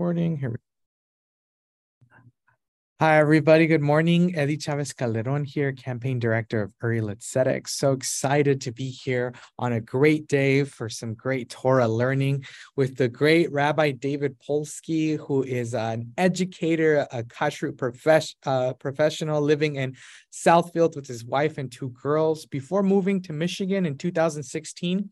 recording. 0.00 0.38
Here 0.38 0.48
we 0.48 0.56
Hi, 3.00 3.18
everybody. 3.18 3.66
Good 3.66 3.82
morning. 3.82 4.34
Eddie 4.34 4.56
Chavez 4.56 4.94
Calderon 4.94 5.44
here, 5.44 5.72
campaign 5.72 6.18
director 6.18 6.62
of 6.62 6.72
Uri 6.82 7.00
Tzedek. 7.00 7.68
So 7.68 7.92
excited 7.92 8.62
to 8.62 8.72
be 8.72 8.90
here 8.90 9.34
on 9.58 9.74
a 9.74 9.80
great 9.80 10.26
day 10.26 10.64
for 10.64 10.88
some 10.88 11.12
great 11.14 11.50
Torah 11.50 11.88
learning 11.88 12.44
with 12.76 12.96
the 12.96 13.08
great 13.08 13.52
Rabbi 13.52 13.92
David 13.92 14.36
Polsky, 14.38 15.18
who 15.18 15.42
is 15.42 15.74
an 15.74 16.12
educator, 16.16 17.06
a 17.10 17.22
kashrut 17.22 17.76
profes- 17.76 18.36
uh, 18.44 18.72
professional 18.74 19.40
living 19.42 19.76
in 19.76 19.96
Southfield 20.32 20.96
with 20.96 21.06
his 21.06 21.24
wife 21.24 21.56
and 21.58 21.70
two 21.70 21.90
girls. 21.90 22.46
Before 22.46 22.82
moving 22.82 23.22
to 23.22 23.32
Michigan 23.32 23.84
in 23.84 23.96
2016, 23.96 25.10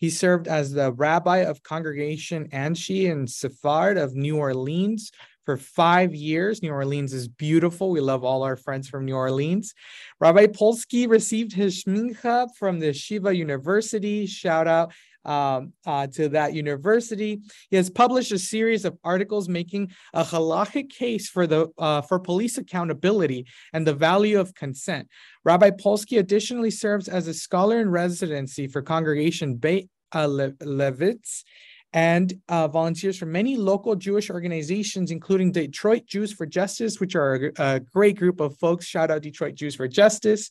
he 0.00 0.10
served 0.10 0.48
as 0.48 0.72
the 0.72 0.92
rabbi 0.92 1.38
of 1.38 1.62
Congregation 1.62 2.48
Anshi 2.48 3.10
and 3.12 3.28
Sephard 3.28 4.02
of 4.02 4.14
New 4.14 4.38
Orleans 4.38 5.12
for 5.44 5.58
five 5.58 6.14
years. 6.14 6.62
New 6.62 6.72
Orleans 6.72 7.12
is 7.12 7.28
beautiful. 7.28 7.90
We 7.90 8.00
love 8.00 8.24
all 8.24 8.42
our 8.42 8.56
friends 8.56 8.88
from 8.88 9.04
New 9.04 9.14
Orleans. 9.14 9.74
Rabbi 10.18 10.46
Polsky 10.46 11.08
received 11.08 11.52
his 11.52 11.84
smicha 11.84 12.48
from 12.58 12.78
the 12.78 12.88
Yeshiva 12.88 13.36
University. 13.36 14.26
Shout 14.26 14.66
out 14.66 14.92
um, 15.24 15.72
uh, 15.86 16.06
to 16.08 16.28
that 16.30 16.54
university. 16.54 17.40
He 17.70 17.76
has 17.76 17.90
published 17.90 18.32
a 18.32 18.38
series 18.38 18.84
of 18.84 18.96
articles 19.04 19.48
making 19.48 19.90
a 20.14 20.24
halachic 20.24 20.90
case 20.90 21.28
for 21.28 21.46
the 21.46 21.68
uh, 21.78 22.02
for 22.02 22.18
police 22.18 22.58
accountability 22.58 23.46
and 23.72 23.86
the 23.86 23.94
value 23.94 24.40
of 24.40 24.54
consent. 24.54 25.08
Rabbi 25.44 25.70
Polsky 25.70 26.18
additionally 26.18 26.70
serves 26.70 27.08
as 27.08 27.28
a 27.28 27.34
scholar 27.34 27.80
in 27.80 27.90
residency 27.90 28.66
for 28.66 28.82
Congregation 28.82 29.56
Beit 29.56 29.88
uh, 30.14 30.26
Le- 30.26 30.52
Levitz 30.52 31.44
and 31.92 32.32
uh, 32.48 32.68
volunteers 32.68 33.18
from 33.18 33.32
many 33.32 33.56
local 33.56 33.96
Jewish 33.96 34.30
organizations, 34.30 35.10
including 35.10 35.50
Detroit 35.50 36.06
Jews 36.06 36.32
for 36.32 36.46
Justice, 36.46 37.00
which 37.00 37.16
are 37.16 37.34
a, 37.34 37.52
a, 37.58 37.80
great 37.80 38.16
group 38.16 38.40
of 38.40 38.56
folks. 38.58 38.86
Shout 38.86 39.10
out 39.10 39.22
Detroit 39.22 39.56
Jews 39.56 39.74
for 39.74 39.88
Justice. 39.88 40.50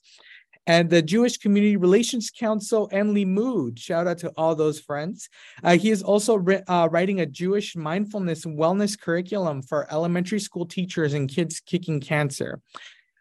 And 0.68 0.90
the 0.90 1.02
Jewish 1.02 1.38
Community 1.38 1.78
Relations 1.78 2.30
Council 2.30 2.90
and 2.92 3.14
Mood. 3.14 3.80
Shout 3.80 4.08
out 4.08 4.20
to 4.20 4.32
all 4.38 4.56
those 4.56 4.80
friends. 4.80 5.30
Uh, 5.64 5.78
he 5.78 5.90
is 5.90 6.04
also 6.04 6.44
uh, 6.68 6.88
writing 6.92 7.22
a 7.22 7.26
Jewish 7.26 7.76
mindfulness 7.76 8.46
wellness 8.46 9.00
curriculum 9.00 9.64
for 9.64 9.92
elementary 9.92 10.40
school 10.40 10.66
teachers 10.66 11.14
and 11.14 11.30
kids 11.30 11.60
kicking 11.60 12.00
cancer. 12.00 12.62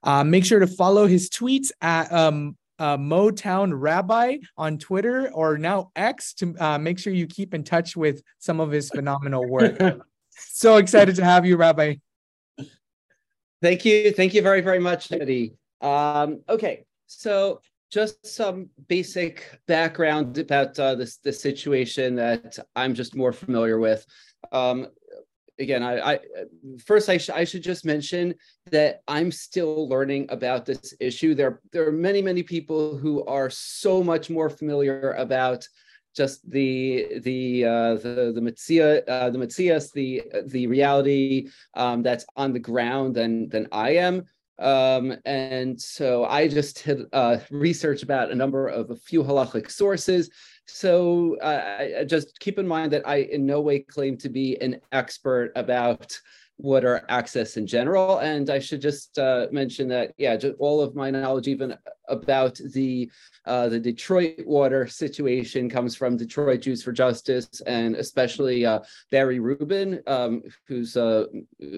Uh, 0.04 0.24
make 0.24 0.44
sure 0.44 0.60
to 0.60 0.66
follow 0.66 1.06
his 1.06 1.30
tweets 1.30 1.70
at 1.80 2.12
um, 2.12 2.56
uh, 2.78 2.96
Motown 2.96 3.72
Rabbi 3.74 4.38
on 4.56 4.78
Twitter 4.78 5.30
or 5.32 5.58
now 5.58 5.90
X 5.96 6.34
to 6.34 6.54
uh, 6.58 6.78
make 6.78 6.98
sure 6.98 7.12
you 7.12 7.26
keep 7.26 7.54
in 7.54 7.64
touch 7.64 7.96
with 7.96 8.22
some 8.38 8.60
of 8.60 8.70
his 8.70 8.90
phenomenal 8.94 9.46
work. 9.46 9.78
so 10.36 10.76
excited 10.76 11.16
to 11.16 11.24
have 11.24 11.44
you, 11.44 11.56
Rabbi. 11.56 11.96
Thank 13.60 13.84
you. 13.84 14.12
Thank 14.12 14.34
you 14.34 14.42
very, 14.42 14.60
very 14.60 14.78
much, 14.78 15.10
Eddie. 15.10 15.54
Um, 15.80 16.42
okay, 16.48 16.84
so 17.08 17.60
just 17.90 18.24
some 18.26 18.68
basic 18.86 19.58
background 19.66 20.36
about 20.38 20.78
uh, 20.78 20.94
this, 20.94 21.16
this 21.16 21.40
situation 21.40 22.14
that 22.16 22.58
I'm 22.76 22.94
just 22.94 23.16
more 23.16 23.32
familiar 23.32 23.78
with. 23.78 24.04
Um, 24.52 24.88
again, 25.58 25.82
I, 25.82 26.12
I 26.12 26.20
first 26.84 27.08
I, 27.08 27.16
sh- 27.16 27.30
I 27.30 27.44
should 27.44 27.62
just 27.62 27.86
mention 27.86 28.34
that 28.70 29.00
I'm 29.08 29.32
still 29.32 29.88
learning 29.88 30.26
about 30.28 30.66
this 30.66 30.94
issue. 31.00 31.34
There, 31.34 31.60
there 31.72 31.88
are 31.88 31.92
many, 31.92 32.20
many 32.20 32.42
people 32.42 32.96
who 32.96 33.24
are 33.24 33.48
so 33.50 34.04
much 34.04 34.28
more 34.28 34.50
familiar 34.50 35.12
about 35.12 35.66
just 36.14 36.48
the 36.50 37.20
the 37.20 37.64
uh, 37.64 37.94
the 37.94 38.32
the 38.34 38.40
Metzia, 38.40 39.02
uh, 39.08 39.30
the 39.30 39.38
Metzius, 39.38 39.92
the 39.92 40.22
the 40.46 40.66
reality 40.66 41.48
um, 41.74 42.02
that's 42.02 42.26
on 42.36 42.52
the 42.52 42.58
ground 42.58 43.14
than 43.14 43.48
than 43.48 43.68
I 43.72 43.90
am. 43.90 44.24
Um, 44.58 45.16
and 45.24 45.80
so 45.80 46.24
I 46.24 46.48
just 46.48 46.84
did 46.84 47.06
uh, 47.12 47.38
research 47.50 48.02
about 48.02 48.30
a 48.30 48.34
number 48.34 48.66
of 48.66 48.90
a 48.90 48.96
few 48.96 49.22
halachic 49.22 49.70
sources 49.70 50.30
so 50.68 51.38
uh, 51.38 52.04
just 52.04 52.38
keep 52.40 52.58
in 52.58 52.68
mind 52.68 52.92
that 52.92 53.08
I 53.08 53.16
in 53.16 53.46
no 53.46 53.60
way 53.60 53.80
claim 53.80 54.18
to 54.18 54.28
be 54.28 54.60
an 54.60 54.80
expert 54.92 55.50
about 55.56 56.18
water 56.58 57.04
access 57.08 57.56
in 57.56 57.66
general. 57.66 58.18
And 58.18 58.50
I 58.50 58.58
should 58.58 58.82
just 58.82 59.18
uh, 59.18 59.46
mention 59.50 59.88
that, 59.88 60.12
yeah, 60.18 60.36
just 60.36 60.56
all 60.58 60.82
of 60.82 60.94
my 60.94 61.10
knowledge, 61.10 61.48
even 61.48 61.74
about 62.08 62.60
the 62.72 63.10
uh, 63.46 63.68
the 63.68 63.80
Detroit 63.80 64.44
water 64.44 64.86
situation, 64.86 65.70
comes 65.70 65.96
from 65.96 66.16
Detroit 66.18 66.60
Jews 66.60 66.82
for 66.82 66.92
Justice, 66.92 67.62
and 67.62 67.96
especially 67.96 68.66
uh, 68.66 68.80
Barry 69.10 69.40
Rubin, 69.40 70.02
um, 70.06 70.42
who's 70.66 70.96
a, 70.96 71.26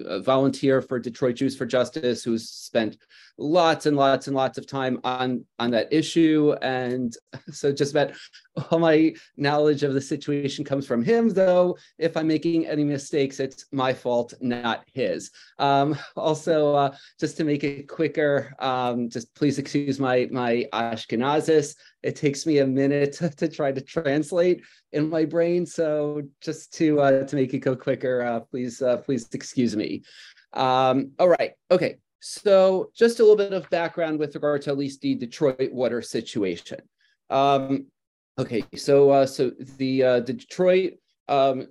a, 0.05 0.19
volunteer 0.19 0.81
for 0.81 0.99
Detroit 0.99 1.35
Jews 1.35 1.55
for 1.55 1.65
Justice, 1.65 2.23
who's 2.23 2.49
spent 2.49 2.97
lots 3.37 3.85
and 3.85 3.95
lots 3.95 4.27
and 4.27 4.35
lots 4.35 4.57
of 4.57 4.67
time 4.67 4.99
on 5.03 5.45
on 5.59 5.71
that 5.71 5.91
issue. 5.91 6.53
And 6.61 7.15
so, 7.51 7.71
just 7.71 7.91
about 7.91 8.11
all 8.69 8.79
my 8.79 9.13
knowledge 9.37 9.83
of 9.83 9.93
the 9.93 10.01
situation 10.01 10.65
comes 10.65 10.85
from 10.85 11.03
him. 11.03 11.29
Though, 11.29 11.77
if 11.97 12.17
I'm 12.17 12.27
making 12.27 12.67
any 12.67 12.83
mistakes, 12.83 13.39
it's 13.39 13.65
my 13.71 13.93
fault, 13.93 14.33
not 14.41 14.83
his. 14.93 15.31
Um, 15.57 15.97
also, 16.15 16.75
uh, 16.75 16.95
just 17.19 17.37
to 17.37 17.43
make 17.43 17.63
it 17.63 17.87
quicker, 17.87 18.53
um, 18.59 19.09
just 19.09 19.33
please 19.35 19.57
excuse 19.57 19.99
my 19.99 20.20
my 20.29 20.65
Ashkenazis. 20.73 21.75
It 22.03 22.17
takes 22.17 22.45
me 22.45 22.57
a 22.57 22.67
minute 22.67 23.13
to, 23.19 23.29
to 23.29 23.47
try 23.47 23.71
to 23.71 23.79
translate 23.79 24.61
in 24.91 25.09
my 25.09 25.23
brain. 25.23 25.65
So 25.65 26.23
just 26.41 26.73
to 26.73 26.99
uh, 26.99 27.25
to 27.25 27.35
make 27.35 27.53
it 27.53 27.59
go 27.59 27.75
quicker, 27.75 28.23
uh, 28.23 28.41
please 28.41 28.81
uh, 28.81 28.97
please 28.97 29.27
excuse 29.33 29.75
me. 29.75 30.03
Um, 30.53 31.11
all 31.17 31.29
right, 31.29 31.53
okay. 31.71 31.97
So 32.19 32.91
just 32.93 33.19
a 33.19 33.23
little 33.23 33.37
bit 33.37 33.53
of 33.53 33.69
background 33.69 34.19
with 34.19 34.35
regard 34.35 34.61
to 34.63 34.71
at 34.71 34.77
least 34.77 35.01
the 35.01 35.15
Detroit 35.15 35.71
water 35.71 36.01
situation. 36.01 36.79
Um, 37.31 37.87
okay, 38.37 38.63
so 38.75 39.09
uh, 39.09 39.25
so 39.25 39.51
the 39.77 40.03
uh, 40.03 40.19
the 40.19 40.33
Detroit 40.33 40.95
um, 41.29 41.67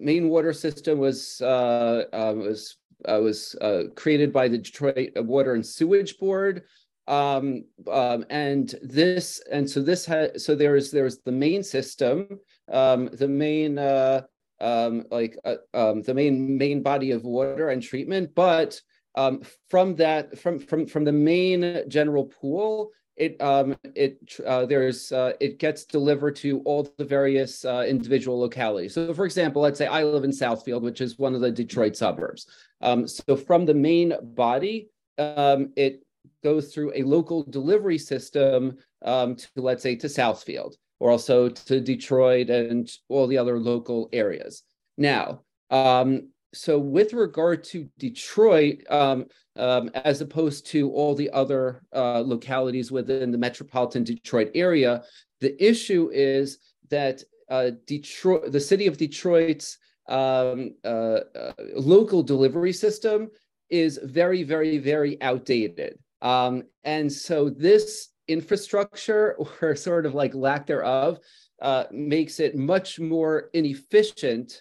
main 0.00 0.28
water 0.28 0.52
system 0.52 0.98
was 0.98 1.40
uh, 1.40 2.04
was 2.12 2.76
uh, 3.08 3.20
was 3.20 3.54
uh, 3.60 3.84
created 3.94 4.32
by 4.32 4.48
the 4.48 4.58
Detroit 4.58 5.10
Water 5.16 5.54
and 5.54 5.64
Sewage 5.64 6.18
Board 6.18 6.62
um, 7.06 7.64
um, 7.90 8.24
and 8.30 8.74
this 8.82 9.42
and 9.50 9.68
so 9.68 9.82
this 9.82 10.06
has 10.06 10.44
so 10.44 10.54
there's 10.54 10.90
there's 10.90 11.18
the 11.18 11.32
main 11.32 11.62
system 11.62 12.40
um, 12.72 13.08
the 13.12 13.28
main 13.28 13.78
uh, 13.78 14.22
um, 14.60 15.04
like 15.10 15.36
uh, 15.44 15.56
um, 15.74 16.02
the 16.02 16.14
main 16.14 16.56
main 16.56 16.82
body 16.82 17.10
of 17.10 17.24
water 17.24 17.68
and 17.70 17.82
treatment 17.82 18.30
but 18.34 18.80
um, 19.16 19.42
from 19.68 19.94
that 19.96 20.38
from 20.38 20.58
from 20.58 20.86
from 20.86 21.04
the 21.04 21.12
main 21.12 21.84
general 21.88 22.24
pool 22.24 22.90
it 23.16 23.40
um 23.40 23.76
it 23.94 24.18
uh, 24.44 24.66
there's 24.66 25.12
uh, 25.12 25.32
it 25.40 25.58
gets 25.58 25.84
delivered 25.84 26.34
to 26.36 26.60
all 26.60 26.88
the 26.98 27.04
various 27.04 27.64
uh, 27.64 27.84
individual 27.86 28.40
localities. 28.40 28.94
So 28.94 29.14
for 29.14 29.24
example 29.24 29.62
let's 29.62 29.78
say 29.78 29.86
i 29.86 30.02
live 30.02 30.24
in 30.24 30.30
southfield 30.30 30.82
which 30.82 31.00
is 31.00 31.18
one 31.18 31.34
of 31.34 31.40
the 31.40 31.50
detroit 31.50 31.96
suburbs. 31.96 32.46
Um, 32.80 33.06
so 33.06 33.36
from 33.36 33.66
the 33.66 33.74
main 33.74 34.14
body 34.20 34.88
um, 35.18 35.72
it 35.76 36.03
goes 36.42 36.72
through 36.72 36.92
a 36.94 37.02
local 37.02 37.42
delivery 37.42 37.98
system 37.98 38.76
um, 39.04 39.36
to, 39.36 39.48
let's 39.56 39.82
say, 39.82 39.96
to 39.96 40.06
Southfield 40.06 40.74
or 41.00 41.10
also 41.10 41.48
to 41.48 41.80
Detroit 41.80 42.50
and 42.50 42.90
all 43.08 43.26
the 43.26 43.38
other 43.38 43.58
local 43.58 44.08
areas. 44.12 44.62
Now, 44.96 45.42
um, 45.70 46.28
so 46.52 46.78
with 46.78 47.12
regard 47.12 47.64
to 47.64 47.88
Detroit, 47.98 48.82
um, 48.88 49.26
um, 49.56 49.90
as 49.94 50.20
opposed 50.20 50.66
to 50.66 50.90
all 50.92 51.14
the 51.14 51.30
other 51.30 51.82
uh, 51.94 52.20
localities 52.20 52.92
within 52.92 53.30
the 53.32 53.38
metropolitan 53.38 54.04
Detroit 54.04 54.50
area, 54.54 55.02
the 55.40 55.62
issue 55.64 56.10
is 56.12 56.58
that 56.90 57.22
uh, 57.50 57.72
Detroit, 57.86 58.52
the 58.52 58.60
city 58.60 58.86
of 58.86 58.96
Detroit's 58.96 59.78
um, 60.08 60.74
uh, 60.84 61.20
uh 61.34 61.52
local 61.74 62.22
delivery 62.22 62.72
system 62.72 63.30
is 63.70 63.98
very, 64.02 64.42
very, 64.42 64.78
very 64.78 65.20
outdated. 65.22 65.98
Um, 66.24 66.64
and 66.82 67.12
so 67.12 67.48
this 67.48 68.08
infrastructure, 68.26 69.36
or 69.62 69.76
sort 69.76 70.06
of 70.06 70.14
like 70.14 70.34
lack 70.34 70.66
thereof, 70.66 71.18
uh, 71.62 71.84
makes 71.92 72.40
it 72.40 72.56
much 72.56 72.98
more 72.98 73.50
inefficient 73.52 74.60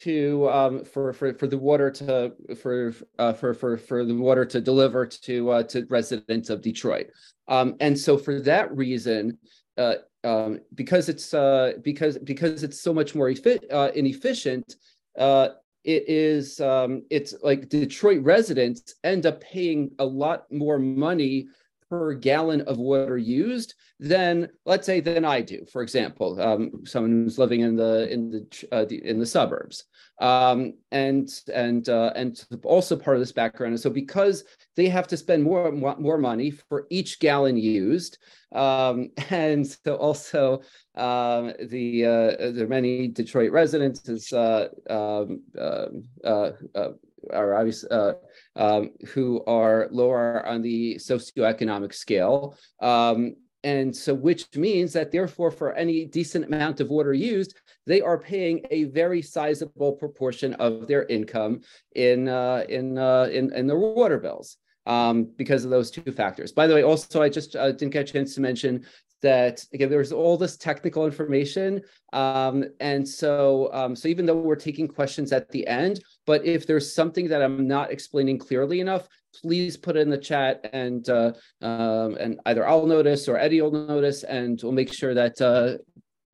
to 0.00 0.48
um, 0.50 0.84
for 0.84 1.12
for 1.12 1.32
for 1.34 1.46
the 1.46 1.58
water 1.58 1.90
to 1.90 2.32
for 2.60 2.94
uh, 3.18 3.32
for 3.32 3.54
for 3.54 3.76
for 3.76 4.04
the 4.04 4.14
water 4.14 4.44
to 4.44 4.60
deliver 4.60 5.06
to 5.06 5.50
uh, 5.50 5.62
to 5.64 5.86
residents 5.88 6.50
of 6.50 6.62
Detroit. 6.62 7.08
Um, 7.48 7.76
and 7.80 7.98
so 7.98 8.18
for 8.18 8.40
that 8.40 8.74
reason, 8.76 9.38
uh, 9.78 9.94
um, 10.24 10.60
because 10.74 11.08
it's 11.08 11.32
uh, 11.32 11.72
because 11.82 12.18
because 12.18 12.62
it's 12.62 12.80
so 12.80 12.92
much 12.92 13.14
more 13.14 13.30
effi- 13.30 13.70
uh, 13.70 13.90
inefficient, 13.94 14.76
uh, 15.18 15.48
it 15.84 16.08
is 16.08 16.60
um, 16.60 17.02
it's 17.10 17.34
like 17.42 17.68
Detroit 17.68 18.22
residents 18.22 18.94
end 19.04 19.26
up 19.26 19.40
paying 19.40 19.90
a 19.98 20.04
lot 20.04 20.50
more 20.50 20.78
money 20.78 21.48
per 21.90 22.14
gallon 22.14 22.62
of 22.62 22.78
water 22.78 23.18
used 23.18 23.74
than 24.00 24.48
let's 24.64 24.86
say 24.86 25.00
than 25.00 25.24
I 25.24 25.40
do. 25.40 25.64
For 25.70 25.82
example, 25.82 26.40
um, 26.40 26.84
someone 26.84 27.10
who's 27.10 27.38
living 27.38 27.60
in 27.60 27.76
the 27.76 28.10
in 28.10 28.30
the, 28.30 28.68
uh, 28.72 28.84
the 28.84 29.06
in 29.06 29.18
the 29.18 29.26
suburbs. 29.26 29.84
Um, 30.22 30.74
and 30.92 31.28
and 31.52 31.88
uh, 31.88 32.12
and 32.14 32.40
also 32.62 32.94
part 32.94 33.16
of 33.16 33.20
this 33.20 33.32
background. 33.32 33.72
And 33.72 33.80
so 33.80 33.90
because 33.90 34.44
they 34.76 34.88
have 34.88 35.08
to 35.08 35.16
spend 35.16 35.42
more 35.42 35.72
more 35.72 36.16
money 36.16 36.52
for 36.52 36.86
each 36.90 37.18
gallon 37.18 37.56
used, 37.56 38.18
um, 38.54 39.10
and 39.30 39.66
so 39.66 39.96
also 39.96 40.62
um, 40.94 41.52
the 41.68 42.06
uh, 42.06 42.52
the 42.52 42.66
many 42.68 43.08
Detroit 43.08 43.50
residents 43.50 44.08
is, 44.08 44.32
uh, 44.32 44.68
um, 44.88 45.42
um 45.58 46.04
uh, 46.24 46.50
uh, 46.76 46.90
are 47.32 47.54
obviously 47.54 47.88
uh, 47.90 48.12
um, 48.54 48.90
who 49.08 49.42
are 49.46 49.88
lower 49.90 50.46
on 50.46 50.62
the 50.62 50.96
socioeconomic 50.96 51.94
scale. 51.94 52.56
Um, 52.80 53.34
and 53.64 53.94
so, 53.94 54.12
which 54.12 54.46
means 54.56 54.92
that 54.92 55.12
therefore, 55.12 55.50
for 55.50 55.72
any 55.74 56.04
decent 56.04 56.44
amount 56.46 56.80
of 56.80 56.88
water 56.88 57.12
used, 57.12 57.54
they 57.86 58.00
are 58.00 58.18
paying 58.18 58.64
a 58.70 58.84
very 58.84 59.22
sizable 59.22 59.92
proportion 59.92 60.54
of 60.54 60.86
their 60.86 61.04
income 61.06 61.60
in 61.94 62.28
uh, 62.28 62.64
in, 62.68 62.98
uh, 62.98 63.28
in 63.32 63.52
in 63.54 63.66
their 63.66 63.78
water 63.78 64.18
bills 64.18 64.56
um, 64.86 65.30
because 65.36 65.64
of 65.64 65.70
those 65.70 65.90
two 65.90 66.10
factors. 66.12 66.52
By 66.52 66.66
the 66.66 66.74
way, 66.74 66.82
also 66.82 67.22
I 67.22 67.28
just 67.28 67.54
uh, 67.54 67.72
didn't 67.72 67.92
get 67.92 68.08
a 68.08 68.12
chance 68.12 68.34
to 68.34 68.40
mention 68.40 68.84
that 69.22 69.64
again 69.72 69.88
there's 69.88 70.12
all 70.12 70.36
this 70.36 70.56
technical 70.56 71.06
information 71.06 71.80
um, 72.12 72.64
and 72.80 73.08
so 73.08 73.72
um, 73.72 73.96
so 73.96 74.08
even 74.08 74.26
though 74.26 74.36
we're 74.36 74.56
taking 74.56 74.86
questions 74.88 75.32
at 75.32 75.48
the 75.50 75.66
end 75.66 76.02
but 76.26 76.44
if 76.44 76.66
there's 76.66 76.92
something 76.92 77.28
that 77.28 77.40
i'm 77.40 77.66
not 77.66 77.90
explaining 77.92 78.36
clearly 78.36 78.80
enough 78.80 79.08
please 79.40 79.76
put 79.76 79.96
it 79.96 80.00
in 80.00 80.10
the 80.10 80.18
chat 80.18 80.68
and 80.72 81.08
uh, 81.08 81.32
um, 81.60 82.16
and 82.16 82.40
either 82.46 82.66
i'll 82.66 82.86
notice 82.86 83.28
or 83.28 83.38
eddie 83.38 83.60
will 83.60 83.70
notice 83.70 84.24
and 84.24 84.60
we'll 84.62 84.72
make 84.72 84.92
sure 84.92 85.14
that 85.14 85.40
uh, 85.40 85.76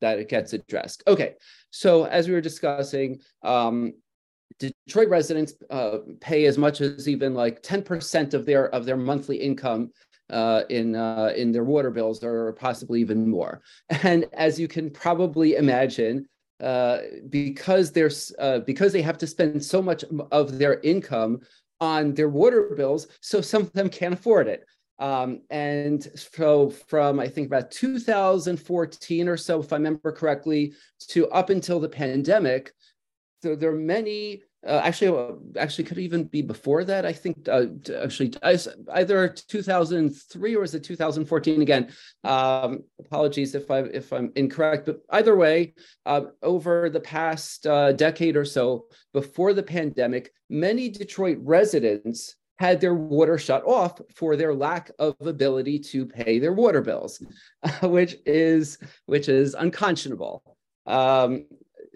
that 0.01 0.19
it 0.19 0.29
gets 0.29 0.53
addressed 0.53 1.03
okay 1.07 1.35
so 1.71 2.05
as 2.05 2.29
we 2.29 2.35
were 2.35 2.41
discussing 2.41 3.21
um, 3.43 3.93
Detroit 4.59 5.09
residents 5.09 5.55
uh, 5.71 5.99
pay 6.21 6.47
as 6.47 6.59
much 6.59 6.81
as 6.81 7.09
even 7.09 7.33
like 7.33 7.63
10% 7.63 8.35
of 8.35 8.45
their 8.45 8.69
of 8.71 8.87
their 8.87 8.97
monthly 8.97 9.37
income 9.37 9.93
uh, 10.31 10.63
in 10.69 10.95
uh, 10.95 11.33
in 11.37 11.53
their 11.53 11.65
water 11.65 11.91
bills, 11.91 12.23
or 12.23 12.53
possibly 12.55 13.01
even 13.01 13.29
more. 13.29 13.63
And 14.03 14.27
as 14.33 14.59
you 14.59 14.69
can 14.69 14.91
probably 14.91 15.57
imagine, 15.57 16.27
uh, 16.61 16.99
because 17.29 17.93
there's 17.93 18.33
uh, 18.39 18.61
because 18.61 18.93
they 18.93 19.03
have 19.03 19.19
to 19.19 19.27
spend 19.27 19.65
so 19.65 19.81
much 19.81 20.05
of 20.33 20.59
their 20.59 20.81
income 20.81 21.41
on 21.81 22.15
their 22.15 22.29
water 22.29 22.75
bills, 22.77 23.07
so 23.21 23.41
some 23.41 23.63
of 23.63 23.73
them 23.73 23.89
can't 23.89 24.15
afford 24.15 24.49
it. 24.49 24.65
Um, 24.99 25.43
and 25.51 26.03
so 26.17 26.71
from 26.71 27.21
I 27.21 27.29
think 27.29 27.47
about 27.47 27.71
2014 27.71 29.29
or 29.29 29.37
so, 29.37 29.61
if 29.61 29.73
I 29.73 29.77
remember 29.77 30.11
correctly, 30.11 30.73
to 31.09 31.29
up 31.29 31.51
until 31.51 31.79
the 31.79 31.89
pandemic, 31.89 32.73
so 33.43 33.55
there 33.55 33.71
are 33.71 33.77
many 33.77 34.43
uh, 34.67 34.81
actually, 34.83 35.17
uh, 35.17 35.35
actually, 35.57 35.85
could 35.85 35.99
even 35.99 36.25
be 36.25 36.43
before 36.43 36.83
that. 36.85 37.07
I 37.07 37.13
think 37.13 37.49
uh, 37.49 37.67
actually 38.03 38.35
either 38.93 39.29
2003 39.29 40.57
or 40.57 40.65
is 40.65 40.75
it 40.75 40.83
2014 40.83 41.63
again? 41.63 41.93
Um, 42.25 42.83
apologies 42.99 43.55
if 43.55 43.71
I 43.71 43.81
if 43.81 44.13
I'm 44.13 44.33
incorrect, 44.35 44.87
but 44.87 45.01
either 45.11 45.37
way, 45.37 45.75
uh, 46.07 46.23
over 46.43 46.91
the 46.91 47.01
past 47.01 47.67
uh, 47.67 47.93
decade 47.93 48.37
or 48.37 48.45
so, 48.45 48.87
before 49.13 49.53
the 49.53 49.63
pandemic, 49.63 50.33
many 50.51 50.89
Detroit 50.89 51.39
residents 51.43 52.35
had 52.59 52.81
their 52.81 52.95
water 52.95 53.39
shut 53.39 53.65
off 53.65 54.01
for 54.17 54.35
their 54.35 54.53
lack 54.53 54.91
of 54.99 55.15
ability 55.21 55.79
to 55.79 56.05
pay 56.05 56.41
their 56.41 56.53
water 56.53 56.83
bills, 56.83 57.23
which 57.83 58.17
is 58.27 58.79
which 59.07 59.29
is 59.29 59.55
unconscionable. 59.55 60.43
Um, 60.85 61.45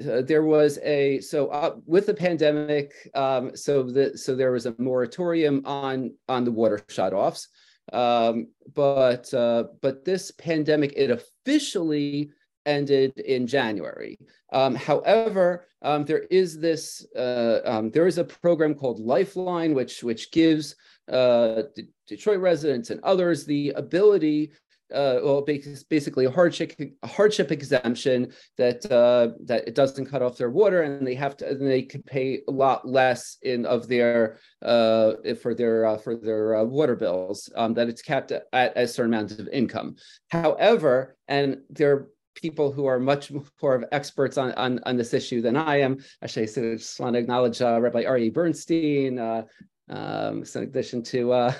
uh, 0.09 0.23
there 0.23 0.43
was 0.43 0.79
a 0.83 1.21
so 1.21 1.49
uh, 1.49 1.77
with 1.87 2.07
the 2.07 2.15
pandemic 2.15 2.93
um, 3.15 3.55
so 3.57 3.83
the 3.83 4.17
so 4.17 4.35
there 4.35 4.53
was 4.53 4.67
a 4.67 4.75
moratorium 4.79 5.63
on 5.65 6.13
on 6.29 6.45
the 6.45 6.53
water 6.53 6.79
shutoffs 6.89 7.47
um, 7.93 8.49
but 8.75 9.33
uh, 9.35 9.65
but 9.81 10.05
this 10.05 10.31
pandemic 10.33 10.93
it 10.97 11.11
officially 11.11 12.31
ended 12.67 13.19
in 13.19 13.47
January. 13.47 14.19
Um, 14.53 14.75
however, 14.75 15.67
um, 15.83 16.05
there 16.05 16.25
is 16.31 16.59
this 16.61 17.05
uh, 17.17 17.61
um, 17.65 17.91
there 17.91 18.07
is 18.07 18.19
a 18.19 18.25
program 18.25 18.75
called 18.75 19.01
Lifeline, 19.01 19.75
which 19.75 20.03
which 20.03 20.31
gives 20.31 20.77
uh, 21.11 21.63
Detroit 22.07 22.39
residents 22.39 22.91
and 22.91 23.01
others 23.03 23.45
the 23.45 23.71
ability 23.71 24.53
uh, 24.95 25.21
well, 25.23 25.43
basically 25.43 26.25
a 26.25 26.31
hardship 26.31 26.73
a 27.03 27.07
hardship 27.07 27.51
exemption 27.51 28.33
that 28.59 28.85
uh, 28.91 29.29
that 29.45 29.67
it 29.67 29.75
doesn't 29.75 30.07
cut 30.07 30.23
off 30.23 30.37
their 30.37 30.51
water, 30.51 30.83
and 30.83 31.07
they 31.07 31.15
have 31.15 31.37
to 31.39 31.49
and 31.49 31.67
they 31.67 31.83
could 31.83 32.05
pay 32.07 32.41
a 32.49 32.51
lot 32.51 32.87
less 32.87 33.39
in 33.43 33.67
of 33.67 33.89
their 33.89 34.39
uh, 34.63 35.13
for 35.41 35.55
their 35.55 35.87
uh, 35.87 35.99
for 35.99 36.17
their 36.17 36.57
uh, 36.57 36.65
water 36.65 36.97
bills. 36.97 37.51
Um, 37.57 37.75
that 37.75 37.89
it's 37.89 38.03
capped 38.03 38.33
at, 38.33 38.47
a 38.53 38.87
certain 38.87 39.15
amount 39.15 39.33
of 39.39 39.49
income. 39.49 39.97
However, 40.31 41.17
and 41.29 41.59
there 41.71 41.93
are 41.93 42.09
people 42.35 42.73
who 42.73 42.87
are 42.87 42.99
much 42.99 43.31
more 43.61 43.75
of 43.75 43.85
experts 43.93 44.39
on, 44.39 44.53
on, 44.53 44.81
on 44.85 44.97
this 44.97 45.15
issue 45.15 45.41
than 45.41 45.57
I 45.57 45.81
am. 45.81 45.99
Actually, 46.23 46.45
I 46.45 46.77
just 46.77 46.99
want 46.99 47.15
to 47.15 47.21
acknowledge 47.21 47.61
uh, 47.61 47.81
Rabbi 47.81 48.05
Aryeh 48.05 48.33
Bernstein, 48.33 49.19
uh, 49.19 49.43
um, 49.89 50.45
in 50.55 50.63
addition 50.63 51.03
to 51.05 51.33
uh, 51.33 51.55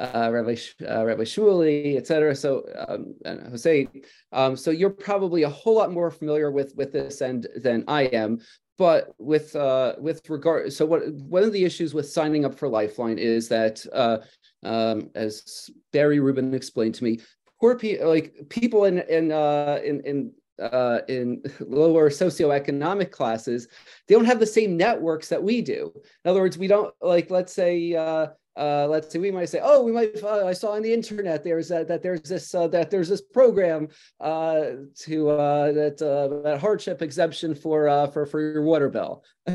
uh, 0.00 0.30
Rabbi, 0.32 0.56
uh, 0.88 1.04
Rabbi 1.04 1.24
Shmuley, 1.32 1.96
et 2.00 2.06
cetera. 2.06 2.34
So, 2.34 2.50
um, 2.88 3.14
and 3.24 3.38
Jose, 3.50 3.88
um, 4.32 4.56
so 4.56 4.70
you're 4.70 4.90
probably 5.08 5.42
a 5.44 5.54
whole 5.60 5.76
lot 5.80 5.92
more 5.98 6.10
familiar 6.10 6.50
with 6.50 6.70
with 6.78 6.90
this 6.92 7.22
end 7.22 7.46
than 7.64 7.84
I 7.86 8.02
am. 8.22 8.40
But 8.78 9.02
with 9.18 9.54
uh, 9.54 9.90
with 10.06 10.18
regard, 10.30 10.72
so 10.72 10.86
what 10.86 11.02
one 11.36 11.44
of 11.48 11.52
the 11.52 11.64
issues 11.68 11.92
with 11.92 12.08
signing 12.08 12.46
up 12.46 12.54
for 12.58 12.66
Lifeline 12.66 13.18
is 13.18 13.46
that, 13.48 13.84
uh, 13.92 14.18
um, 14.62 15.10
as 15.14 15.68
Barry 15.92 16.18
Rubin 16.18 16.54
explained 16.54 16.94
to 16.94 17.04
me, 17.04 17.20
poor 17.60 17.76
people 17.76 18.08
like 18.08 18.32
people 18.48 18.86
in 18.88 18.96
in 19.00 19.32
uh, 19.32 19.80
in 19.84 20.00
in 20.10 20.32
uh, 20.60 21.00
in 21.08 21.42
lower 21.60 22.08
socioeconomic 22.08 23.10
classes, 23.10 23.68
they 24.06 24.14
don't 24.14 24.24
have 24.24 24.40
the 24.40 24.46
same 24.46 24.78
networks 24.78 25.28
that 25.28 25.42
we 25.42 25.60
do. 25.60 25.92
In 26.24 26.30
other 26.30 26.40
words, 26.40 26.56
we 26.56 26.66
don't 26.66 26.94
like, 27.02 27.30
let's 27.30 27.52
say, 27.52 27.94
uh, 27.94 28.28
uh, 28.56 28.86
let's 28.88 29.12
say 29.12 29.18
we 29.18 29.30
might 29.30 29.48
say, 29.48 29.60
oh, 29.62 29.82
we 29.82 29.92
might. 29.92 30.22
Uh, 30.22 30.46
I 30.46 30.52
saw 30.52 30.72
on 30.72 30.82
the 30.82 30.92
internet 30.92 31.44
there's 31.44 31.68
that, 31.68 31.88
that 31.88 32.02
there's 32.02 32.22
this 32.22 32.54
uh, 32.54 32.68
that 32.68 32.90
there's 32.90 33.08
this 33.08 33.22
program 33.22 33.88
uh, 34.20 34.62
to 35.00 35.30
uh, 35.30 35.72
that 35.72 36.02
uh, 36.02 36.42
that 36.42 36.60
hardship 36.60 37.00
exemption 37.00 37.54
for 37.54 38.08
for 38.12 38.26
for 38.26 38.40
your 38.40 38.62
water 38.62 38.88
bill. 38.88 39.24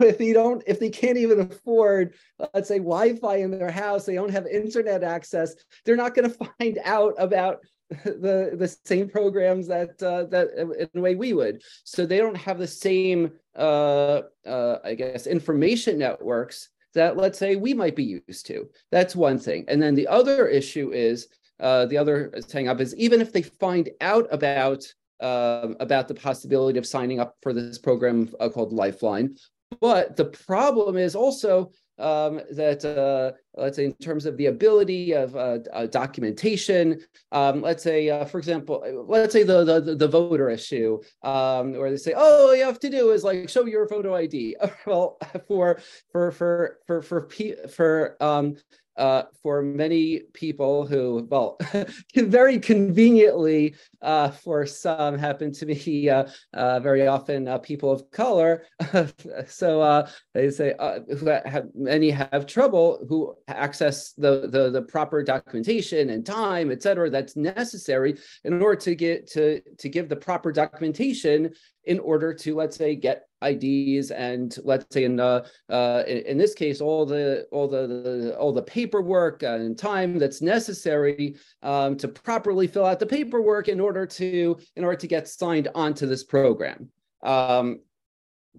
if 0.00 0.20
you 0.20 0.34
don't, 0.34 0.62
if 0.66 0.80
they 0.80 0.90
can't 0.90 1.18
even 1.18 1.40
afford, 1.40 2.14
let's 2.54 2.68
say 2.68 2.78
Wi-Fi 2.78 3.36
in 3.36 3.50
their 3.50 3.70
house, 3.70 4.06
they 4.06 4.14
don't 4.14 4.30
have 4.30 4.46
internet 4.46 5.02
access. 5.02 5.54
They're 5.84 5.96
not 5.96 6.14
going 6.14 6.30
to 6.30 6.36
find 6.58 6.78
out 6.84 7.14
about 7.18 7.58
the 8.04 8.54
the 8.54 8.76
same 8.84 9.08
programs 9.08 9.68
that 9.68 10.02
uh, 10.02 10.24
that 10.24 10.48
in 10.56 10.88
the 10.94 11.00
way 11.00 11.14
we 11.14 11.32
would. 11.32 11.62
So 11.84 12.06
they 12.06 12.18
don't 12.18 12.36
have 12.36 12.58
the 12.58 12.66
same, 12.66 13.32
uh, 13.56 14.22
uh, 14.46 14.78
I 14.84 14.94
guess, 14.94 15.26
information 15.26 15.98
networks 15.98 16.68
that 16.94 17.16
let's 17.16 17.38
say 17.38 17.56
we 17.56 17.74
might 17.74 17.96
be 17.96 18.22
used 18.26 18.46
to. 18.46 18.68
That's 18.90 19.16
one 19.16 19.38
thing. 19.38 19.64
And 19.68 19.82
then 19.82 19.94
the 19.94 20.08
other 20.08 20.48
issue 20.48 20.92
is 20.92 21.28
uh, 21.60 21.86
the 21.86 21.98
other 21.98 22.32
hang 22.52 22.68
up 22.68 22.80
is 22.80 22.94
even 22.96 23.20
if 23.20 23.32
they 23.32 23.42
find 23.42 23.90
out 24.00 24.26
about 24.30 24.84
uh, 25.20 25.68
about 25.78 26.08
the 26.08 26.14
possibility 26.14 26.78
of 26.78 26.86
signing 26.86 27.20
up 27.20 27.36
for 27.42 27.52
this 27.52 27.78
program 27.78 28.28
uh, 28.40 28.48
called 28.48 28.72
Lifeline, 28.72 29.36
but 29.80 30.16
the 30.16 30.24
problem 30.24 30.96
is 30.96 31.14
also 31.14 31.70
um, 31.98 32.40
that 32.50 32.84
uh, 32.84 33.32
let's 33.54 33.76
say 33.76 33.84
in 33.84 33.92
terms 33.94 34.26
of 34.26 34.36
the 34.36 34.46
ability 34.46 35.12
of 35.12 35.36
uh, 35.36 35.58
uh, 35.72 35.86
documentation, 35.86 37.00
um, 37.32 37.60
let's 37.60 37.82
say 37.82 38.08
uh, 38.08 38.24
for 38.24 38.38
example, 38.38 38.82
let's 39.08 39.32
say 39.32 39.42
the 39.42 39.64
the, 39.64 39.94
the 39.94 40.08
voter 40.08 40.50
issue, 40.50 41.00
um, 41.22 41.72
where 41.72 41.90
they 41.90 41.96
say, 41.96 42.14
oh, 42.16 42.48
all 42.48 42.56
you 42.56 42.64
have 42.64 42.80
to 42.80 42.90
do 42.90 43.10
is 43.10 43.24
like 43.24 43.48
show 43.48 43.66
your 43.66 43.86
photo 43.88 44.14
ID. 44.14 44.56
well, 44.86 45.18
for 45.46 45.80
for 46.10 46.30
for 46.32 46.78
for 46.86 47.02
for 47.02 47.28
for, 47.68 48.16
um, 48.20 48.56
uh, 48.96 49.22
for 49.42 49.62
many 49.62 50.20
people 50.32 50.86
who, 50.86 51.26
well, 51.30 51.58
very 52.16 52.58
conveniently, 52.58 53.74
uh, 54.02 54.30
for 54.30 54.66
some, 54.66 55.16
happen 55.16 55.52
to 55.52 55.66
be 55.66 56.10
uh, 56.10 56.24
uh 56.52 56.80
very 56.80 57.06
often 57.06 57.48
uh, 57.48 57.58
people 57.58 57.90
of 57.90 58.10
color. 58.10 58.64
so 59.46 59.80
uh, 59.80 60.08
they 60.34 60.50
say 60.50 60.74
who 61.18 61.26
have 61.26 61.66
many 61.74 62.10
have 62.10 62.46
trouble 62.46 63.04
who 63.08 63.34
access 63.48 64.12
the, 64.12 64.48
the 64.48 64.70
the 64.70 64.82
proper 64.82 65.22
documentation 65.22 66.10
and 66.10 66.26
time, 66.26 66.70
et 66.70 66.82
cetera, 66.82 67.08
that's 67.08 67.36
necessary 67.36 68.16
in 68.44 68.60
order 68.62 68.80
to 68.80 68.94
get 68.94 69.26
to 69.28 69.60
to 69.78 69.88
give 69.88 70.08
the 70.08 70.16
proper 70.16 70.52
documentation 70.52 71.50
in 71.84 71.98
order 72.00 72.34
to 72.34 72.54
let's 72.54 72.76
say 72.76 72.94
get 72.94 73.26
IDs 73.42 74.10
and 74.10 74.56
let's 74.64 74.86
say 74.90 75.04
in 75.04 75.18
uh, 75.20 75.44
uh, 75.68 76.02
in, 76.06 76.38
this 76.38 76.54
case 76.54 76.80
all 76.80 77.04
the 77.04 77.46
all 77.52 77.68
the, 77.68 77.86
the, 77.86 78.36
all 78.38 78.52
the 78.52 78.62
paperwork 78.62 79.42
and 79.42 79.78
time 79.78 80.18
that's 80.18 80.42
necessary 80.42 81.36
um, 81.62 81.96
to 81.96 82.08
properly 82.08 82.66
fill 82.66 82.86
out 82.86 83.00
the 83.00 83.06
paperwork 83.06 83.68
in 83.68 83.80
order 83.80 84.06
to 84.06 84.56
in 84.76 84.84
order 84.84 84.96
to 84.96 85.06
get 85.06 85.28
signed 85.28 85.68
onto 85.74 86.06
this 86.06 86.24
program. 86.24 86.88
Um, 87.22 87.80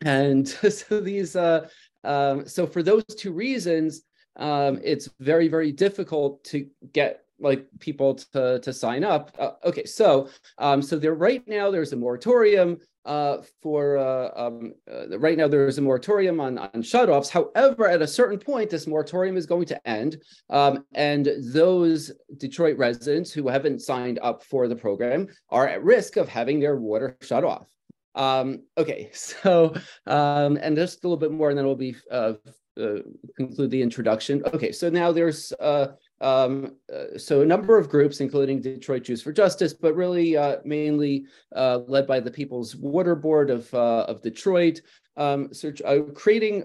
and 0.04 0.48
so 0.70 1.00
these, 1.00 1.36
uh, 1.36 1.68
um, 2.04 2.48
so 2.48 2.66
for 2.68 2.84
those 2.84 3.04
two 3.06 3.32
reasons, 3.32 4.04
um, 4.38 4.80
it's 4.84 5.10
very, 5.20 5.48
very 5.48 5.72
difficult 5.72 6.44
to 6.46 6.68
get 6.92 7.22
like 7.40 7.68
people 7.80 8.16
to 8.16 8.60
to 8.60 8.72
sign 8.72 9.04
up. 9.04 9.36
Uh, 9.38 9.52
okay, 9.66 9.86
so 9.86 10.30
um, 10.60 10.82
so 10.82 10.98
there 10.98 11.13
right 11.13 11.46
now 11.48 11.70
there's 11.70 11.92
a 11.92 11.96
moratorium 11.96 12.78
uh, 13.05 13.38
for 13.62 13.98
uh, 13.98 14.29
um, 14.36 14.74
uh, 14.91 15.17
right 15.19 15.38
now 15.38 15.48
there 15.48 15.67
is 15.67 15.77
a 15.77 15.81
moratorium 15.81 16.39
on 16.39 16.57
on 16.57 16.81
shutoffs. 16.81 17.29
However, 17.29 17.88
at 17.88 18.01
a 18.01 18.07
certain 18.07 18.39
point, 18.39 18.69
this 18.69 18.88
moratorium 18.88 19.38
is 19.38 19.45
going 19.45 19.65
to 19.65 19.88
end, 19.88 20.22
um, 20.50 20.86
and 20.93 21.29
those 21.39 22.12
Detroit 22.38 22.77
residents 22.77 23.31
who 23.31 23.48
haven't 23.48 23.81
signed 23.81 24.19
up 24.22 24.43
for 24.43 24.67
the 24.67 24.75
program 24.75 25.27
are 25.50 25.67
at 25.67 25.83
risk 25.83 26.17
of 26.17 26.29
having 26.29 26.60
their 26.60 26.77
water 26.77 27.17
shut 27.22 27.43
off. 27.43 27.67
Um, 28.15 28.63
okay, 28.77 29.10
so 29.13 29.74
um, 30.07 30.57
and 30.57 30.75
just 30.75 31.03
a 31.03 31.07
little 31.07 31.17
bit 31.17 31.31
more, 31.31 31.50
and 31.50 31.57
then 31.57 31.65
we'll 31.65 31.75
be 31.75 31.95
uh, 32.12 32.33
uh, 32.79 33.00
conclude 33.38 33.69
the 33.69 33.81
introduction. 33.81 34.41
Okay, 34.53 34.72
so 34.72 34.89
now 34.89 35.12
there's 35.12 35.53
uh, 35.60 35.88
um, 36.22 36.77
uh, 36.93 37.17
so 37.17 37.41
a 37.41 37.46
number 37.46 37.77
of 37.77 37.89
groups, 37.89 38.22
including 38.22 38.62
Detroit 38.62 39.03
Jews 39.03 39.22
for 39.22 39.32
Justice, 39.32 39.74
but 39.74 39.96
really 39.96 40.38
uh, 40.38 40.58
mainly 40.63 41.25
uh, 41.55 41.79
led 41.88 42.08
by 42.08 42.20
the 42.20 42.32
People's 42.32 42.75
Water 42.75 43.15
Board 43.15 43.50
of 43.50 43.74
uh, 43.74 44.05
of 44.08 44.22
Detroit, 44.22 44.82
um, 45.15 45.53
so, 45.53 45.72
creating 46.15 46.63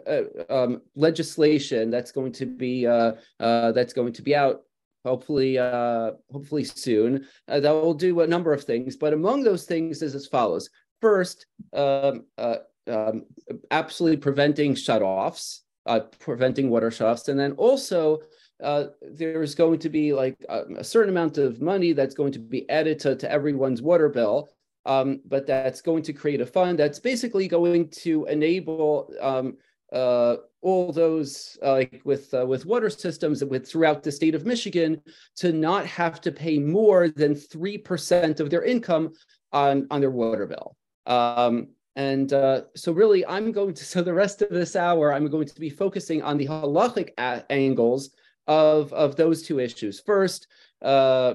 um, 0.48 0.80
legislation 0.94 1.90
that's 1.90 2.12
going 2.12 2.32
to 2.32 2.46
be 2.46 2.84
that's 3.38 3.92
going 3.92 4.12
to 4.12 4.22
be 4.22 4.34
out 4.34 4.62
hopefully 5.04 5.58
uh, 5.58 6.12
hopefully 6.30 6.64
soon 6.64 7.26
uh, 7.48 7.60
that 7.60 7.70
will 7.70 7.94
do 7.94 8.20
a 8.20 8.26
number 8.26 8.52
of 8.52 8.64
things. 8.64 8.96
But 8.96 9.12
among 9.12 9.42
those 9.42 9.64
things 9.64 10.02
is 10.02 10.14
as 10.14 10.26
follows. 10.26 10.68
First 11.00 11.46
um, 11.72 12.26
uh, 12.36 12.56
um, 12.86 13.24
absolutely 13.70 14.18
preventing 14.18 14.74
shutoffs 14.74 15.60
uh, 15.86 16.00
preventing 16.18 16.68
water 16.70 16.90
shutoffs, 16.90 17.28
and 17.28 17.40
then 17.40 17.52
also 17.52 18.20
uh, 18.62 18.86
there's 19.02 19.54
going 19.54 19.78
to 19.78 19.88
be 19.88 20.12
like 20.12 20.36
a, 20.48 20.62
a, 20.78 20.84
certain 20.84 21.10
amount 21.10 21.38
of 21.38 21.60
money 21.60 21.92
that's 21.92 22.14
going 22.14 22.32
to 22.32 22.38
be 22.38 22.68
added 22.68 22.98
to, 22.98 23.14
to 23.14 23.30
everyone's 23.30 23.82
water 23.82 24.08
bill. 24.08 24.48
Um, 24.84 25.20
but 25.26 25.46
that's 25.46 25.80
going 25.80 26.02
to 26.04 26.12
create 26.12 26.40
a 26.40 26.46
fund 26.46 26.78
that's 26.78 26.98
basically 26.98 27.46
going 27.46 27.88
to 27.90 28.24
enable 28.26 29.12
um, 29.20 29.58
uh, 29.92 30.36
all 30.62 30.92
those 30.92 31.58
uh, 31.62 31.72
like 31.72 32.00
with 32.04 32.32
uh, 32.34 32.46
with 32.46 32.66
water 32.66 32.90
systems 32.90 33.44
with 33.44 33.68
throughout 33.68 34.02
the 34.02 34.10
state 34.10 34.34
of 34.34 34.46
Michigan 34.46 35.00
to 35.36 35.52
not 35.52 35.86
have 35.86 36.20
to 36.22 36.32
pay 36.32 36.58
more 36.58 37.08
than 37.08 37.34
three 37.34 37.78
percent 37.78 38.40
of 38.40 38.50
their 38.50 38.64
income 38.64 39.12
on 39.52 39.86
on 39.90 40.00
their 40.00 40.10
water 40.10 40.46
bill. 40.46 40.76
Um, 41.06 41.68
and 41.96 42.32
uh, 42.32 42.62
so 42.76 42.92
really, 42.92 43.26
I'm 43.26 43.50
going 43.50 43.74
to, 43.74 43.84
so 43.92 44.02
the 44.02 44.14
rest 44.14 44.40
of 44.42 44.50
this 44.50 44.76
hour, 44.76 45.12
I'm 45.12 45.28
going 45.28 45.48
to 45.48 45.60
be 45.60 45.70
focusing 45.70 46.22
on 46.22 46.38
the 46.38 46.46
halachic 46.46 47.10
a- 47.18 47.44
angles 47.50 48.10
of, 48.48 48.92
of 48.92 49.14
those 49.14 49.42
two 49.42 49.60
issues. 49.60 50.00
First, 50.00 50.48
uh, 50.82 51.34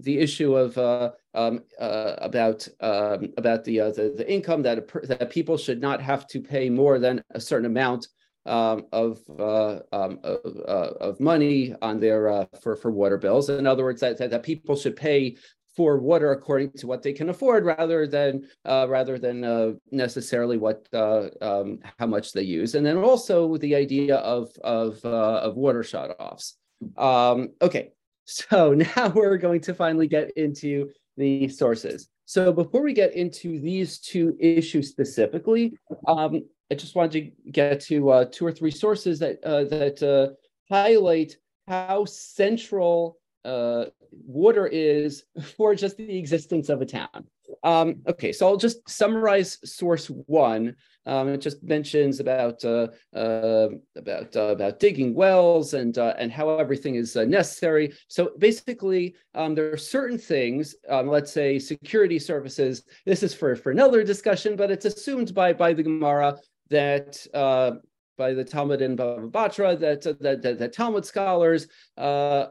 the 0.00 0.18
issue 0.18 0.56
of 0.56 0.76
uh, 0.76 1.12
um, 1.34 1.62
uh, 1.78 2.14
about 2.18 2.66
um, 2.80 3.32
about 3.36 3.64
the, 3.64 3.80
uh, 3.80 3.90
the, 3.90 4.14
the 4.16 4.30
income 4.30 4.62
that 4.62 4.88
that 5.04 5.30
people 5.30 5.56
should 5.56 5.80
not 5.80 6.00
have 6.00 6.26
to 6.28 6.40
pay 6.40 6.68
more 6.68 6.98
than 6.98 7.22
a 7.30 7.40
certain 7.40 7.66
amount 7.66 8.08
um, 8.46 8.86
of, 8.92 9.18
uh, 9.38 9.80
um, 9.92 10.18
of, 10.24 10.40
uh, 10.66 10.92
of 11.00 11.20
money 11.20 11.74
on 11.82 12.00
their 12.00 12.46
for 12.62 12.76
for 12.76 12.90
water 12.90 13.18
bills. 13.18 13.50
In 13.50 13.66
other 13.66 13.84
words, 13.84 14.00
that, 14.00 14.16
that, 14.18 14.30
that 14.30 14.42
people 14.42 14.74
should 14.74 14.96
pay 14.96 15.36
for 15.78 16.00
water 16.00 16.32
according 16.32 16.72
to 16.72 16.88
what 16.88 17.04
they 17.04 17.12
can 17.12 17.28
afford 17.28 17.64
rather 17.64 18.04
than 18.04 18.44
uh, 18.64 18.84
rather 18.88 19.16
than 19.16 19.44
uh, 19.44 19.70
necessarily 19.92 20.58
what 20.58 20.88
uh, 20.92 21.28
um, 21.40 21.78
how 22.00 22.06
much 22.06 22.32
they 22.32 22.42
use. 22.42 22.74
And 22.74 22.84
then 22.84 22.96
also 22.96 23.56
the 23.58 23.76
idea 23.76 24.16
of 24.16 24.50
of 24.64 24.98
uh, 25.04 25.38
of 25.46 25.54
water 25.54 25.84
shutoffs. 25.84 26.54
Um, 26.96 27.50
okay 27.62 27.92
so 28.24 28.74
now 28.74 29.12
we're 29.14 29.36
going 29.36 29.60
to 29.60 29.72
finally 29.72 30.08
get 30.08 30.32
into 30.32 30.90
the 31.16 31.46
sources. 31.46 32.08
So 32.24 32.52
before 32.52 32.82
we 32.82 32.92
get 32.92 33.14
into 33.14 33.60
these 33.60 34.00
two 34.00 34.36
issues 34.40 34.88
specifically 34.88 35.78
um, 36.08 36.42
i 36.70 36.74
just 36.74 36.94
wanted 36.96 37.12
to 37.12 37.50
get 37.52 37.80
to 37.80 38.10
uh, 38.10 38.24
two 38.30 38.44
or 38.44 38.52
three 38.52 38.70
sources 38.70 39.18
that 39.20 39.42
uh, 39.44 39.64
that 39.76 39.96
highlight 40.68 41.36
how 41.68 42.04
central 42.04 43.17
uh, 43.44 43.86
water 44.10 44.66
is 44.66 45.24
for 45.56 45.74
just 45.74 45.96
the 45.96 46.18
existence 46.18 46.68
of 46.68 46.80
a 46.80 46.86
town. 46.86 47.26
Um, 47.64 48.02
okay, 48.06 48.32
so 48.32 48.46
I'll 48.46 48.56
just 48.56 48.88
summarize 48.88 49.58
source 49.64 50.06
one. 50.08 50.76
Um, 51.06 51.28
it 51.28 51.38
just 51.38 51.62
mentions 51.62 52.20
about 52.20 52.62
uh, 52.64 52.88
uh, 53.16 53.68
about 53.96 54.36
uh, 54.36 54.48
about 54.48 54.78
digging 54.78 55.14
wells 55.14 55.72
and 55.72 55.96
uh, 55.96 56.14
and 56.18 56.30
how 56.30 56.50
everything 56.58 56.96
is 56.96 57.16
uh, 57.16 57.24
necessary. 57.24 57.94
So 58.08 58.32
basically, 58.38 59.16
um, 59.34 59.54
there 59.54 59.72
are 59.72 59.78
certain 59.78 60.18
things. 60.18 60.74
Um, 60.88 61.08
let's 61.08 61.32
say 61.32 61.58
security 61.58 62.18
services. 62.18 62.82
This 63.06 63.22
is 63.22 63.32
for 63.32 63.56
for 63.56 63.70
another 63.70 64.04
discussion, 64.04 64.54
but 64.54 64.70
it's 64.70 64.84
assumed 64.84 65.34
by 65.34 65.54
by 65.54 65.72
the 65.72 65.82
Gemara 65.82 66.38
that 66.68 67.26
uh, 67.32 67.72
by 68.18 68.34
the 68.34 68.44
Talmud 68.44 68.82
and 68.82 68.98
Bava 68.98 69.30
Batra 69.30 69.78
that, 69.78 70.02
that, 70.20 70.42
that, 70.42 70.58
that 70.58 70.72
Talmud 70.74 71.06
scholars 71.06 71.68
uh, 71.96 72.00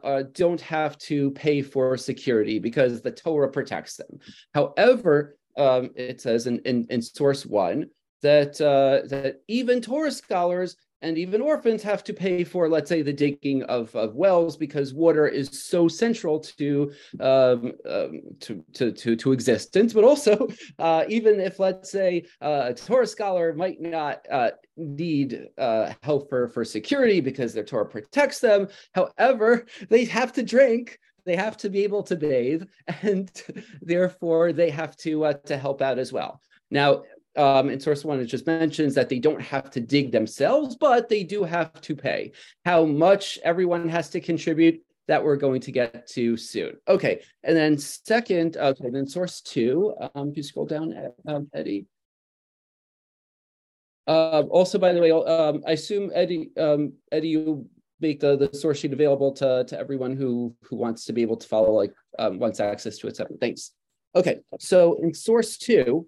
uh, 0.02 0.22
don't 0.32 0.60
have 0.62 0.98
to 0.98 1.30
pay 1.32 1.62
for 1.62 1.96
security 1.96 2.58
because 2.58 3.00
the 3.00 3.12
Torah 3.12 3.50
protects 3.50 3.96
them. 3.96 4.18
However, 4.54 5.36
um, 5.56 5.90
it 5.94 6.20
says 6.20 6.48
in, 6.48 6.58
in, 6.60 6.86
in 6.90 7.02
source 7.02 7.46
one 7.46 7.90
that 8.22 8.60
uh, 8.60 9.06
that 9.08 9.42
even 9.46 9.80
Torah 9.80 10.10
scholars 10.10 10.76
and 11.02 11.16
even 11.16 11.40
orphans 11.40 11.82
have 11.82 12.02
to 12.04 12.12
pay 12.12 12.44
for, 12.44 12.68
let's 12.68 12.88
say, 12.88 13.02
the 13.02 13.12
digging 13.12 13.62
of, 13.64 13.94
of 13.94 14.14
wells 14.14 14.56
because 14.56 14.92
water 14.92 15.26
is 15.26 15.64
so 15.64 15.88
central 15.88 16.40
to 16.40 16.92
um, 17.20 17.72
um, 17.88 18.20
to, 18.40 18.64
to, 18.74 18.92
to, 18.92 19.16
to 19.16 19.32
existence. 19.32 19.92
But 19.92 20.04
also, 20.04 20.48
uh, 20.78 21.04
even 21.08 21.40
if, 21.40 21.58
let's 21.58 21.90
say, 21.90 22.24
uh, 22.42 22.66
a 22.66 22.74
Torah 22.74 23.06
scholar 23.06 23.54
might 23.54 23.80
not 23.80 24.26
uh, 24.30 24.50
need 24.76 25.48
uh, 25.56 25.92
help 26.02 26.28
for, 26.28 26.48
for 26.48 26.64
security 26.64 27.20
because 27.20 27.54
their 27.54 27.64
Torah 27.64 27.86
protects 27.86 28.40
them, 28.40 28.68
however, 28.94 29.66
they 29.88 30.04
have 30.04 30.32
to 30.32 30.42
drink 30.42 30.98
they 31.24 31.36
have 31.36 31.58
to 31.58 31.68
be 31.68 31.84
able 31.84 32.02
to 32.02 32.16
bathe 32.16 32.62
and 33.02 33.30
therefore 33.82 34.52
they 34.52 34.70
have 34.70 34.96
to 34.96 35.24
uh, 35.26 35.34
to 35.44 35.58
help 35.58 35.82
out 35.82 35.98
as 35.98 36.10
well 36.10 36.40
now 36.70 37.02
um, 37.36 37.70
in 37.70 37.80
source 37.80 38.04
one, 38.04 38.20
it 38.20 38.26
just 38.26 38.46
mentions 38.46 38.94
that 38.94 39.08
they 39.08 39.18
don't 39.18 39.40
have 39.40 39.70
to 39.70 39.80
dig 39.80 40.12
themselves, 40.12 40.76
but 40.76 41.08
they 41.08 41.24
do 41.24 41.44
have 41.44 41.80
to 41.82 41.94
pay. 41.94 42.32
How 42.64 42.84
much 42.84 43.38
everyone 43.44 43.88
has 43.88 44.10
to 44.10 44.20
contribute, 44.20 44.82
that 45.08 45.24
we're 45.24 45.36
going 45.36 45.60
to 45.62 45.72
get 45.72 46.06
to 46.06 46.36
soon. 46.36 46.76
Okay, 46.86 47.22
and 47.42 47.56
then 47.56 47.78
second, 47.78 48.56
okay, 48.56 48.90
then 48.90 49.06
source 49.06 49.40
two, 49.40 49.94
um, 50.14 50.28
if 50.30 50.36
you 50.36 50.42
scroll 50.42 50.66
down, 50.66 50.94
um, 51.26 51.48
Eddie. 51.54 51.86
Uh, 54.06 54.42
also, 54.50 54.78
by 54.78 54.92
the 54.92 55.00
way, 55.00 55.10
um, 55.10 55.62
I 55.66 55.72
assume 55.72 56.10
Eddie, 56.14 56.50
um, 56.56 56.92
Eddie, 57.10 57.28
you 57.28 57.68
make 58.00 58.20
the, 58.20 58.36
the 58.36 58.56
source 58.56 58.78
sheet 58.78 58.92
available 58.92 59.32
to, 59.32 59.64
to 59.64 59.78
everyone 59.78 60.14
who 60.14 60.54
who 60.62 60.76
wants 60.76 61.04
to 61.06 61.12
be 61.12 61.22
able 61.22 61.36
to 61.36 61.48
follow, 61.48 61.72
like 61.72 61.92
um, 62.18 62.38
wants 62.38 62.60
access 62.60 62.98
to 62.98 63.08
it. 63.08 63.18
Thanks. 63.40 63.72
Okay, 64.14 64.40
so 64.60 64.98
in 65.02 65.12
source 65.12 65.56
two, 65.56 66.06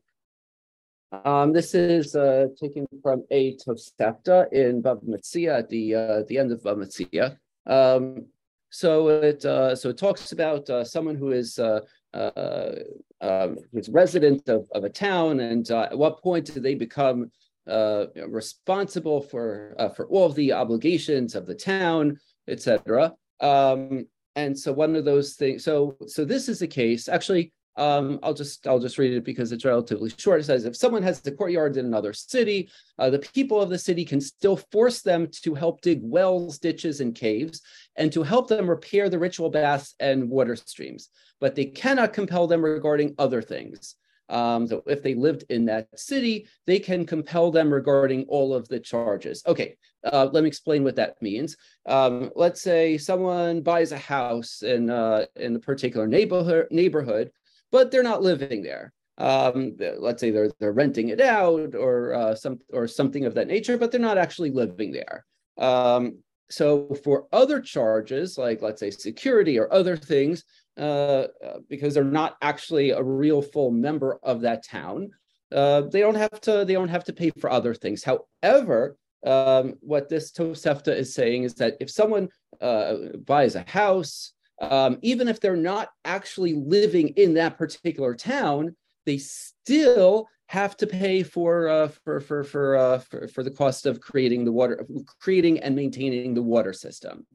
um, 1.12 1.52
this 1.52 1.74
is 1.74 2.14
uh, 2.14 2.46
taken 2.60 2.86
from 3.02 3.24
a 3.30 3.56
Tosefta 3.56 4.52
in 4.52 4.82
Bava 4.82 5.04
Metzia 5.04 5.58
at 5.58 5.68
the 5.68 5.94
uh, 5.94 6.22
the 6.28 6.38
end 6.38 6.52
of 6.52 6.62
Bava 6.62 6.84
Metzia. 6.84 7.36
Um, 7.66 8.26
so 8.70 9.08
it 9.08 9.44
uh, 9.44 9.74
so 9.74 9.88
it 9.88 9.98
talks 9.98 10.30
about 10.30 10.70
uh, 10.70 10.84
someone 10.84 11.16
who 11.16 11.32
is 11.32 11.58
uh, 11.58 11.80
uh, 12.14 12.72
um, 13.20 13.56
who's 13.72 13.88
resident 13.88 14.48
of, 14.48 14.68
of 14.72 14.84
a 14.84 14.88
town, 14.88 15.40
and 15.40 15.68
at 15.70 15.98
what 15.98 16.22
point 16.22 16.46
do 16.46 16.60
they 16.60 16.74
become 16.74 17.30
responsible 17.66 19.20
for 19.20 19.74
for 19.96 20.06
all 20.06 20.26
of 20.26 20.34
the 20.36 20.52
obligations 20.52 21.34
of 21.34 21.46
the 21.46 21.54
town, 21.54 22.16
etc. 22.46 23.12
Um, 23.40 24.06
and 24.36 24.56
so 24.56 24.72
one 24.72 24.94
of 24.94 25.04
those 25.04 25.34
things. 25.34 25.64
So 25.64 25.96
so 26.06 26.24
this 26.24 26.48
is 26.48 26.62
a 26.62 26.68
case 26.68 27.08
actually. 27.08 27.52
Um, 27.80 28.18
I'll 28.22 28.34
just 28.34 28.66
I'll 28.66 28.78
just 28.78 28.98
read 28.98 29.14
it 29.14 29.24
because 29.24 29.52
it's 29.52 29.64
relatively 29.64 30.12
short. 30.18 30.40
It 30.40 30.44
says 30.44 30.66
if 30.66 30.76
someone 30.76 31.02
has 31.02 31.26
a 31.26 31.32
courtyard 31.32 31.78
in 31.78 31.86
another 31.86 32.12
city, 32.12 32.68
uh, 32.98 33.08
the 33.08 33.20
people 33.20 33.58
of 33.58 33.70
the 33.70 33.78
city 33.78 34.04
can 34.04 34.20
still 34.20 34.56
force 34.56 35.00
them 35.00 35.28
to 35.42 35.54
help 35.54 35.80
dig 35.80 36.00
wells, 36.02 36.58
ditches, 36.58 37.00
and 37.00 37.14
caves, 37.14 37.62
and 37.96 38.12
to 38.12 38.22
help 38.22 38.48
them 38.48 38.68
repair 38.68 39.08
the 39.08 39.18
ritual 39.18 39.48
baths 39.48 39.94
and 39.98 40.28
water 40.28 40.56
streams. 40.56 41.08
But 41.40 41.54
they 41.54 41.64
cannot 41.64 42.12
compel 42.12 42.46
them 42.46 42.62
regarding 42.62 43.14
other 43.16 43.40
things. 43.40 43.96
Um, 44.28 44.66
so 44.66 44.82
if 44.86 45.02
they 45.02 45.14
lived 45.14 45.44
in 45.48 45.64
that 45.64 45.88
city, 45.98 46.46
they 46.66 46.78
can 46.78 47.06
compel 47.06 47.50
them 47.50 47.72
regarding 47.72 48.24
all 48.28 48.54
of 48.54 48.68
the 48.68 48.78
charges. 48.78 49.42
Okay, 49.46 49.76
uh, 50.04 50.28
let 50.30 50.42
me 50.44 50.48
explain 50.48 50.84
what 50.84 50.96
that 50.96 51.20
means. 51.22 51.56
Um, 51.86 52.30
let's 52.36 52.60
say 52.60 52.98
someone 52.98 53.62
buys 53.62 53.92
a 53.92 53.98
house 53.98 54.62
in 54.62 54.90
uh, 54.90 55.24
in 55.36 55.56
a 55.56 55.58
particular 55.58 56.06
neighborhood 56.06 56.68
neighborhood 56.70 57.32
but 57.70 57.90
they're 57.90 58.02
not 58.02 58.22
living 58.22 58.62
there. 58.62 58.92
Um, 59.18 59.76
let's 59.98 60.20
say 60.20 60.30
they're 60.30 60.50
they're 60.60 60.72
renting 60.72 61.10
it 61.10 61.20
out 61.20 61.74
or 61.74 62.14
uh, 62.14 62.34
some 62.34 62.58
or 62.72 62.88
something 62.88 63.26
of 63.26 63.34
that 63.34 63.48
nature, 63.48 63.76
but 63.76 63.90
they're 63.92 64.00
not 64.00 64.18
actually 64.18 64.50
living 64.50 64.92
there. 64.92 65.26
Um, 65.58 66.18
so 66.50 66.94
for 67.04 67.26
other 67.32 67.60
charges, 67.60 68.38
like 68.38 68.62
let's 68.62 68.80
say 68.80 68.90
security 68.90 69.58
or 69.58 69.72
other 69.72 69.96
things, 69.96 70.44
uh, 70.78 71.26
uh, 71.44 71.58
because 71.68 71.94
they're 71.94 72.04
not 72.04 72.36
actually 72.42 72.90
a 72.90 73.02
real 73.02 73.42
full 73.42 73.70
member 73.70 74.18
of 74.22 74.40
that 74.40 74.66
town, 74.66 75.10
uh, 75.52 75.82
they 75.82 76.00
don't 76.00 76.16
have 76.16 76.40
to 76.40 76.64
they 76.64 76.72
don't 76.72 76.88
have 76.88 77.04
to 77.04 77.12
pay 77.12 77.30
for 77.38 77.50
other 77.50 77.74
things. 77.74 78.02
However, 78.02 78.96
um, 79.26 79.74
what 79.80 80.08
this 80.08 80.32
Tosefta 80.32 80.96
is 80.96 81.14
saying 81.14 81.44
is 81.44 81.54
that 81.56 81.76
if 81.80 81.90
someone 81.90 82.28
uh, 82.60 82.94
buys 83.26 83.54
a 83.54 83.64
house, 83.68 84.32
um, 84.60 84.98
even 85.02 85.28
if 85.28 85.40
they're 85.40 85.56
not 85.56 85.90
actually 86.04 86.54
living 86.54 87.08
in 87.08 87.34
that 87.34 87.56
particular 87.58 88.14
town, 88.14 88.76
they 89.06 89.18
still 89.18 90.28
have 90.46 90.76
to 90.76 90.86
pay 90.86 91.22
for 91.22 91.68
uh, 91.68 91.88
for 92.04 92.20
for 92.20 92.44
for, 92.44 92.76
uh, 92.76 92.98
for 92.98 93.28
for 93.28 93.42
the 93.42 93.50
cost 93.50 93.86
of 93.86 94.00
creating 94.00 94.44
the 94.44 94.52
water, 94.52 94.86
creating 95.20 95.60
and 95.60 95.74
maintaining 95.74 96.34
the 96.34 96.42
water 96.42 96.72
system. 96.72 97.26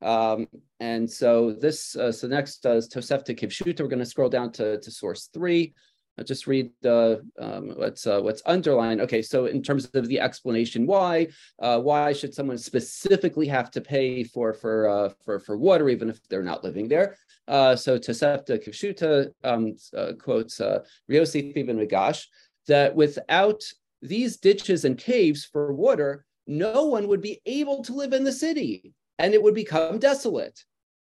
Um, 0.00 0.46
and 0.78 1.10
so 1.10 1.52
this, 1.52 1.96
uh, 1.96 2.12
so 2.12 2.28
next 2.28 2.64
uh, 2.64 2.76
is 2.76 2.88
Tosefta 2.88 3.36
Kifshuta. 3.38 3.80
We're 3.80 3.88
going 3.88 3.98
to 3.98 4.06
scroll 4.06 4.28
down 4.28 4.52
to, 4.52 4.78
to 4.78 4.90
source 4.90 5.28
three. 5.32 5.74
I'll 6.18 6.24
just 6.24 6.48
read 6.48 6.70
the 6.82 7.24
um, 7.38 7.68
what's 7.76 8.06
uh, 8.06 8.20
what's 8.20 8.42
underlined. 8.44 9.00
Okay, 9.02 9.22
so 9.22 9.46
in 9.46 9.62
terms 9.62 9.88
of 9.94 10.08
the 10.08 10.18
explanation, 10.18 10.84
why 10.84 11.28
uh, 11.60 11.78
why 11.80 12.12
should 12.12 12.34
someone 12.34 12.58
specifically 12.58 13.46
have 13.46 13.70
to 13.70 13.80
pay 13.80 14.24
for 14.24 14.52
for 14.52 14.88
uh, 14.88 15.10
for 15.24 15.38
for 15.38 15.56
water 15.56 15.88
even 15.88 16.10
if 16.10 16.18
they're 16.28 16.42
not 16.42 16.64
living 16.64 16.88
there? 16.88 17.16
Uh, 17.46 17.76
so 17.76 17.98
Tosefta 17.98 18.62
Kifshuta 18.62 19.30
um, 19.44 19.76
uh, 19.96 20.12
quotes 20.18 20.60
uh, 20.60 20.80
Riosi 21.10 21.52
ibn 21.56 21.78
Migash 21.78 22.26
that 22.66 22.94
without 22.94 23.62
these 24.02 24.36
ditches 24.36 24.84
and 24.84 24.98
caves 24.98 25.44
for 25.44 25.72
water, 25.72 26.24
no 26.46 26.86
one 26.86 27.08
would 27.08 27.22
be 27.22 27.40
able 27.46 27.82
to 27.84 27.94
live 27.94 28.12
in 28.12 28.24
the 28.24 28.32
city, 28.32 28.92
and 29.18 29.34
it 29.34 29.42
would 29.42 29.54
become 29.54 29.98
desolate. 29.98 30.64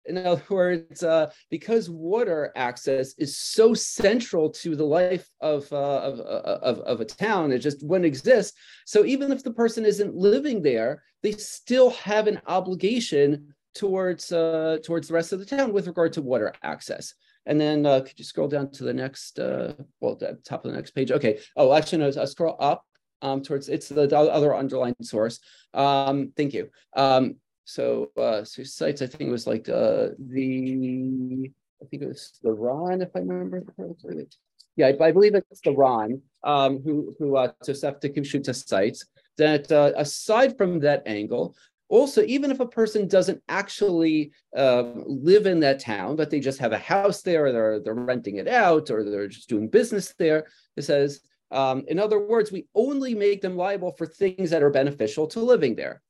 In 0.06 0.18
other 0.18 0.42
words, 0.48 1.02
uh, 1.02 1.30
because 1.50 1.90
water 1.90 2.52
access 2.56 3.14
is 3.18 3.38
so 3.38 3.74
central 3.74 4.50
to 4.50 4.74
the 4.74 4.84
life 4.84 5.28
of, 5.40 5.70
uh, 5.72 6.00
of, 6.00 6.20
uh, 6.20 6.58
of, 6.62 6.78
of, 6.80 7.00
a 7.00 7.04
town, 7.04 7.52
it 7.52 7.58
just 7.58 7.86
wouldn't 7.86 8.06
exist. 8.06 8.56
So 8.86 9.04
even 9.04 9.30
if 9.30 9.44
the 9.44 9.52
person 9.52 9.84
isn't 9.84 10.14
living 10.14 10.62
there, 10.62 11.02
they 11.22 11.32
still 11.32 11.90
have 11.90 12.26
an 12.26 12.40
obligation 12.46 13.54
towards 13.74 14.32
uh, 14.32 14.78
towards 14.84 15.06
the 15.08 15.14
rest 15.14 15.32
of 15.32 15.38
the 15.38 15.46
town 15.46 15.72
with 15.72 15.86
regard 15.86 16.12
to 16.14 16.22
water 16.22 16.52
access. 16.62 17.14
And 17.46 17.60
then 17.60 17.86
uh, 17.86 18.00
could 18.00 18.18
you 18.18 18.24
scroll 18.24 18.48
down 18.48 18.70
to 18.72 18.84
the 18.84 18.92
next, 18.92 19.38
uh, 19.38 19.74
well, 20.00 20.16
the 20.16 20.38
top 20.44 20.64
of 20.64 20.70
the 20.70 20.76
next 20.76 20.92
page? 20.92 21.10
Okay. 21.10 21.40
Oh, 21.56 21.72
actually, 21.72 21.98
no, 21.98 22.12
I'll 22.20 22.26
scroll 22.26 22.56
up 22.60 22.84
um, 23.22 23.42
towards, 23.42 23.68
it's 23.68 23.88
the, 23.88 24.06
the 24.06 24.18
other 24.18 24.54
underlying 24.54 24.94
source. 25.02 25.40
Um, 25.72 26.32
thank 26.36 26.52
you. 26.52 26.70
Um, 26.94 27.36
so, 27.70 28.10
uh, 28.16 28.42
so 28.42 28.64
sites, 28.64 29.00
I 29.00 29.06
think 29.06 29.28
it 29.28 29.32
was 29.32 29.46
like 29.46 29.68
uh, 29.68 30.08
the, 30.18 31.50
I 31.80 31.84
think 31.86 32.02
it 32.02 32.08
was 32.08 32.38
the 32.42 32.52
Ran, 32.52 33.00
if 33.00 33.10
I 33.14 33.20
remember 33.20 33.62
correctly. 33.76 34.26
Yeah, 34.76 34.88
I, 34.88 35.04
I 35.04 35.12
believe 35.12 35.36
it's 35.36 35.60
the 35.60 35.76
Ran 35.76 36.20
um, 36.42 36.80
who 36.82 37.14
who 37.18 37.36
uh, 37.36 37.52
Tosefta 37.64 38.14
Kifshuta 38.14 38.54
cites 38.54 39.06
that 39.38 39.70
uh, 39.70 39.92
aside 39.96 40.56
from 40.58 40.80
that 40.80 41.04
angle, 41.06 41.54
also 41.88 42.22
even 42.24 42.50
if 42.50 42.58
a 42.58 42.66
person 42.66 43.06
doesn't 43.06 43.40
actually 43.48 44.32
uh, 44.56 44.84
live 45.06 45.46
in 45.46 45.60
that 45.60 45.78
town, 45.80 46.16
but 46.16 46.28
they 46.28 46.40
just 46.40 46.58
have 46.58 46.72
a 46.72 46.78
house 46.78 47.22
there, 47.22 47.46
or 47.46 47.52
they're 47.52 47.80
they're 47.80 47.94
renting 47.94 48.36
it 48.36 48.48
out, 48.48 48.90
or 48.90 49.04
they're 49.04 49.28
just 49.28 49.48
doing 49.48 49.68
business 49.68 50.12
there, 50.18 50.46
it 50.76 50.82
says. 50.82 51.20
Um, 51.52 51.84
in 51.88 51.98
other 51.98 52.18
words, 52.18 52.50
we 52.50 52.66
only 52.74 53.14
make 53.14 53.42
them 53.42 53.56
liable 53.56 53.92
for 53.92 54.06
things 54.06 54.50
that 54.50 54.62
are 54.62 54.70
beneficial 54.70 55.26
to 55.28 55.40
living 55.40 55.74
there. 55.74 56.00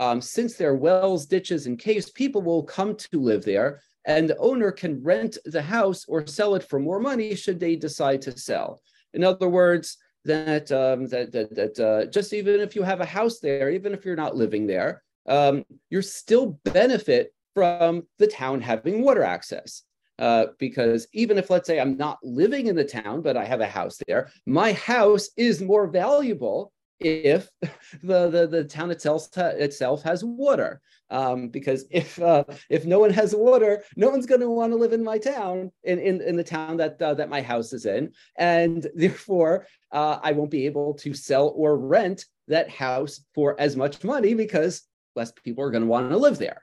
Um, 0.00 0.22
since 0.22 0.54
there 0.54 0.70
are 0.70 0.76
wells, 0.76 1.26
ditches, 1.26 1.66
and 1.66 1.78
caves, 1.78 2.10
people 2.10 2.40
will 2.40 2.62
come 2.62 2.96
to 2.96 3.20
live 3.20 3.44
there, 3.44 3.82
and 4.06 4.28
the 4.28 4.36
owner 4.38 4.72
can 4.72 5.02
rent 5.02 5.36
the 5.44 5.60
house 5.60 6.06
or 6.08 6.26
sell 6.26 6.54
it 6.54 6.64
for 6.64 6.80
more 6.80 6.98
money 6.98 7.34
should 7.34 7.60
they 7.60 7.76
decide 7.76 8.22
to 8.22 8.36
sell. 8.36 8.80
In 9.12 9.22
other 9.22 9.50
words, 9.50 9.98
that 10.24 10.72
um, 10.72 11.06
that 11.08 11.30
that, 11.32 11.54
that 11.54 11.78
uh, 11.78 12.06
just 12.06 12.32
even 12.32 12.60
if 12.60 12.74
you 12.74 12.82
have 12.82 13.02
a 13.02 13.04
house 13.18 13.40
there, 13.40 13.68
even 13.70 13.92
if 13.92 14.06
you're 14.06 14.16
not 14.16 14.36
living 14.36 14.66
there, 14.66 15.02
um, 15.28 15.64
you're 15.90 16.02
still 16.02 16.58
benefit 16.64 17.34
from 17.54 18.06
the 18.18 18.26
town 18.26 18.62
having 18.62 19.02
water 19.02 19.22
access. 19.22 19.82
Uh, 20.18 20.46
because 20.58 21.06
even 21.14 21.38
if, 21.38 21.48
let's 21.48 21.66
say, 21.66 21.80
I'm 21.80 21.96
not 21.96 22.18
living 22.22 22.66
in 22.66 22.76
the 22.76 22.84
town, 22.84 23.22
but 23.22 23.38
I 23.38 23.44
have 23.46 23.62
a 23.62 23.66
house 23.66 23.98
there, 24.06 24.30
my 24.46 24.72
house 24.72 25.30
is 25.38 25.62
more 25.62 25.86
valuable 25.86 26.72
if 27.00 27.48
the, 28.02 28.28
the, 28.28 28.46
the 28.46 28.64
town 28.64 28.90
itself, 28.90 29.28
itself 29.36 30.02
has 30.02 30.24
water. 30.24 30.80
Um, 31.10 31.48
because 31.48 31.86
if 31.90 32.20
uh, 32.20 32.44
if 32.68 32.84
no 32.84 32.98
one 33.00 33.10
has 33.10 33.34
water, 33.34 33.82
no 33.96 34.10
one's 34.10 34.26
going 34.26 34.40
to 34.40 34.50
want 34.50 34.72
to 34.72 34.76
live 34.76 34.92
in 34.92 35.02
my 35.02 35.18
town, 35.18 35.72
in, 35.82 35.98
in, 35.98 36.20
in 36.20 36.36
the 36.36 36.44
town 36.44 36.76
that 36.76 37.00
uh, 37.02 37.14
that 37.14 37.28
my 37.28 37.42
house 37.42 37.72
is 37.72 37.86
in, 37.86 38.12
and 38.36 38.86
therefore 38.94 39.66
uh, 39.90 40.20
I 40.22 40.32
won't 40.32 40.50
be 40.50 40.66
able 40.66 40.94
to 40.94 41.14
sell 41.14 41.52
or 41.56 41.76
rent 41.76 42.26
that 42.48 42.70
house 42.70 43.24
for 43.34 43.60
as 43.60 43.76
much 43.76 44.04
money 44.04 44.34
because 44.34 44.82
less 45.16 45.32
people 45.32 45.64
are 45.64 45.70
going 45.70 45.82
to 45.82 45.88
want 45.88 46.10
to 46.10 46.16
live 46.16 46.38
there. 46.38 46.62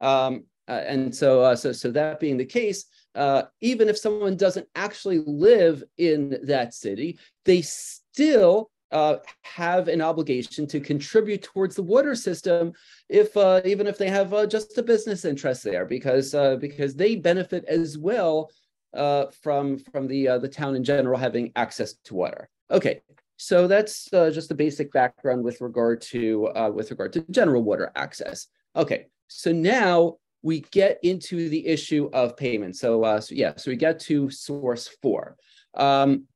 Um, 0.00 0.44
uh, 0.68 0.82
and 0.86 1.14
so, 1.14 1.42
uh, 1.42 1.56
so, 1.56 1.72
so 1.72 1.90
that 1.92 2.18
being 2.18 2.36
the 2.36 2.44
case, 2.44 2.86
uh, 3.14 3.44
even 3.60 3.88
if 3.88 3.96
someone 3.96 4.36
doesn't 4.36 4.66
actually 4.74 5.22
live 5.24 5.82
in 5.96 6.38
that 6.44 6.74
city, 6.74 7.18
they 7.44 7.62
still 7.62 8.70
uh, 8.96 9.18
have 9.42 9.88
an 9.88 10.00
obligation 10.00 10.66
to 10.66 10.80
contribute 10.80 11.42
towards 11.42 11.76
the 11.76 11.82
water 11.82 12.14
system, 12.14 12.72
if 13.10 13.36
uh, 13.36 13.60
even 13.64 13.86
if 13.86 13.98
they 13.98 14.08
have 14.08 14.32
uh, 14.32 14.46
just 14.46 14.78
a 14.78 14.82
business 14.82 15.26
interest 15.26 15.62
there, 15.62 15.84
because 15.84 16.34
uh, 16.34 16.56
because 16.56 16.94
they 16.94 17.14
benefit 17.14 17.62
as 17.66 17.98
well 17.98 18.50
uh, 18.94 19.26
from 19.42 19.78
from 19.92 20.06
the 20.06 20.26
uh, 20.28 20.38
the 20.38 20.48
town 20.48 20.74
in 20.74 20.82
general 20.82 21.18
having 21.18 21.52
access 21.56 21.92
to 22.04 22.14
water. 22.14 22.48
Okay, 22.70 23.02
so 23.36 23.68
that's 23.68 24.08
just 24.10 24.48
the 24.48 24.54
basic 24.54 24.90
background 24.92 25.44
with 25.44 25.60
regard 25.60 26.00
to 26.12 26.50
with 26.72 26.90
regard 26.90 27.12
to 27.12 27.20
general 27.30 27.62
water 27.62 27.92
access. 27.96 28.46
Okay, 28.74 29.08
so 29.28 29.52
now 29.52 30.16
we 30.42 30.60
get 30.70 30.98
into 31.02 31.50
the 31.50 31.66
issue 31.66 32.08
of 32.14 32.36
payment. 32.36 32.76
So, 32.76 33.02
so 33.20 33.34
yeah, 33.34 33.52
so 33.56 33.70
we 33.70 33.76
get 33.76 33.98
to 34.08 34.30
source 34.30 34.88
four. 35.02 35.36
Um, 35.74 36.26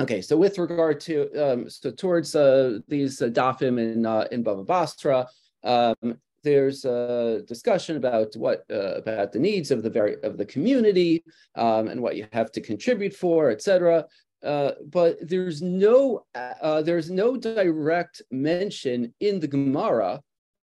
Okay, 0.00 0.22
so 0.22 0.36
with 0.36 0.58
regard 0.58 1.00
to 1.00 1.28
um, 1.34 1.68
so 1.68 1.90
towards 1.90 2.36
uh, 2.36 2.78
these 2.86 3.20
uh, 3.20 3.26
dafim 3.26 3.80
in 3.80 4.06
uh, 4.06 4.28
in 4.30 4.44
Bava 4.44 4.64
Basra, 4.64 5.26
um, 5.64 6.18
there's 6.44 6.84
a 6.84 7.42
discussion 7.48 7.96
about 7.96 8.34
what 8.36 8.64
uh, 8.70 8.94
about 8.94 9.32
the 9.32 9.40
needs 9.40 9.72
of 9.72 9.82
the 9.82 9.90
very 9.90 10.22
of 10.22 10.36
the 10.36 10.46
community 10.46 11.24
um, 11.56 11.88
and 11.88 12.00
what 12.00 12.16
you 12.16 12.28
have 12.32 12.52
to 12.52 12.60
contribute 12.60 13.14
for, 13.14 13.50
etc. 13.50 14.06
Uh, 14.44 14.72
but 14.86 15.16
there's 15.20 15.62
no 15.62 16.24
uh, 16.34 16.80
there's 16.82 17.10
no 17.10 17.36
direct 17.36 18.22
mention 18.30 19.12
in 19.18 19.40
the 19.40 19.48
Gemara, 19.48 20.20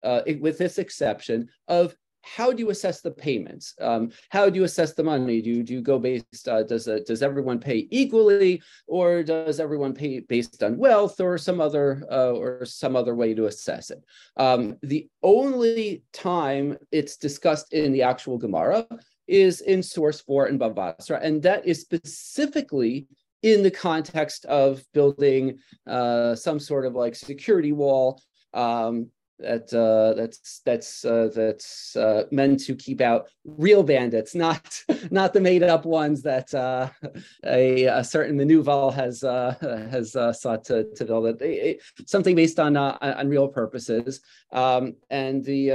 uh, 0.03 0.23
with 0.41 0.59
this 0.59 0.79
exception, 0.79 1.49
of 1.69 1.95
how 2.23 2.53
do 2.53 2.63
you 2.63 2.71
assess 2.71 3.01
the 3.01 3.11
payments? 3.11 3.75
Um, 3.81 4.11
how 4.29 4.49
do 4.51 4.59
you 4.59 4.65
assess 4.65 4.95
the 4.95 5.03
money? 5.03 5.41
Do 5.41 5.51
you, 5.51 5.63
do 5.63 5.73
you 5.75 5.81
go 5.81 5.99
based, 5.99 6.49
uh, 6.49 6.63
does, 6.63 6.87
uh, 6.89 7.01
does 7.07 7.23
everyone 7.23 7.59
pay 7.59 7.89
equally 7.91 8.63
or 8.87 9.23
does 9.23 9.61
everyone 9.61 9.95
pay 9.95 10.21
based 10.21 10.63
on 10.63 10.77
wealth 10.77 11.21
or 11.21 11.39
some 11.39 11.61
other, 11.61 12.05
uh, 12.11 12.33
or 12.33 12.65
some 12.65 12.97
other 12.97 13.15
way 13.15 13.35
to 13.35 13.47
assess 13.47 13.91
it? 13.91 14.03
Um, 14.37 14.77
the 14.83 15.09
only 15.23 16.03
time 16.13 16.77
it's 16.93 17.17
discussed 17.17 17.73
in 17.73 17.93
the 17.93 18.03
actual 18.03 18.39
Gemara 18.39 18.87
is 19.27 19.61
in 19.61 19.83
source 19.83 20.21
four 20.21 20.49
in 20.49 20.59
Bava 20.59 20.75
Basra, 20.75 21.21
and 21.23 21.43
that 21.43 21.65
is 21.65 21.81
specifically 21.81 23.07
in 23.43 23.63
the 23.63 23.71
context 23.71 24.45
of 24.47 24.83
building 24.93 25.59
uh, 25.87 26.35
some 26.35 26.59
sort 26.59 26.85
of 26.85 26.95
like 26.95 27.15
security 27.15 27.73
wall 27.73 28.21
um, 28.53 29.09
that 29.41 29.73
uh, 29.73 30.15
that's 30.15 30.61
that's 30.65 31.05
uh, 31.05 31.29
that's 31.35 31.97
uh, 31.97 32.25
meant 32.31 32.61
to 32.61 32.75
keep 32.75 33.01
out 33.01 33.29
real 33.45 33.83
bandits, 33.83 34.35
not 34.35 34.83
not 35.11 35.33
the 35.33 35.41
made 35.41 35.63
up 35.63 35.85
ones 35.85 36.23
that 36.23 36.53
uh, 36.55 36.89
a, 37.45 37.85
a, 37.85 38.05
certain 38.05 38.37
Manuval 38.37 38.93
has 38.93 39.25
uh, 39.25 39.55
has 39.91 40.15
uh, 40.17 40.33
sought 40.33 40.65
to, 40.65 40.85
to 40.95 41.05
build 41.05 41.43
it. 41.43 41.81
something 42.07 42.35
based 42.35 42.61
on 42.61 42.77
on 42.77 43.29
real 43.29 43.49
purposes. 43.49 44.21
Um, 44.53 44.97
and 45.11 45.45
the 45.45 45.73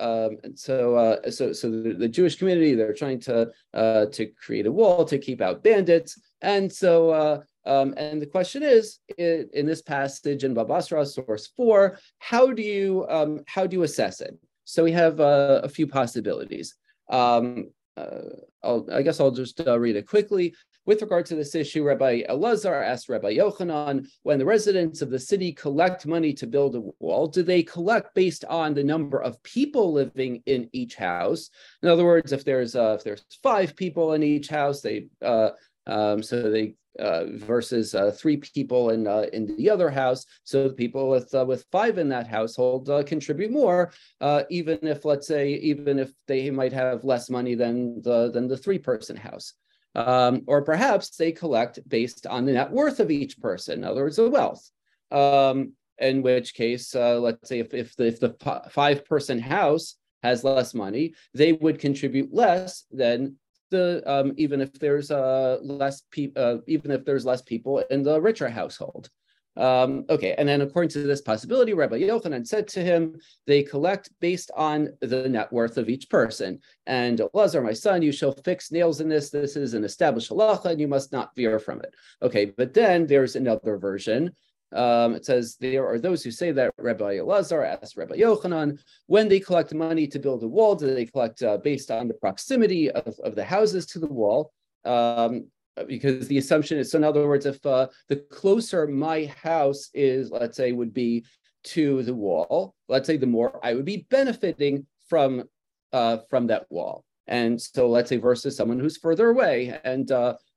um, 0.00 0.36
so 0.54 1.18
so 1.30 1.52
so 1.52 1.70
the, 1.70 1.94
the, 1.94 2.08
Jewish 2.08 2.36
community 2.36 2.74
they're 2.74 2.94
trying 2.94 3.20
to 3.20 3.50
to 3.74 4.26
create 4.42 4.66
a 4.66 4.72
wall 4.72 5.04
to 5.04 5.18
keep 5.18 5.40
out 5.40 5.62
bandits, 5.62 6.20
and 6.42 6.72
so 6.72 7.44
um, 7.68 7.94
and 7.96 8.20
the 8.20 8.26
question 8.26 8.62
is, 8.62 8.98
in, 9.18 9.48
in 9.52 9.66
this 9.66 9.82
passage 9.82 10.42
in 10.42 10.54
Bava 10.54 10.68
Basra, 10.68 11.04
source 11.04 11.48
four, 11.48 11.98
how 12.18 12.52
do 12.52 12.62
you 12.62 13.06
um, 13.10 13.42
how 13.46 13.66
do 13.66 13.76
you 13.76 13.82
assess 13.82 14.20
it? 14.20 14.36
So 14.64 14.82
we 14.82 14.92
have 14.92 15.20
uh, 15.20 15.60
a 15.62 15.68
few 15.68 15.86
possibilities. 15.86 16.74
Um, 17.10 17.70
uh, 17.96 18.80
i 18.92 19.02
guess 19.02 19.20
I'll 19.20 19.30
just 19.30 19.66
uh, 19.66 19.78
read 19.78 19.96
it 19.96 20.06
quickly. 20.06 20.54
with 20.86 21.02
regard 21.02 21.26
to 21.26 21.34
this 21.34 21.54
issue, 21.54 21.84
Rabbi 21.84 22.22
Elazar 22.30 22.82
asked 22.82 23.08
Rabbi 23.08 23.34
Yochanan, 23.34 24.06
when 24.22 24.38
the 24.38 24.44
residents 24.44 25.02
of 25.02 25.10
the 25.10 25.18
city 25.18 25.52
collect 25.52 26.06
money 26.06 26.32
to 26.34 26.46
build 26.46 26.76
a 26.76 26.82
wall, 26.98 27.26
do 27.26 27.42
they 27.42 27.62
collect 27.62 28.14
based 28.14 28.44
on 28.46 28.72
the 28.72 28.84
number 28.84 29.22
of 29.22 29.42
people 29.42 29.92
living 29.92 30.42
in 30.46 30.70
each 30.72 30.94
house? 30.96 31.50
In 31.82 31.88
other 31.88 32.04
words, 32.04 32.32
if 32.32 32.44
there's 32.44 32.74
uh, 32.74 32.96
if 32.98 33.04
there's 33.04 33.24
five 33.42 33.76
people 33.76 34.14
in 34.14 34.22
each 34.22 34.48
house, 34.48 34.80
they 34.80 35.08
uh, 35.22 35.50
um, 35.88 36.22
so 36.22 36.50
they 36.50 36.74
uh, 36.98 37.26
versus 37.34 37.94
uh, 37.94 38.10
three 38.10 38.36
people 38.36 38.90
in 38.90 39.06
uh, 39.06 39.26
in 39.32 39.56
the 39.56 39.70
other 39.70 39.90
house. 39.90 40.26
So 40.44 40.68
the 40.68 40.74
people 40.74 41.08
with 41.08 41.32
uh, 41.34 41.44
with 41.44 41.64
five 41.70 41.98
in 41.98 42.08
that 42.08 42.26
household 42.26 42.90
uh, 42.90 43.02
contribute 43.02 43.50
more, 43.50 43.92
uh, 44.20 44.42
even 44.50 44.78
if 44.82 45.04
let's 45.04 45.26
say 45.26 45.52
even 45.54 45.98
if 45.98 46.12
they 46.26 46.50
might 46.50 46.72
have 46.72 47.04
less 47.04 47.30
money 47.30 47.54
than 47.54 48.02
the 48.02 48.30
than 48.30 48.48
the 48.48 48.56
three 48.56 48.78
person 48.78 49.16
house. 49.16 49.54
Um, 49.94 50.42
or 50.46 50.62
perhaps 50.62 51.16
they 51.16 51.32
collect 51.32 51.80
based 51.88 52.26
on 52.26 52.44
the 52.44 52.52
net 52.52 52.70
worth 52.70 53.00
of 53.00 53.10
each 53.10 53.38
person, 53.40 53.78
in 53.78 53.84
other 53.84 54.02
words, 54.02 54.16
the 54.16 54.28
wealth. 54.28 54.70
Um, 55.10 55.72
in 55.98 56.22
which 56.22 56.54
case, 56.54 56.94
let's 56.94 57.48
say 57.48 57.60
if 57.60 57.74
if 57.74 57.96
the, 57.96 58.06
if 58.06 58.20
the 58.20 58.36
five 58.70 59.04
person 59.06 59.38
house 59.38 59.96
has 60.22 60.44
less 60.44 60.74
money, 60.74 61.14
they 61.34 61.52
would 61.52 61.78
contribute 61.78 62.32
less 62.32 62.84
than 62.92 63.36
the 63.70 64.02
um, 64.06 64.32
even 64.36 64.60
if 64.60 64.72
there's 64.74 65.10
uh, 65.10 65.58
less 65.62 66.02
people, 66.10 66.42
uh, 66.42 66.56
even 66.66 66.90
if 66.90 67.04
there's 67.04 67.24
less 67.24 67.42
people 67.42 67.78
in 67.90 68.02
the 68.02 68.20
richer 68.20 68.48
household. 68.48 69.10
Um, 69.56 70.04
okay, 70.08 70.36
and 70.38 70.48
then 70.48 70.60
according 70.60 70.90
to 70.90 71.02
this 71.02 71.20
possibility, 71.20 71.74
Rabbi 71.74 71.98
Yochanan 71.98 72.46
said 72.46 72.68
to 72.68 72.80
him, 72.80 73.16
they 73.44 73.64
collect 73.64 74.08
based 74.20 74.52
on 74.56 74.90
the 75.00 75.28
net 75.28 75.52
worth 75.52 75.78
of 75.78 75.88
each 75.88 76.08
person. 76.08 76.60
And 76.86 77.20
Lazar, 77.34 77.60
my 77.60 77.72
son, 77.72 78.00
you 78.00 78.12
shall 78.12 78.30
fix 78.44 78.70
nails 78.70 79.00
in 79.00 79.08
this. 79.08 79.30
This 79.30 79.56
is 79.56 79.74
an 79.74 79.82
established 79.82 80.30
halacha, 80.30 80.66
and 80.66 80.80
you 80.80 80.86
must 80.86 81.10
not 81.10 81.34
veer 81.34 81.58
from 81.58 81.80
it. 81.80 81.92
Okay, 82.22 82.46
but 82.56 82.72
then 82.72 83.04
there's 83.06 83.34
another 83.34 83.78
version 83.78 84.30
um, 84.74 85.14
it 85.14 85.24
says 85.24 85.56
there 85.60 85.86
are 85.86 85.98
those 85.98 86.22
who 86.22 86.30
say 86.30 86.52
that 86.52 86.74
Rabbi 86.78 87.16
Elazar 87.16 87.64
asked 87.64 87.96
Rabbi 87.96 88.16
Yochanan, 88.16 88.78
when 89.06 89.28
they 89.28 89.40
collect 89.40 89.72
money 89.72 90.06
to 90.06 90.18
build 90.18 90.42
a 90.42 90.48
wall, 90.48 90.74
do 90.74 90.92
they 90.94 91.06
collect 91.06 91.42
uh, 91.42 91.56
based 91.58 91.90
on 91.90 92.08
the 92.08 92.14
proximity 92.14 92.90
of, 92.90 93.14
of 93.24 93.34
the 93.34 93.44
houses 93.44 93.86
to 93.86 93.98
the 93.98 94.06
wall? 94.06 94.52
Um, 94.84 95.46
because 95.86 96.26
the 96.28 96.38
assumption 96.38 96.78
is, 96.78 96.90
so 96.90 96.98
in 96.98 97.04
other 97.04 97.26
words, 97.26 97.46
if 97.46 97.64
uh, 97.64 97.86
the 98.08 98.16
closer 98.16 98.86
my 98.86 99.26
house 99.42 99.90
is, 99.94 100.30
let's 100.30 100.56
say, 100.56 100.72
would 100.72 100.92
be 100.92 101.24
to 101.64 102.02
the 102.02 102.14
wall, 102.14 102.74
let's 102.88 103.06
say 103.06 103.16
the 103.16 103.26
more 103.26 103.60
I 103.64 103.74
would 103.74 103.84
be 103.84 104.06
benefiting 104.10 104.86
from 105.08 105.44
uh, 105.92 106.18
from 106.28 106.48
that 106.48 106.66
wall. 106.70 107.04
And 107.26 107.60
so 107.60 107.88
let's 107.88 108.08
say 108.08 108.16
versus 108.16 108.56
someone 108.56 108.80
who's 108.80 108.96
further 108.96 109.28
away 109.28 109.78
and 109.84 110.10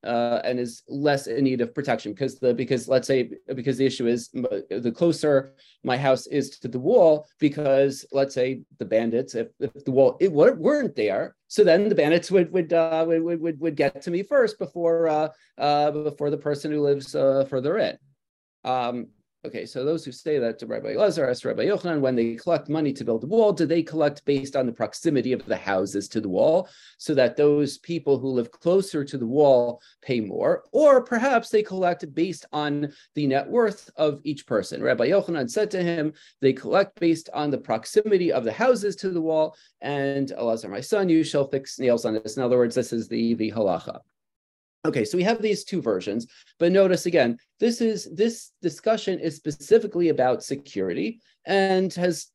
uh, 0.03 0.41
and 0.43 0.59
is 0.59 0.83
less 0.87 1.27
in 1.27 1.43
need 1.43 1.61
of 1.61 1.75
protection 1.75 2.13
because 2.13 2.39
the 2.39 2.53
because 2.53 2.87
let's 2.87 3.07
say 3.07 3.31
because 3.55 3.77
the 3.77 3.85
issue 3.85 4.07
is 4.07 4.29
the 4.29 4.93
closer 4.95 5.53
my 5.83 5.97
house 5.97 6.27
is 6.27 6.59
to 6.59 6.67
the 6.67 6.79
wall 6.79 7.27
because 7.39 8.05
let's 8.11 8.33
say 8.33 8.61
the 8.79 8.85
bandits 8.85 9.35
if, 9.35 9.49
if 9.59 9.85
the 9.85 9.91
wall 9.91 10.17
it 10.19 10.31
weren't 10.31 10.95
there 10.95 11.35
so 11.51 11.65
then 11.65 11.89
the 11.89 11.95
bandits 11.95 12.31
would 12.31 12.49
would 12.53 12.71
uh, 12.71 13.03
would, 13.05 13.41
would 13.41 13.59
would 13.59 13.75
get 13.75 14.01
to 14.03 14.09
me 14.09 14.23
first 14.23 14.57
before 14.57 15.09
uh, 15.09 15.27
uh, 15.57 15.91
before 15.91 16.29
the 16.29 16.37
person 16.37 16.71
who 16.71 16.79
lives 16.79 17.13
uh, 17.13 17.45
further 17.49 17.77
in. 17.77 17.97
Um, 18.63 19.07
Okay, 19.43 19.65
so 19.65 19.83
those 19.83 20.05
who 20.05 20.11
say 20.11 20.37
that 20.37 20.59
to 20.59 20.67
Rabbi 20.67 20.93
Elazar 20.93 21.27
asked 21.27 21.45
Rabbi 21.45 21.65
Yochanan, 21.65 21.99
when 21.99 22.15
they 22.15 22.35
collect 22.35 22.69
money 22.69 22.93
to 22.93 23.03
build 23.03 23.21
the 23.21 23.27
wall, 23.27 23.51
do 23.51 23.65
they 23.65 23.81
collect 23.81 24.23
based 24.23 24.55
on 24.55 24.67
the 24.67 24.71
proximity 24.71 25.33
of 25.33 25.43
the 25.47 25.55
houses 25.55 26.07
to 26.09 26.21
the 26.21 26.29
wall, 26.29 26.69
so 26.99 27.15
that 27.15 27.35
those 27.35 27.79
people 27.79 28.19
who 28.19 28.27
live 28.27 28.51
closer 28.51 29.03
to 29.03 29.17
the 29.17 29.25
wall 29.25 29.81
pay 30.03 30.19
more, 30.19 30.65
or 30.71 31.01
perhaps 31.01 31.49
they 31.49 31.63
collect 31.63 32.13
based 32.13 32.45
on 32.53 32.93
the 33.15 33.25
net 33.25 33.49
worth 33.49 33.89
of 33.95 34.21
each 34.23 34.45
person? 34.45 34.83
Rabbi 34.83 35.07
Yochanan 35.07 35.49
said 35.49 35.71
to 35.71 35.81
him, 35.81 36.13
they 36.39 36.53
collect 36.53 36.99
based 36.99 37.27
on 37.33 37.49
the 37.49 37.57
proximity 37.57 38.31
of 38.31 38.43
the 38.43 38.53
houses 38.53 38.95
to 38.97 39.09
the 39.09 39.21
wall, 39.21 39.55
and 39.81 40.29
Elazar, 40.37 40.69
my 40.69 40.81
son, 40.81 41.09
you 41.09 41.23
shall 41.23 41.47
fix 41.47 41.79
nails 41.79 42.05
on 42.05 42.13
this. 42.13 42.37
In 42.37 42.43
other 42.43 42.57
words, 42.59 42.75
this 42.75 42.93
is 42.93 43.07
the 43.07 43.33
the 43.33 43.51
halacha. 43.51 44.01
Okay, 44.83 45.05
so 45.05 45.15
we 45.15 45.23
have 45.23 45.41
these 45.41 45.63
two 45.63 45.79
versions, 45.79 46.25
but 46.57 46.71
notice 46.71 47.05
again, 47.05 47.37
this 47.59 47.81
is 47.81 48.09
this 48.15 48.51
discussion 48.63 49.19
is 49.19 49.35
specifically 49.35 50.09
about 50.09 50.43
security 50.43 51.19
and 51.45 51.93
has 51.93 52.27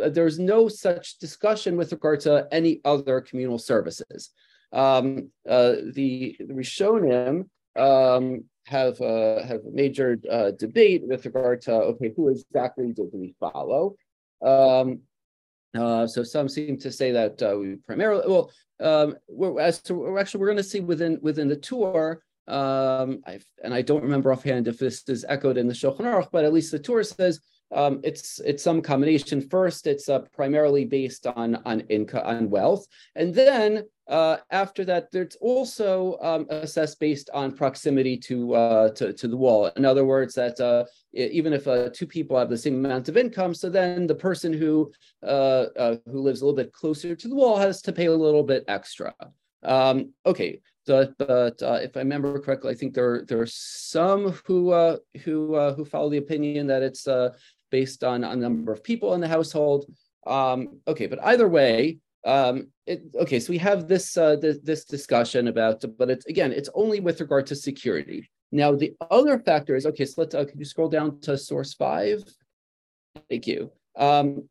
uh, 0.00 0.08
there's 0.08 0.38
no 0.38 0.68
such 0.68 1.18
discussion 1.18 1.76
with 1.76 1.90
regard 1.90 2.20
to 2.20 2.46
any 2.52 2.80
other 2.84 3.20
communal 3.20 3.58
services. 3.58 4.30
Um, 4.72 5.30
uh, 5.48 5.74
the, 5.92 6.36
the 6.38 6.54
Rishonim 6.54 7.48
um, 7.76 8.44
have 8.66 9.00
uh, 9.00 9.42
have 9.42 9.60
a 9.66 9.70
major 9.72 10.18
uh, 10.30 10.52
debate 10.52 11.02
with 11.04 11.24
regard 11.26 11.62
to 11.62 11.72
okay, 11.72 12.12
who 12.14 12.28
exactly 12.28 12.92
do 12.92 13.10
we 13.12 13.34
follow? 13.40 13.96
Um, 14.40 15.00
uh, 15.76 16.06
so 16.06 16.22
some 16.22 16.48
seem 16.48 16.78
to 16.78 16.90
say 16.90 17.12
that 17.12 17.42
uh, 17.42 17.56
we 17.58 17.76
primarily 17.86 18.24
well 18.26 18.50
um, 18.80 19.16
we're, 19.28 19.60
as 19.60 19.82
to, 19.82 20.18
actually, 20.18 20.40
we're 20.40 20.46
going 20.46 20.56
to 20.56 20.62
see 20.62 20.80
within 20.80 21.18
within 21.20 21.48
the 21.48 21.56
Tur 21.56 22.22
Um, 22.46 23.22
and 23.62 23.74
I 23.74 23.82
don't 23.82 24.02
remember 24.02 24.32
offhand 24.32 24.68
if 24.68 24.78
this 24.78 25.06
is 25.08 25.26
echoed 25.28 25.58
in 25.58 25.68
the 25.68 25.74
Shulchan 25.74 26.06
Aruch, 26.06 26.30
but 26.32 26.44
at 26.44 26.52
least 26.52 26.72
the 26.72 26.78
Tur 26.78 27.02
says 27.02 27.40
um, 27.74 28.00
it's 28.02 28.40
it's 28.40 28.62
some 28.62 28.80
combination. 28.80 29.48
First, 29.48 29.86
it's 29.86 30.08
uh, 30.08 30.20
primarily 30.32 30.84
based 30.84 31.26
on 31.26 31.56
on 31.66 31.80
income 31.88 32.22
on 32.24 32.48
wealth, 32.48 32.86
and 33.14 33.34
then 33.34 33.84
uh, 34.08 34.38
after 34.50 34.84
that, 34.86 35.08
it's 35.12 35.36
also 35.36 36.18
um, 36.22 36.46
assessed 36.48 36.98
based 36.98 37.28
on 37.34 37.52
proximity 37.52 38.16
to, 38.16 38.54
uh, 38.54 38.88
to, 38.90 39.12
to 39.12 39.28
the 39.28 39.36
wall. 39.36 39.66
In 39.76 39.84
other 39.84 40.06
words, 40.06 40.34
that 40.34 40.58
uh, 40.60 40.84
even 41.12 41.52
if 41.52 41.68
uh, 41.68 41.90
two 41.92 42.06
people 42.06 42.38
have 42.38 42.48
the 42.48 42.56
same 42.56 42.82
amount 42.84 43.08
of 43.10 43.18
income, 43.18 43.54
so 43.54 43.68
then 43.68 44.06
the 44.06 44.14
person 44.14 44.52
who 44.52 44.90
uh, 45.22 45.66
who 46.06 46.20
lives 46.20 46.40
a 46.40 46.46
little 46.46 46.56
bit 46.56 46.72
closer 46.72 47.14
to 47.14 47.28
the 47.28 47.34
wall 47.34 47.58
has 47.58 47.82
to 47.82 47.92
pay 47.92 48.06
a 48.06 48.14
little 48.14 48.42
bit 48.42 48.64
extra. 48.68 49.14
Um, 49.62 50.14
okay, 50.24 50.60
but, 50.86 51.12
but 51.18 51.60
if 51.60 51.96
I 51.96 52.00
remember 52.00 52.38
correctly, 52.40 52.72
I 52.72 52.76
think 52.76 52.94
there 52.94 53.24
there 53.26 53.40
are 53.40 53.46
some 53.46 54.32
who 54.46 54.72
who 55.22 55.72
who 55.74 55.84
follow 55.84 56.08
the 56.08 56.16
opinion 56.16 56.66
that 56.68 56.82
it's 56.82 57.06
based 57.70 58.04
on 58.04 58.24
a 58.24 58.34
number 58.34 58.72
of 58.72 58.82
people 58.82 59.12
in 59.12 59.20
the 59.20 59.28
household. 59.28 59.84
Um, 60.26 60.80
okay, 60.86 61.06
but 61.06 61.22
either 61.24 61.48
way, 61.48 61.98
um, 62.24 62.68
it, 62.86 63.02
okay, 63.14 63.40
so 63.40 63.50
we 63.50 63.58
have 63.58 63.88
this, 63.88 64.16
uh, 64.16 64.36
this, 64.36 64.58
this 64.62 64.84
discussion 64.84 65.48
about, 65.48 65.84
but 65.96 66.10
it's 66.10 66.26
again, 66.26 66.52
it's 66.52 66.70
only 66.74 67.00
with 67.00 67.20
regard 67.20 67.46
to 67.46 67.54
security. 67.54 68.28
Now 68.50 68.74
the 68.74 68.94
other 69.10 69.38
factor 69.38 69.76
is 69.76 69.86
okay. 69.86 70.04
So 70.04 70.22
let's 70.22 70.34
uh, 70.34 70.44
can 70.44 70.58
you 70.58 70.64
scroll 70.64 70.88
down 70.88 71.20
to 71.20 71.36
source 71.36 71.74
five? 71.74 72.22
Thank 73.28 73.46
you. 73.46 73.70
Um, 73.96 74.48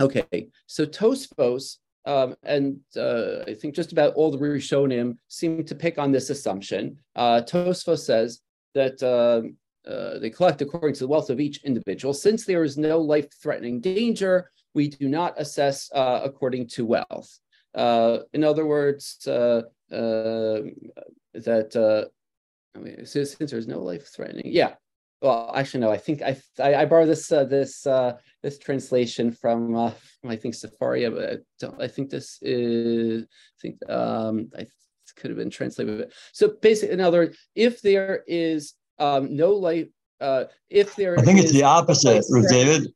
okay, 0.00 0.48
so 0.66 0.84
Tosfos 0.84 1.78
um, 2.06 2.34
and 2.42 2.80
uh, 2.96 3.42
I 3.46 3.54
think 3.54 3.74
just 3.74 3.92
about 3.92 4.14
all 4.14 4.30
the 4.30 4.38
Rishonim 4.38 5.16
seem 5.28 5.64
to 5.64 5.74
pick 5.74 5.98
on 5.98 6.12
this 6.12 6.30
assumption. 6.30 6.98
Uh, 7.14 7.42
Tosfos 7.42 8.04
says 8.04 8.40
that 8.74 9.02
uh, 9.02 9.42
uh, 9.88 10.18
they 10.18 10.30
collect 10.30 10.62
according 10.62 10.94
to 10.94 11.00
the 11.00 11.08
wealth 11.08 11.30
of 11.30 11.40
each 11.40 11.62
individual. 11.64 12.14
Since 12.14 12.44
there 12.44 12.64
is 12.64 12.78
no 12.78 12.98
life-threatening 12.98 13.80
danger, 13.80 14.50
we 14.74 14.88
do 14.88 15.08
not 15.08 15.34
assess 15.38 15.90
uh, 15.94 16.20
according 16.24 16.68
to 16.68 16.86
wealth. 16.86 17.38
Uh, 17.74 18.18
in 18.32 18.44
other 18.44 18.66
words, 18.66 19.26
uh, 19.26 19.62
uh 19.92 20.60
that 21.34 21.74
uh, 21.76 22.08
I 22.76 22.78
mean, 22.82 23.06
since, 23.06 23.34
there's 23.34 23.66
no 23.66 23.80
life 23.80 24.08
threatening, 24.08 24.46
yeah. 24.46 24.74
Well, 25.22 25.52
actually, 25.54 25.80
no. 25.80 25.90
I 25.90 25.98
think 25.98 26.22
I 26.22 26.36
I, 26.58 26.74
I 26.76 26.84
borrow 26.86 27.06
this 27.06 27.30
uh, 27.30 27.44
this 27.44 27.86
this 28.42 28.58
translation 28.58 29.32
from, 29.32 29.72
from 29.74 30.30
I 30.30 30.36
think 30.36 30.54
Sefaria, 30.54 31.14
but 31.14 31.30
I, 31.30 31.36
don't, 31.58 31.82
I 31.82 31.88
think 31.88 32.10
this 32.10 32.38
is 32.40 33.24
I 33.24 33.58
think 33.60 33.90
um, 33.90 34.50
I 34.56 34.66
could 35.16 35.30
have 35.30 35.38
been 35.38 35.50
translated. 35.50 36.12
So 36.32 36.54
basically, 36.62 36.94
in 36.94 37.00
other 37.00 37.18
words, 37.18 37.36
if 37.54 37.82
there 37.82 38.24
is 38.26 38.74
um, 38.98 39.36
no 39.36 39.50
life, 39.50 39.88
if 40.70 40.96
there, 40.96 41.18
I 41.18 41.22
think 41.22 41.38
it's 41.38 41.52
the 41.52 41.64
opposite, 41.64 42.24
David. 42.48 42.90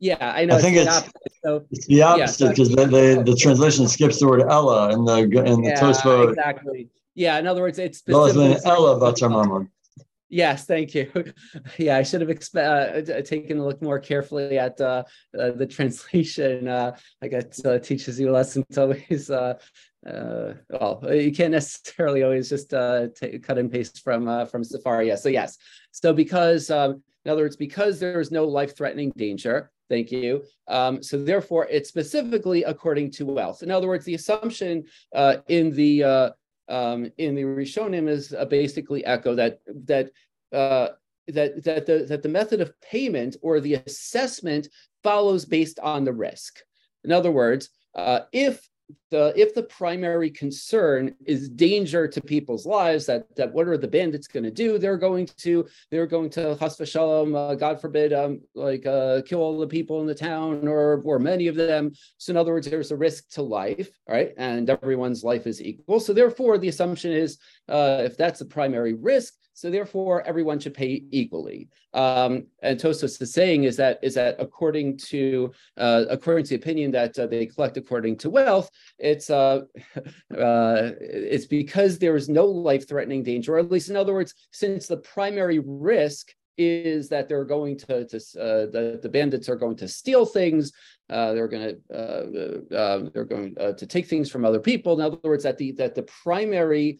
Yeah, 0.00 0.16
I 0.20 0.46
know. 0.46 0.56
I 0.56 0.60
think 0.60 0.76
it's, 0.78 0.96
it's, 1.26 1.36
so, 1.44 1.66
it's 1.70 1.86
the 1.86 2.02
opposite 2.02 2.50
because 2.50 2.70
yeah, 2.70 2.76
so, 2.76 2.86
the, 2.86 3.22
the, 3.22 3.36
translation 3.36 3.86
skips 3.86 4.18
the 4.18 4.26
word 4.26 4.42
Ella 4.48 4.92
in 4.94 5.04
the 5.04 5.18
in 5.18 5.60
the 5.60 5.68
yeah, 5.68 5.80
Tosfot. 5.80 6.30
Exactly. 6.30 6.88
Yeah. 7.14 7.38
In 7.38 7.46
other 7.46 7.60
words, 7.60 7.78
it's 7.78 7.98
specifically 7.98 8.56
Ella 8.64 8.98
Batar 8.98 9.68
Yes, 10.30 10.64
thank 10.64 10.94
you. 10.94 11.10
Yeah, 11.76 11.98
I 11.98 12.02
should 12.02 12.20
have 12.20 12.30
expe- 12.30 13.10
uh, 13.10 13.22
taken 13.22 13.58
a 13.58 13.64
look 13.64 13.82
more 13.82 13.98
carefully 13.98 14.58
at 14.58 14.80
uh, 14.80 15.02
uh, 15.38 15.50
the 15.50 15.66
translation. 15.76 16.68
Uh, 16.68 16.96
I 17.20 17.28
guess 17.28 17.62
uh, 17.64 17.78
teaches 17.78 18.18
you 18.18 18.30
a 18.30 18.32
lesson 18.32 18.64
to 18.72 18.80
always. 18.80 19.30
Uh, 19.30 19.58
well, 20.02 21.02
you 21.10 21.32
can't 21.32 21.50
necessarily 21.50 22.22
always 22.22 22.48
just 22.48 22.70
t- 22.70 23.38
cut 23.40 23.58
and 23.58 23.70
paste 23.70 24.02
from 24.02 24.24
from 24.46 24.62
Sefaria. 24.62 25.08
Yeah, 25.08 25.16
so 25.16 25.28
yes. 25.28 25.58
So 25.90 26.14
because 26.14 26.70
um, 26.70 27.02
in 27.24 27.30
other 27.30 27.42
words, 27.42 27.56
because 27.56 28.00
there 28.00 28.20
is 28.20 28.30
no 28.30 28.46
life-threatening 28.46 29.12
danger, 29.16 29.70
Thank 29.90 30.12
you. 30.12 30.44
Um, 30.68 31.02
so 31.02 31.22
therefore, 31.22 31.66
it's 31.68 31.88
specifically 31.88 32.62
according 32.62 33.10
to 33.12 33.26
wealth. 33.26 33.64
In 33.64 33.72
other 33.72 33.88
words, 33.88 34.04
the 34.04 34.14
assumption 34.14 34.84
uh, 35.14 35.38
in 35.48 35.74
the 35.74 36.04
uh, 36.04 36.30
um, 36.68 37.10
in 37.18 37.34
the 37.34 37.42
Rishonim 37.42 38.08
is 38.08 38.32
uh, 38.32 38.44
basically 38.44 39.04
echo 39.04 39.34
that 39.34 39.58
that 39.86 40.12
uh, 40.52 40.90
that 41.26 41.64
that 41.64 41.86
the 41.86 42.06
that 42.08 42.22
the 42.22 42.28
method 42.28 42.60
of 42.60 42.80
payment 42.80 43.36
or 43.42 43.60
the 43.60 43.74
assessment 43.74 44.68
follows 45.02 45.44
based 45.44 45.80
on 45.80 46.04
the 46.04 46.12
risk. 46.12 46.60
In 47.02 47.10
other 47.10 47.32
words, 47.32 47.70
uh, 47.96 48.20
if 48.32 48.68
the 49.10 49.32
if 49.36 49.54
the 49.54 49.62
primary 49.62 50.30
concern 50.30 51.14
is 51.24 51.48
danger 51.48 52.06
to 52.06 52.20
people's 52.20 52.66
lives 52.66 53.06
that 53.06 53.34
that 53.36 53.52
what 53.52 53.68
are 53.68 53.76
the 53.76 53.88
bandits 53.88 54.26
going 54.26 54.44
to 54.44 54.50
do? 54.50 54.78
They're 54.78 54.96
going 54.96 55.26
to 55.38 55.66
they're 55.90 56.06
going 56.06 56.30
to 56.30 56.56
chas 56.56 56.80
shalom 56.88 57.34
uh, 57.34 57.54
god 57.54 57.80
forbid 57.80 58.12
um 58.12 58.40
like 58.54 58.86
uh 58.86 59.22
kill 59.22 59.40
all 59.40 59.58
the 59.58 59.66
people 59.66 60.00
in 60.00 60.06
the 60.06 60.14
town 60.14 60.68
or 60.68 61.02
or 61.04 61.18
many 61.18 61.48
of 61.48 61.56
them. 61.56 61.92
So 62.18 62.32
in 62.32 62.36
other 62.36 62.52
words 62.52 62.68
there's 62.68 62.90
a 62.90 62.96
risk 62.96 63.30
to 63.30 63.42
life 63.42 63.90
right? 64.08 64.32
And 64.36 64.68
everyone's 64.70 65.24
life 65.24 65.46
is 65.46 65.62
equal. 65.62 66.00
So 66.00 66.12
therefore 66.12 66.58
the 66.58 66.68
assumption 66.68 67.12
is 67.12 67.38
uh 67.68 68.02
if 68.04 68.16
that's 68.16 68.38
the 68.38 68.44
primary 68.44 68.94
risk 68.94 69.34
so 69.60 69.70
therefore, 69.70 70.22
everyone 70.22 70.58
should 70.58 70.72
pay 70.72 71.04
equally. 71.10 71.68
Um, 71.92 72.46
and 72.62 72.80
Tosfos 72.80 73.20
is 73.20 73.34
saying 73.34 73.64
is 73.64 73.76
that 73.76 73.98
is 74.00 74.14
that 74.14 74.36
according 74.38 74.96
to 75.08 75.52
uh, 75.76 76.06
according 76.08 76.44
to 76.44 76.50
the 76.50 76.62
opinion 76.62 76.90
that 76.92 77.18
uh, 77.18 77.26
they 77.26 77.44
collect 77.44 77.76
according 77.76 78.16
to 78.18 78.30
wealth, 78.30 78.70
it's 78.98 79.28
uh, 79.28 79.60
uh, 80.34 80.92
it's 80.98 81.44
because 81.44 81.98
there 81.98 82.16
is 82.16 82.30
no 82.30 82.46
life-threatening 82.46 83.22
danger, 83.22 83.56
or 83.56 83.58
at 83.58 83.70
least 83.70 83.90
in 83.90 83.96
other 83.96 84.14
words, 84.14 84.32
since 84.50 84.86
the 84.86 84.96
primary 84.96 85.58
risk 85.58 86.34
is 86.56 87.10
that 87.10 87.28
they're 87.28 87.44
going 87.44 87.76
to, 87.76 88.06
to 88.06 88.16
uh, 88.16 88.66
the, 88.70 88.98
the 89.02 89.08
bandits 89.08 89.48
are 89.48 89.56
going 89.56 89.76
to 89.76 89.88
steal 89.88 90.24
things. 90.24 90.72
Uh, 91.10 91.34
they're 91.34 91.48
going 91.48 91.74
to 91.74 91.94
uh, 91.94 92.74
uh, 92.74 93.10
they're 93.12 93.26
going 93.26 93.54
uh, 93.60 93.72
to 93.72 93.86
take 93.86 94.06
things 94.06 94.30
from 94.30 94.46
other 94.46 94.60
people. 94.60 94.94
In 94.94 95.04
other 95.04 95.18
words, 95.22 95.44
that 95.44 95.58
the 95.58 95.72
that 95.72 95.94
the 95.94 96.04
primary 96.04 96.98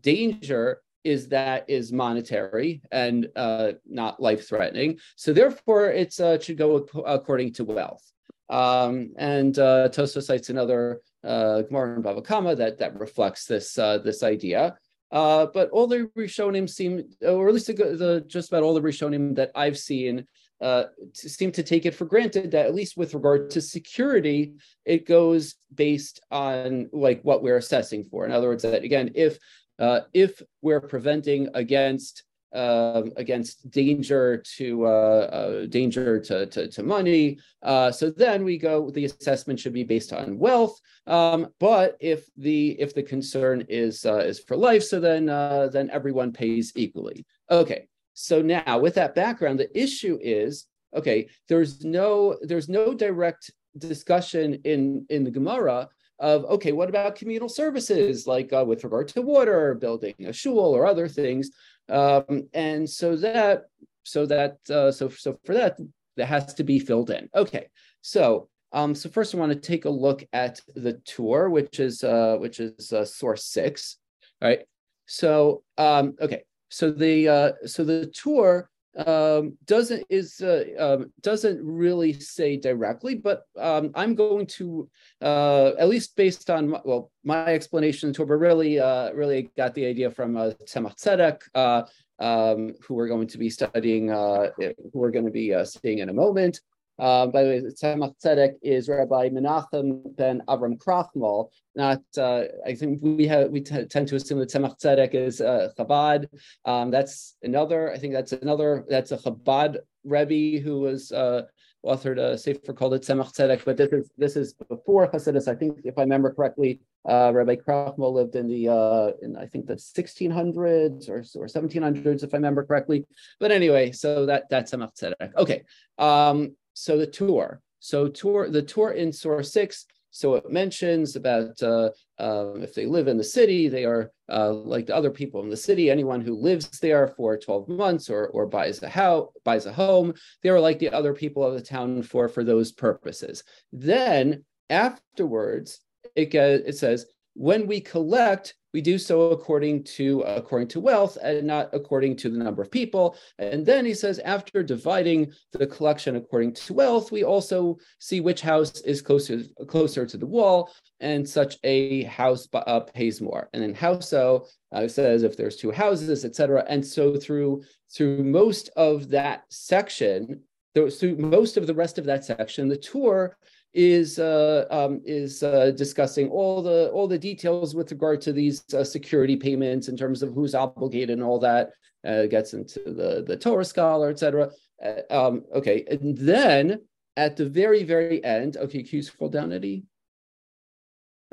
danger 0.00 0.80
is 1.04 1.28
that 1.28 1.64
is 1.68 1.92
monetary 1.92 2.82
and 2.90 3.28
uh, 3.36 3.72
not 3.86 4.20
life 4.20 4.48
threatening. 4.48 4.98
So 5.16 5.32
therefore, 5.32 5.90
it 5.90 6.18
uh, 6.18 6.38
should 6.38 6.58
go 6.58 6.86
according 7.06 7.52
to 7.54 7.64
wealth. 7.64 8.10
Um, 8.50 9.12
and 9.16 9.58
uh, 9.58 9.88
Tosfos 9.88 10.24
cites 10.24 10.50
another 10.50 11.00
uh, 11.22 11.62
Gemara 11.62 11.96
in 11.96 12.02
Bava 12.02 12.24
Kama 12.24 12.54
that 12.56 12.78
that 12.78 12.98
reflects 12.98 13.46
this 13.46 13.78
uh, 13.78 13.98
this 13.98 14.22
idea. 14.22 14.76
Uh, 15.10 15.46
but 15.54 15.70
all 15.70 15.86
the 15.86 16.10
Rishonim 16.18 16.68
seem, 16.68 17.04
or 17.22 17.46
at 17.46 17.54
least 17.54 17.68
the, 17.68 17.74
the, 17.74 18.24
just 18.26 18.48
about 18.48 18.64
all 18.64 18.74
the 18.74 18.80
Rishonim 18.80 19.36
that 19.36 19.52
I've 19.54 19.78
seen, 19.78 20.26
uh, 20.60 20.84
seem 21.12 21.52
to 21.52 21.62
take 21.62 21.86
it 21.86 21.94
for 21.94 22.04
granted 22.04 22.50
that 22.50 22.66
at 22.66 22.74
least 22.74 22.96
with 22.96 23.14
regard 23.14 23.50
to 23.50 23.60
security, 23.60 24.54
it 24.84 25.06
goes 25.06 25.54
based 25.74 26.20
on 26.30 26.88
like 26.92 27.22
what 27.22 27.42
we're 27.42 27.58
assessing 27.58 28.02
for. 28.04 28.24
In 28.24 28.32
other 28.32 28.48
words, 28.48 28.62
that 28.64 28.82
again, 28.82 29.12
if 29.14 29.38
uh, 29.78 30.00
if 30.12 30.42
we're 30.62 30.80
preventing 30.80 31.48
against 31.54 32.24
uh, 32.54 33.02
against 33.16 33.68
danger 33.70 34.36
to 34.56 34.86
uh, 34.86 34.88
uh, 34.88 35.66
danger 35.66 36.20
to, 36.20 36.46
to, 36.46 36.68
to 36.68 36.82
money. 36.84 37.36
Uh, 37.62 37.90
so 37.90 38.10
then 38.10 38.44
we 38.44 38.56
go. 38.56 38.90
The 38.90 39.06
assessment 39.06 39.58
should 39.58 39.72
be 39.72 39.82
based 39.82 40.12
on 40.12 40.38
wealth. 40.38 40.80
Um, 41.06 41.48
but 41.58 41.96
if 42.00 42.26
the 42.36 42.80
if 42.80 42.94
the 42.94 43.02
concern 43.02 43.66
is 43.68 44.06
uh, 44.06 44.18
is 44.18 44.38
for 44.38 44.56
life, 44.56 44.84
so 44.84 45.00
then 45.00 45.28
uh, 45.28 45.68
then 45.72 45.90
everyone 45.90 46.32
pays 46.32 46.72
equally. 46.76 47.26
Okay. 47.50 47.88
So 48.14 48.40
now 48.40 48.78
with 48.78 48.94
that 48.94 49.16
background, 49.16 49.58
the 49.58 49.76
issue 49.76 50.18
is 50.22 50.66
okay. 50.94 51.28
There's 51.48 51.84
no 51.84 52.38
there's 52.42 52.68
no 52.68 52.94
direct 52.94 53.50
discussion 53.76 54.60
in 54.64 55.04
in 55.10 55.24
the 55.24 55.30
Gemara 55.32 55.88
of 56.18 56.44
okay, 56.44 56.72
what 56.72 56.88
about 56.88 57.16
communal 57.16 57.48
services 57.48 58.26
like 58.26 58.52
uh, 58.52 58.64
with 58.64 58.84
regard 58.84 59.08
to 59.08 59.22
water, 59.22 59.74
building 59.74 60.14
a 60.26 60.32
shul 60.32 60.58
or 60.58 60.86
other 60.86 61.08
things, 61.08 61.50
um, 61.88 62.48
and 62.52 62.88
so 62.88 63.16
that 63.16 63.64
so 64.04 64.26
that 64.26 64.58
uh, 64.70 64.90
so 64.90 65.08
so 65.08 65.38
for 65.44 65.54
that 65.54 65.78
that 66.16 66.26
has 66.26 66.54
to 66.54 66.64
be 66.64 66.78
filled 66.78 67.10
in. 67.10 67.28
Okay, 67.34 67.68
so 68.02 68.48
um, 68.72 68.94
so 68.94 69.08
first 69.08 69.34
I 69.34 69.38
want 69.38 69.52
to 69.52 69.58
take 69.58 69.84
a 69.84 69.90
look 69.90 70.24
at 70.32 70.60
the 70.74 70.94
Tur, 71.04 71.48
which 71.48 71.80
is 71.80 72.04
uh, 72.04 72.36
which 72.38 72.60
is 72.60 72.92
uh, 72.92 73.04
source 73.04 73.44
six, 73.44 73.96
right? 74.40 74.60
So 75.06 75.62
um, 75.78 76.14
okay, 76.20 76.44
so 76.68 76.90
the 76.90 77.28
uh, 77.28 77.52
so 77.66 77.84
the 77.84 78.06
Tur 78.06 78.68
um, 78.96 79.56
doesn't 79.64 80.04
is 80.08 80.40
uh, 80.40 80.64
um, 80.78 81.12
doesn't 81.20 81.64
really 81.64 82.12
say 82.12 82.56
directly, 82.56 83.14
but 83.14 83.46
um, 83.58 83.90
I'm 83.94 84.14
going 84.14 84.46
to 84.58 84.88
uh, 85.20 85.72
at 85.78 85.88
least 85.88 86.16
based 86.16 86.50
on 86.50 86.68
my, 86.70 86.80
well 86.84 87.10
my 87.24 87.46
explanation 87.46 88.12
to 88.14 88.24
but 88.24 88.36
really 88.36 88.78
uh, 88.78 89.12
really 89.12 89.50
got 89.56 89.74
the 89.74 89.86
idea 89.86 90.10
from 90.10 90.36
uh, 90.36 90.50
Tzemach 90.66 90.96
Tzedek, 90.96 91.40
uh, 91.54 91.82
um, 92.18 92.74
who 92.82 92.94
we're 92.94 93.08
going 93.08 93.28
to 93.28 93.38
be 93.38 93.50
studying, 93.50 94.10
uh, 94.10 94.50
who 94.58 94.74
we're 94.92 95.10
going 95.10 95.24
to 95.24 95.30
be 95.30 95.52
uh, 95.52 95.64
seeing 95.64 95.98
in 95.98 96.08
a 96.08 96.14
moment. 96.14 96.60
Uh, 96.98 97.26
by 97.26 97.42
the 97.42 97.48
way, 97.48 97.60
Tzemach 97.60 98.14
Tzedek 98.24 98.54
is 98.62 98.88
Rabbi 98.88 99.28
Menachem 99.28 100.16
ben 100.16 100.42
Avram 100.48 100.78
Krochmal. 100.78 101.50
Not, 101.74 102.02
uh, 102.16 102.44
I 102.64 102.74
think 102.74 103.00
we 103.02 103.26
have 103.26 103.50
we 103.50 103.60
t- 103.60 103.84
tend 103.86 104.08
to 104.08 104.16
assume 104.16 104.38
that 104.38 104.50
Tzemach 104.50 104.80
Tzedek 104.80 105.14
is 105.14 105.40
uh, 105.40 105.70
Chabad. 105.78 106.28
Um, 106.64 106.90
that's 106.90 107.36
another. 107.42 107.92
I 107.92 107.98
think 107.98 108.12
that's 108.14 108.32
another. 108.32 108.84
That's 108.88 109.12
a 109.12 109.18
Chabad 109.18 109.78
Rebbe 110.04 110.62
who 110.62 110.80
was 110.80 111.10
uh, 111.10 111.42
authored 111.84 112.18
a 112.18 112.38
sefer 112.38 112.72
called 112.72 112.94
it 112.94 113.02
Tzedek. 113.02 113.64
But 113.64 113.76
this 113.76 113.92
is 113.92 114.10
this 114.16 114.36
is 114.36 114.54
before 114.54 115.08
Hasidus. 115.08 115.48
I 115.48 115.54
think 115.54 115.80
if 115.84 115.98
I 115.98 116.02
remember 116.02 116.32
correctly, 116.32 116.80
uh, 117.08 117.32
Rabbi 117.34 117.56
Krochmal 117.56 118.12
lived 118.12 118.36
in 118.36 118.46
the 118.46 118.68
uh, 118.68 119.10
in 119.22 119.36
I 119.36 119.46
think 119.46 119.66
the 119.66 119.74
1600s 119.74 121.08
or 121.08 121.18
or 121.18 121.46
1700s 121.46 122.22
if 122.22 122.32
I 122.34 122.36
remember 122.36 122.64
correctly. 122.64 123.04
But 123.40 123.50
anyway, 123.50 123.92
so 123.92 124.26
that 124.26 124.44
that's 124.48 124.72
Tzemach 124.72 124.94
Tzedek. 124.96 125.34
Okay. 125.36 125.64
Um, 125.98 126.56
so 126.74 126.98
the 126.98 127.06
Tur. 127.06 127.60
So 127.80 128.08
Tur 128.08 128.50
the 128.50 128.62
Tur 128.62 128.92
in 128.92 129.12
Source 129.12 129.52
6, 129.52 129.86
so 130.14 130.36
it 130.36 130.48
mentions 130.48 131.16
about 131.16 131.60
uh, 131.60 131.90
uh, 132.20 132.54
if 132.54 132.72
they 132.72 132.86
live 132.86 133.08
in 133.08 133.16
the 133.16 133.24
city, 133.24 133.66
they 133.66 133.84
are 133.84 134.12
uh, 134.30 134.52
like 134.52 134.86
the 134.86 134.94
other 134.94 135.10
people 135.10 135.42
in 135.42 135.50
the 135.50 135.56
city. 135.56 135.90
Anyone 135.90 136.20
who 136.20 136.36
lives 136.36 136.78
there 136.78 137.08
for 137.08 137.36
12 137.36 137.68
months 137.68 138.08
or, 138.08 138.28
or 138.28 138.46
buys 138.46 138.80
a 138.84 138.88
house, 138.88 139.28
buys 139.44 139.66
a 139.66 139.72
home, 139.72 140.14
they 140.40 140.50
are 140.50 140.60
like 140.60 140.78
the 140.78 140.90
other 140.90 141.14
people 141.14 141.42
of 141.42 141.54
the 141.54 141.60
town 141.60 142.00
for, 142.04 142.28
for 142.28 142.44
those 142.44 142.70
purposes. 142.70 143.42
Then 143.72 144.44
afterwards, 144.70 145.80
it, 146.14 146.32
it 146.32 146.76
says, 146.76 147.06
when 147.34 147.66
we 147.66 147.80
collect, 147.80 148.54
we 148.74 148.82
do 148.82 148.98
so 148.98 149.30
according 149.30 149.84
to 149.84 150.22
according 150.22 150.66
to 150.68 150.80
wealth 150.80 151.16
and 151.22 151.46
not 151.46 151.70
according 151.72 152.16
to 152.16 152.28
the 152.28 152.36
number 152.36 152.60
of 152.60 152.70
people. 152.72 153.16
And 153.38 153.64
then 153.64 153.86
he 153.86 153.94
says, 153.94 154.18
after 154.18 154.64
dividing 154.64 155.32
the 155.52 155.66
collection 155.66 156.16
according 156.16 156.54
to 156.54 156.74
wealth, 156.74 157.12
we 157.12 157.22
also 157.22 157.78
see 158.00 158.20
which 158.20 158.40
house 158.40 158.80
is 158.80 159.00
closer 159.00 159.42
closer 159.68 160.04
to 160.04 160.16
the 160.18 160.26
wall, 160.26 160.70
and 160.98 161.26
such 161.26 161.56
a 161.62 162.02
house 162.04 162.48
uh, 162.52 162.80
pays 162.80 163.22
more. 163.22 163.48
And 163.52 163.62
then 163.62 163.74
houso 163.74 164.46
uh, 164.72 164.88
says 164.88 165.22
if 165.22 165.36
there's 165.36 165.56
two 165.56 165.70
houses, 165.70 166.24
etc. 166.24 166.64
And 166.68 166.84
so 166.84 167.16
through 167.16 167.62
through 167.94 168.24
most 168.24 168.70
of 168.76 169.08
that 169.10 169.44
section, 169.50 170.42
through 170.74 171.16
most 171.16 171.56
of 171.56 171.68
the 171.68 171.74
rest 171.74 171.96
of 171.98 172.06
that 172.06 172.24
section, 172.24 172.68
the 172.68 172.76
Tur 172.76 173.36
is 173.74 174.20
uh, 174.20 174.66
um, 174.70 175.00
is 175.04 175.42
uh, 175.42 175.72
discussing 175.76 176.28
all 176.28 176.62
the 176.62 176.90
all 176.90 177.08
the 177.08 177.18
details 177.18 177.74
with 177.74 177.90
regard 177.90 178.20
to 178.22 178.32
these 178.32 178.62
uh, 178.72 178.84
security 178.84 179.36
payments 179.36 179.88
in 179.88 179.96
terms 179.96 180.22
of 180.22 180.32
who's 180.32 180.54
obligated 180.54 181.10
and 181.10 181.22
all 181.22 181.38
that. 181.40 181.70
Uh, 182.06 182.26
gets 182.26 182.52
into 182.52 182.80
the 182.84 183.24
the 183.26 183.36
Torah 183.36 183.64
scholar, 183.64 184.10
etc. 184.10 184.50
Uh, 184.84 185.00
um, 185.10 185.44
okay, 185.54 185.84
and 185.90 186.16
then 186.18 186.80
at 187.16 187.36
the 187.36 187.48
very 187.48 187.82
very 187.82 188.22
end, 188.22 188.56
okay, 188.58 188.82
can 188.82 188.96
you 188.96 189.02
scroll 189.02 189.30
down, 189.30 189.52
Eddie? 189.52 189.84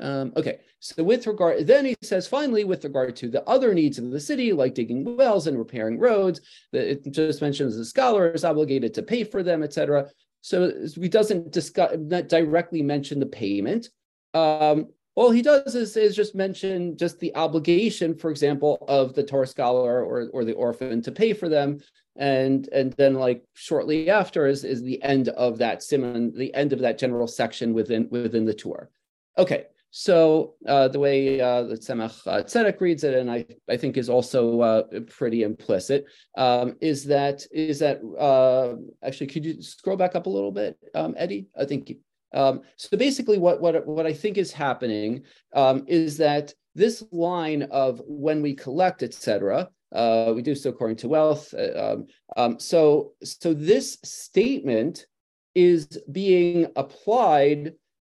Um, 0.00 0.32
okay, 0.36 0.60
so 0.80 1.04
with 1.04 1.26
regard, 1.28 1.64
then 1.66 1.84
he 1.84 1.94
says 2.02 2.26
finally, 2.26 2.64
with 2.64 2.82
regard 2.82 3.14
to 3.16 3.28
the 3.28 3.46
other 3.48 3.72
needs 3.72 3.98
of 3.98 4.10
the 4.10 4.18
city, 4.18 4.52
like 4.52 4.74
digging 4.74 5.16
wells 5.16 5.46
and 5.46 5.56
repairing 5.56 5.98
roads, 5.98 6.40
that 6.72 6.90
it 6.90 7.12
just 7.12 7.40
mentions 7.40 7.76
the 7.76 7.84
scholar 7.84 8.32
is 8.32 8.44
obligated 8.44 8.94
to 8.94 9.02
pay 9.02 9.22
for 9.22 9.42
them, 9.44 9.62
etc. 9.62 10.08
So 10.42 10.72
he 11.00 11.08
doesn't 11.08 11.52
discuss, 11.52 11.96
directly 12.26 12.82
mention 12.82 13.20
the 13.20 13.26
payment. 13.26 13.88
Um, 14.34 14.88
all 15.14 15.30
he 15.30 15.42
does 15.42 15.74
is, 15.74 15.96
is 15.96 16.16
just 16.16 16.34
mention 16.34 16.96
just 16.96 17.20
the 17.20 17.34
obligation, 17.34 18.14
for 18.14 18.30
example, 18.30 18.84
of 18.88 19.14
the 19.14 19.22
Torah 19.22 19.46
scholar 19.46 20.04
or, 20.04 20.28
or 20.32 20.44
the 20.44 20.54
orphan 20.54 21.00
to 21.02 21.12
pay 21.12 21.32
for 21.32 21.48
them. 21.48 21.80
And 22.16 22.68
and 22.72 22.92
then 22.94 23.14
like 23.14 23.42
shortly 23.54 24.10
after 24.10 24.46
is, 24.46 24.64
is 24.64 24.82
the 24.82 25.02
end 25.02 25.28
of 25.30 25.58
that 25.58 25.82
simon, 25.82 26.32
the 26.36 26.52
end 26.54 26.74
of 26.74 26.80
that 26.80 26.98
general 26.98 27.26
section 27.26 27.72
within 27.72 28.08
within 28.10 28.44
the 28.44 28.52
Tur. 28.52 28.90
Okay, 29.38 29.66
so 29.94 30.54
uh, 30.66 30.88
the 30.88 30.98
way 30.98 31.38
uh, 31.38 31.64
the 31.64 31.76
Tzemach 31.76 32.26
uh, 32.26 32.42
Tzedek 32.42 32.80
reads 32.80 33.04
it, 33.04 33.14
and 33.14 33.30
I, 33.30 33.44
I 33.68 33.76
think 33.76 33.98
is 33.98 34.08
also 34.08 34.60
uh, 34.60 34.82
pretty 35.08 35.42
implicit, 35.42 36.06
um, 36.36 36.76
is 36.80 37.04
that 37.04 37.46
is 37.52 37.78
that 37.80 38.00
uh, 38.18 38.74
actually 39.06 39.26
could 39.26 39.44
you 39.44 39.62
scroll 39.62 39.98
back 39.98 40.16
up 40.16 40.24
a 40.24 40.30
little 40.30 40.50
bit, 40.50 40.78
um, 40.94 41.14
Eddie? 41.18 41.46
I 41.60 41.66
think 41.66 41.92
um, 42.32 42.62
so. 42.76 42.96
Basically, 42.96 43.36
what 43.36 43.60
what 43.60 43.86
what 43.86 44.06
I 44.06 44.14
think 44.14 44.38
is 44.38 44.50
happening 44.50 45.24
um, 45.54 45.84
is 45.86 46.16
that 46.16 46.54
this 46.74 47.04
line 47.12 47.64
of 47.64 48.00
when 48.06 48.40
we 48.40 48.54
collect, 48.54 49.02
etc., 49.02 49.68
uh, 49.94 50.32
we 50.34 50.40
do 50.40 50.54
so 50.54 50.70
according 50.70 50.96
to 50.96 51.08
wealth. 51.08 51.52
Uh, 51.52 51.92
um, 51.92 52.06
um, 52.36 52.58
so, 52.58 53.12
so 53.22 53.52
this 53.52 53.98
statement 54.02 55.06
is 55.54 55.86
being 56.10 56.66
applied 56.76 57.74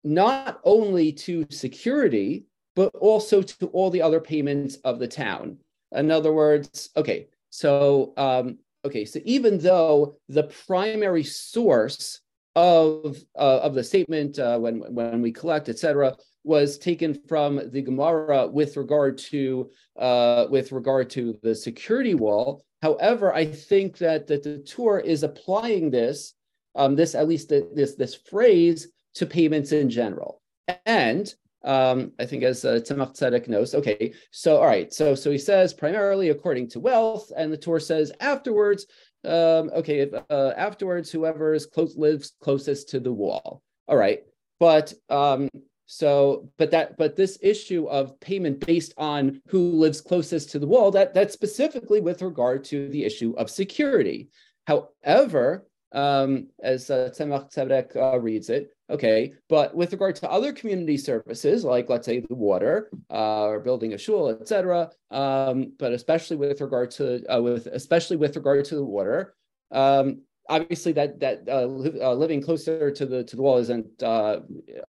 not 0.04 0.60
only 0.64 1.12
to 1.12 1.46
security, 1.50 2.44
but 2.74 2.94
also 2.94 3.42
to 3.42 3.66
all 3.68 3.90
the 3.90 4.02
other 4.02 4.20
payments 4.20 4.76
of 4.84 4.98
the 4.98 5.08
town. 5.08 5.58
In 5.92 6.10
other 6.10 6.32
words, 6.32 6.90
okay, 6.96 7.28
so 7.50 8.14
um, 8.16 8.58
okay, 8.84 9.04
so 9.04 9.20
even 9.24 9.58
though 9.58 10.16
the 10.28 10.44
primary 10.66 11.24
source 11.24 12.20
of 12.54 13.18
uh, 13.38 13.60
of 13.60 13.74
the 13.74 13.84
statement 13.84 14.38
uh, 14.38 14.58
when 14.58 14.80
when 14.94 15.22
we 15.22 15.32
collect, 15.32 15.68
etc., 15.68 16.16
was 16.44 16.78
taken 16.78 17.14
from 17.28 17.70
the 17.70 17.82
Gemara 17.82 18.48
with 18.48 18.76
regard 18.76 19.16
to 19.16 19.70
uh, 19.98 20.46
with 20.50 20.72
regard 20.72 21.10
to 21.10 21.38
the 21.42 21.54
security 21.54 22.14
wall. 22.14 22.64
However, 22.82 23.32
I 23.32 23.44
think 23.44 23.98
that, 23.98 24.26
that 24.26 24.42
the 24.42 24.58
Tur 24.58 24.98
is 24.98 25.22
applying 25.22 25.90
this 25.90 26.34
um, 26.74 26.96
this 26.96 27.14
at 27.14 27.28
least 27.28 27.48
the, 27.50 27.68
this 27.74 27.94
this 27.94 28.14
phrase 28.14 28.88
to 29.14 29.26
payments 29.26 29.72
in 29.72 29.90
general. 29.90 30.40
And 30.86 31.32
um, 31.64 32.12
I 32.18 32.26
think 32.26 32.42
as 32.42 32.64
uh, 32.64 32.80
Tzemach 32.82 33.16
Tzedek 33.16 33.48
knows, 33.48 33.74
okay, 33.74 34.14
so 34.30 34.56
all 34.56 34.66
right, 34.66 34.92
so 34.92 35.14
so 35.14 35.30
he 35.30 35.38
says 35.38 35.72
primarily 35.72 36.30
according 36.30 36.68
to 36.70 36.80
wealth, 36.80 37.30
and 37.36 37.52
the 37.52 37.56
Tur 37.56 37.78
says 37.78 38.12
afterwards, 38.20 38.86
um, 39.24 39.70
okay, 39.74 40.00
if, 40.00 40.14
uh, 40.30 40.52
afterwards 40.56 41.10
whoever 41.10 41.54
is 41.54 41.66
close 41.66 41.96
lives 41.96 42.32
closest 42.40 42.88
to 42.90 43.00
the 43.00 43.12
wall. 43.12 43.62
All 43.86 43.96
right, 43.96 44.22
but 44.58 44.92
um, 45.08 45.48
so, 45.86 46.48
but 46.56 46.70
that, 46.70 46.96
but 46.96 47.16
this 47.16 47.38
issue 47.42 47.86
of 47.86 48.18
payment 48.18 48.64
based 48.64 48.94
on 48.96 49.42
who 49.48 49.72
lives 49.72 50.00
closest 50.00 50.50
to 50.50 50.58
the 50.58 50.66
wall, 50.66 50.90
that 50.92 51.12
that's 51.12 51.34
specifically 51.34 52.00
with 52.00 52.22
regard 52.22 52.64
to 52.64 52.88
the 52.88 53.04
issue 53.04 53.34
of 53.36 53.50
security. 53.50 54.30
However, 54.66 55.66
um, 55.92 56.48
as 56.62 56.90
uh, 56.90 57.10
Tzemach 57.12 57.52
Tzedek 57.52 57.96
uh, 57.96 58.18
reads 58.18 58.50
it, 58.50 58.70
okay, 58.90 59.32
but 59.48 59.74
with 59.74 59.92
regard 59.92 60.16
to 60.16 60.30
other 60.30 60.52
community 60.52 60.96
services, 60.96 61.64
like 61.64 61.88
let's 61.88 62.06
say 62.06 62.20
the 62.20 62.34
water 62.34 62.90
uh, 63.10 63.44
or 63.44 63.60
building 63.60 63.92
a 63.92 63.98
shul, 63.98 64.28
etc., 64.30 64.90
um, 65.10 65.72
but 65.78 65.92
especially 65.92 66.36
with 66.36 66.60
regard 66.60 66.90
to 66.92 67.24
uh, 67.32 67.40
with 67.40 67.66
especially 67.66 68.16
with 68.16 68.36
regard 68.36 68.64
to 68.66 68.74
the 68.76 68.84
water, 68.84 69.34
um, 69.70 70.22
obviously 70.52 70.92
that 70.92 71.18
that 71.20 71.38
uh, 71.48 71.64
li- 71.64 72.00
uh, 72.00 72.12
living 72.12 72.42
closer 72.42 72.90
to 72.90 73.06
the 73.06 73.24
to 73.24 73.36
the 73.36 73.42
wall 73.42 73.58
isn't 73.58 74.02
uh, 74.02 74.40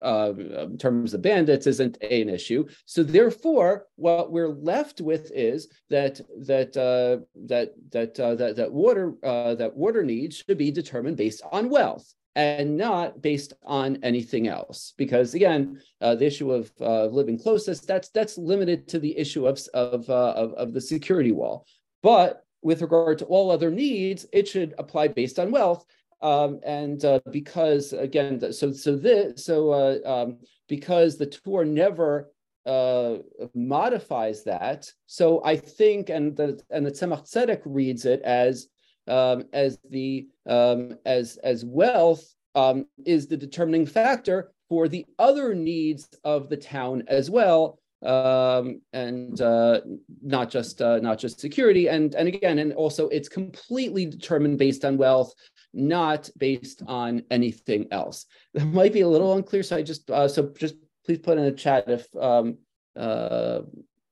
uh, 0.03 0.33
in 0.37 0.77
terms 0.77 1.14
of 1.14 1.22
bandits 1.22 1.66
isn't 1.66 1.96
an 2.03 2.29
issue. 2.29 2.66
So 2.85 3.03
therefore, 3.03 3.87
what 3.96 4.33
we're 4.33 4.48
left 4.72 5.01
with 5.01 5.31
is 5.35 5.68
that 5.90 6.20
that 6.46 6.77
uh, 6.77 7.25
that 7.46 7.68
that 7.92 8.18
uh, 8.18 8.35
that 8.35 8.57
that 8.57 8.72
water 8.72 9.14
that 9.22 9.72
water 9.75 10.03
needs 10.03 10.37
should 10.37 10.59
be 10.59 10.70
determined 10.70 11.16
based 11.16 11.42
on 11.53 11.68
wealth 11.68 12.12
and 12.35 12.79
not 12.79 13.20
based 13.20 13.53
on 13.62 13.98
anything 14.03 14.48
else. 14.48 14.94
Because 14.96 15.35
again, 15.35 15.81
the 16.01 16.25
issue 16.25 16.51
of 16.51 16.72
living 17.12 17.38
closest 17.38 17.87
that's 17.87 18.09
that's 18.09 18.37
limited 18.37 18.88
to 18.88 18.98
the 18.98 19.16
issue 19.16 19.46
of 19.46 19.61
of, 19.75 20.11
of 20.11 20.53
of 20.55 20.72
the 20.72 20.81
security 20.81 21.33
wall. 21.33 21.66
But 22.03 22.42
with 22.62 22.83
regard 22.83 23.18
to 23.18 23.25
all 23.27 23.51
other 23.51 23.70
needs, 23.70 24.27
it 24.33 24.48
should 24.48 24.75
apply 24.79 25.09
based 25.09 25.38
on 25.38 25.51
wealth. 25.51 25.85
Um, 26.20 26.61
and 26.64 27.05
uh, 27.05 27.20
because 27.33 27.92
again, 27.92 28.53
so 28.53 28.72
so 28.72 28.96
this 28.96 29.44
so 29.44 29.70
uh, 29.72 29.98
um, 30.05 30.38
because 30.68 31.18
the 31.18 31.27
Tur 31.27 31.64
never 31.64 32.31
uh, 32.64 33.16
modifies 33.55 34.44
that, 34.44 34.88
so 35.07 35.42
I 35.44 35.57
think 35.57 36.11
and 36.11 36.37
the 36.37 36.62
and 36.70 36.87
the 36.87 36.92
Tzemach 36.92 37.29
Tzedek 37.29 37.62
reads 37.64 38.05
it 38.05 38.22
as 38.22 38.68
um, 39.09 39.44
as 39.53 39.79
the 39.90 40.29
um, 40.46 40.96
as 41.05 41.38
as 41.38 41.64
wealth 41.64 42.25
um, 42.55 42.87
is 43.05 43.27
the 43.27 43.37
determining 43.37 43.87
factor 43.87 44.53
for 44.68 44.88
the 44.88 45.05
other 45.18 45.55
needs 45.55 46.09
of 46.25 46.48
the 46.48 46.57
town 46.57 47.03
as 47.09 47.31
well, 47.31 47.79
um, 48.05 48.81
and 48.93 49.41
uh, 49.41 49.81
not 50.23 50.51
just 50.51 50.83
uh, 50.83 50.99
not 50.99 51.19
just 51.19 51.41
security. 51.41 51.88
And 51.88 52.15
and 52.15 52.29
again, 52.29 52.59
and 52.59 52.73
also 52.73 53.09
it's 53.09 53.29
completely 53.29 54.07
determined 54.07 54.59
based 54.59 54.85
on 54.85 54.97
wealth, 54.97 55.33
not 55.73 56.29
based 56.38 56.83
on 56.87 57.23
anything 57.31 57.87
else. 57.91 58.27
That 58.55 58.67
might 58.67 58.93
be 58.93 59.01
a 59.01 59.09
little 59.09 59.35
unclear. 59.35 59.62
So 59.62 59.77
I 59.77 59.83
just 59.83 60.11
uh, 60.11 60.29
so 60.29 60.53
just 60.59 60.75
please 61.07 61.19
put 61.19 61.38
in 61.38 61.45
the 61.45 61.53
chat 61.53 61.88
if 61.88 62.07
um, 62.17 62.59
uh, 62.97 63.61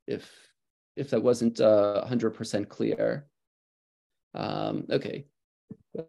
if 0.07 0.31
if 0.97 1.11
that 1.11 1.23
wasn't 1.23 1.61
uh, 1.61 2.05
hundred 2.07 2.31
percent 2.31 2.69
clear. 2.69 3.27
Um, 4.35 4.87
okay, 4.91 5.27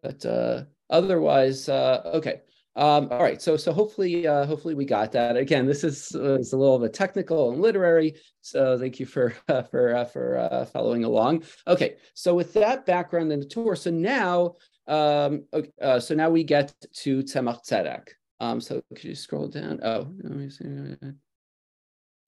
but 0.01 0.25
uh, 0.25 0.63
otherwise, 0.89 1.67
uh, 1.67 2.01
okay. 2.15 2.41
Um, 2.75 3.09
all 3.11 3.21
right, 3.21 3.41
so 3.41 3.57
so 3.57 3.73
hopefully 3.73 4.25
uh, 4.25 4.45
hopefully 4.45 4.75
we 4.75 4.85
got 4.85 5.11
that. 5.11 5.35
Again, 5.35 5.65
this 5.65 5.83
is, 5.83 6.15
uh, 6.15 6.39
is 6.39 6.53
a 6.53 6.57
little 6.57 6.79
bit 6.79 6.93
technical 6.93 7.51
and 7.51 7.61
literary, 7.61 8.15
so 8.39 8.77
thank 8.79 8.97
you 8.97 9.05
for 9.05 9.33
uh, 9.49 9.63
for 9.63 10.05
for 10.05 10.37
uh, 10.37 10.65
following 10.65 11.03
along. 11.03 11.43
Okay, 11.67 11.97
so 12.13 12.33
with 12.33 12.53
that 12.53 12.85
background 12.85 13.31
in 13.31 13.41
the 13.41 13.45
Tur, 13.45 13.75
so 13.75 13.91
now 13.91 14.55
um, 14.87 15.45
uh, 15.81 15.99
so 15.99 16.15
now 16.15 16.29
we 16.29 16.43
get 16.43 16.73
to 16.93 17.23
Tzemach 17.23 17.65
Tzedek. 17.65 18.07
Um, 18.39 18.59
so 18.59 18.81
could 18.95 19.03
you 19.03 19.15
scroll 19.15 19.47
down? 19.47 19.79
Oh, 19.83 20.11
let 20.23 20.31
me 20.31 20.49
see. 20.49 20.65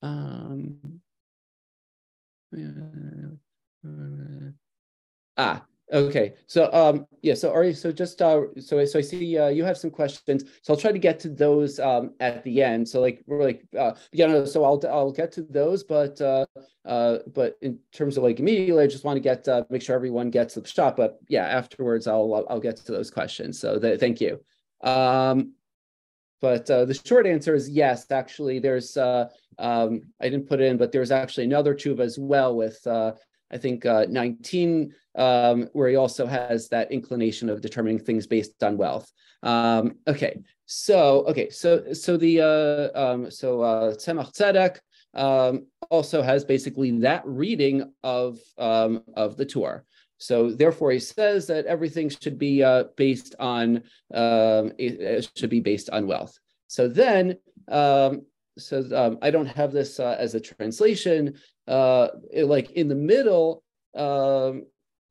Um, 0.01 1.01
ah, 5.37 5.65
Okay, 5.91 6.33
so 6.47 6.71
um, 6.71 7.05
yeah, 7.21 7.33
so 7.33 7.51
Ari, 7.51 7.73
so 7.73 7.91
just 7.91 8.21
uh, 8.21 8.43
so 8.57 8.83
so 8.85 8.99
I 8.99 9.01
see 9.01 9.37
uh, 9.37 9.49
you 9.49 9.65
have 9.65 9.77
some 9.77 9.91
questions, 9.91 10.45
so 10.61 10.73
I'll 10.73 10.79
try 10.79 10.93
to 10.93 10.99
get 10.99 11.19
to 11.21 11.29
those 11.29 11.77
um, 11.79 12.13
at 12.21 12.41
the 12.43 12.63
end. 12.63 12.87
So 12.87 13.01
like 13.01 13.21
we're 13.27 13.43
like 13.43 13.65
uh, 13.77 13.91
yeah, 14.13 14.27
no, 14.27 14.45
so 14.45 14.63
I'll 14.63 14.81
I'll 14.89 15.11
get 15.11 15.33
to 15.33 15.41
those, 15.41 15.83
but 15.83 16.19
uh, 16.21 16.45
uh, 16.85 17.17
but 17.35 17.57
in 17.61 17.79
terms 17.91 18.17
of 18.17 18.23
like 18.23 18.39
immediately, 18.39 18.83
I 18.83 18.87
just 18.87 19.03
want 19.03 19.17
to 19.17 19.21
get 19.21 19.45
uh, 19.47 19.65
make 19.69 19.81
sure 19.81 19.95
everyone 19.95 20.29
gets 20.29 20.55
the 20.55 20.65
shot. 20.65 20.95
But 20.95 21.19
yeah, 21.27 21.45
afterwards 21.45 22.07
I'll 22.07 22.45
I'll 22.49 22.61
get 22.61 22.77
to 22.77 22.91
those 22.91 23.11
questions. 23.11 23.59
So 23.59 23.77
the, 23.77 23.97
thank 23.97 24.21
you. 24.21 24.39
Um, 24.83 25.53
but 26.41 26.69
uh, 26.71 26.85
the 26.85 26.93
short 26.93 27.27
answer 27.27 27.55
is 27.55 27.69
yes. 27.69 28.09
Actually, 28.09 28.59
there's 28.59 28.95
uh, 28.95 29.27
um, 29.59 30.01
I 30.21 30.29
didn't 30.29 30.47
put 30.47 30.61
it 30.61 30.65
in, 30.65 30.77
but 30.77 30.93
there's 30.93 31.11
actually 31.11 31.43
another 31.43 31.73
tube 31.73 31.99
as 31.99 32.17
well 32.17 32.55
with 32.55 32.85
uh, 32.87 33.11
I 33.51 33.57
think 33.57 33.85
uh, 33.85 34.07
19 34.09 34.93
um, 35.15 35.69
where 35.73 35.89
he 35.89 35.95
also 35.95 36.25
has 36.25 36.69
that 36.69 36.91
inclination 36.91 37.49
of 37.49 37.61
determining 37.61 37.99
things 37.99 38.27
based 38.27 38.63
on 38.63 38.77
wealth. 38.77 39.11
Um, 39.43 39.95
okay, 40.07 40.41
so 40.65 41.25
okay, 41.27 41.49
so 41.49 41.93
so 41.93 42.17
the 42.17 42.41
uh, 42.41 42.99
um, 42.99 43.31
so 43.31 43.61
uh, 43.61 43.93
Tzemach 43.93 44.33
Tzedek 44.33 44.79
um, 45.13 45.67
also 45.89 46.21
has 46.21 46.43
basically 46.45 46.91
that 46.99 47.23
reading 47.25 47.93
of 48.03 48.39
um, 48.57 49.03
of 49.15 49.37
the 49.37 49.45
Torah. 49.45 49.83
So 50.17 50.51
therefore, 50.51 50.91
he 50.91 50.99
says 50.99 51.47
that 51.47 51.65
everything 51.65 52.09
should 52.09 52.39
be 52.39 52.63
uh, 52.63 52.85
based 52.95 53.35
on 53.39 53.83
um, 54.13 54.71
it, 54.77 55.01
it 55.01 55.31
should 55.35 55.49
be 55.49 55.59
based 55.59 55.89
on 55.89 56.07
wealth. 56.07 56.37
So 56.67 56.87
then, 56.87 57.37
um, 57.67 58.25
so 58.57 58.85
um, 58.95 59.17
I 59.21 59.31
don't 59.31 59.47
have 59.47 59.73
this 59.73 59.99
uh, 59.99 60.15
as 60.17 60.33
a 60.33 60.39
translation. 60.39 61.35
Uh, 61.67 62.07
it, 62.31 62.45
like 62.45 62.71
in 62.71 62.87
the 62.87 62.95
middle, 62.95 63.63
um, 63.95 64.63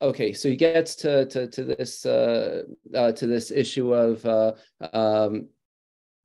okay 0.03 0.33
so 0.33 0.49
he 0.49 0.57
gets 0.57 0.95
to 0.95 1.25
to 1.27 1.47
to 1.47 1.65
this 1.65 2.05
uh, 2.05 2.63
uh 2.95 3.13
to 3.13 3.27
this 3.27 3.51
issue 3.51 3.95
of 3.95 4.25
uh 4.27 4.53
um 4.93 5.49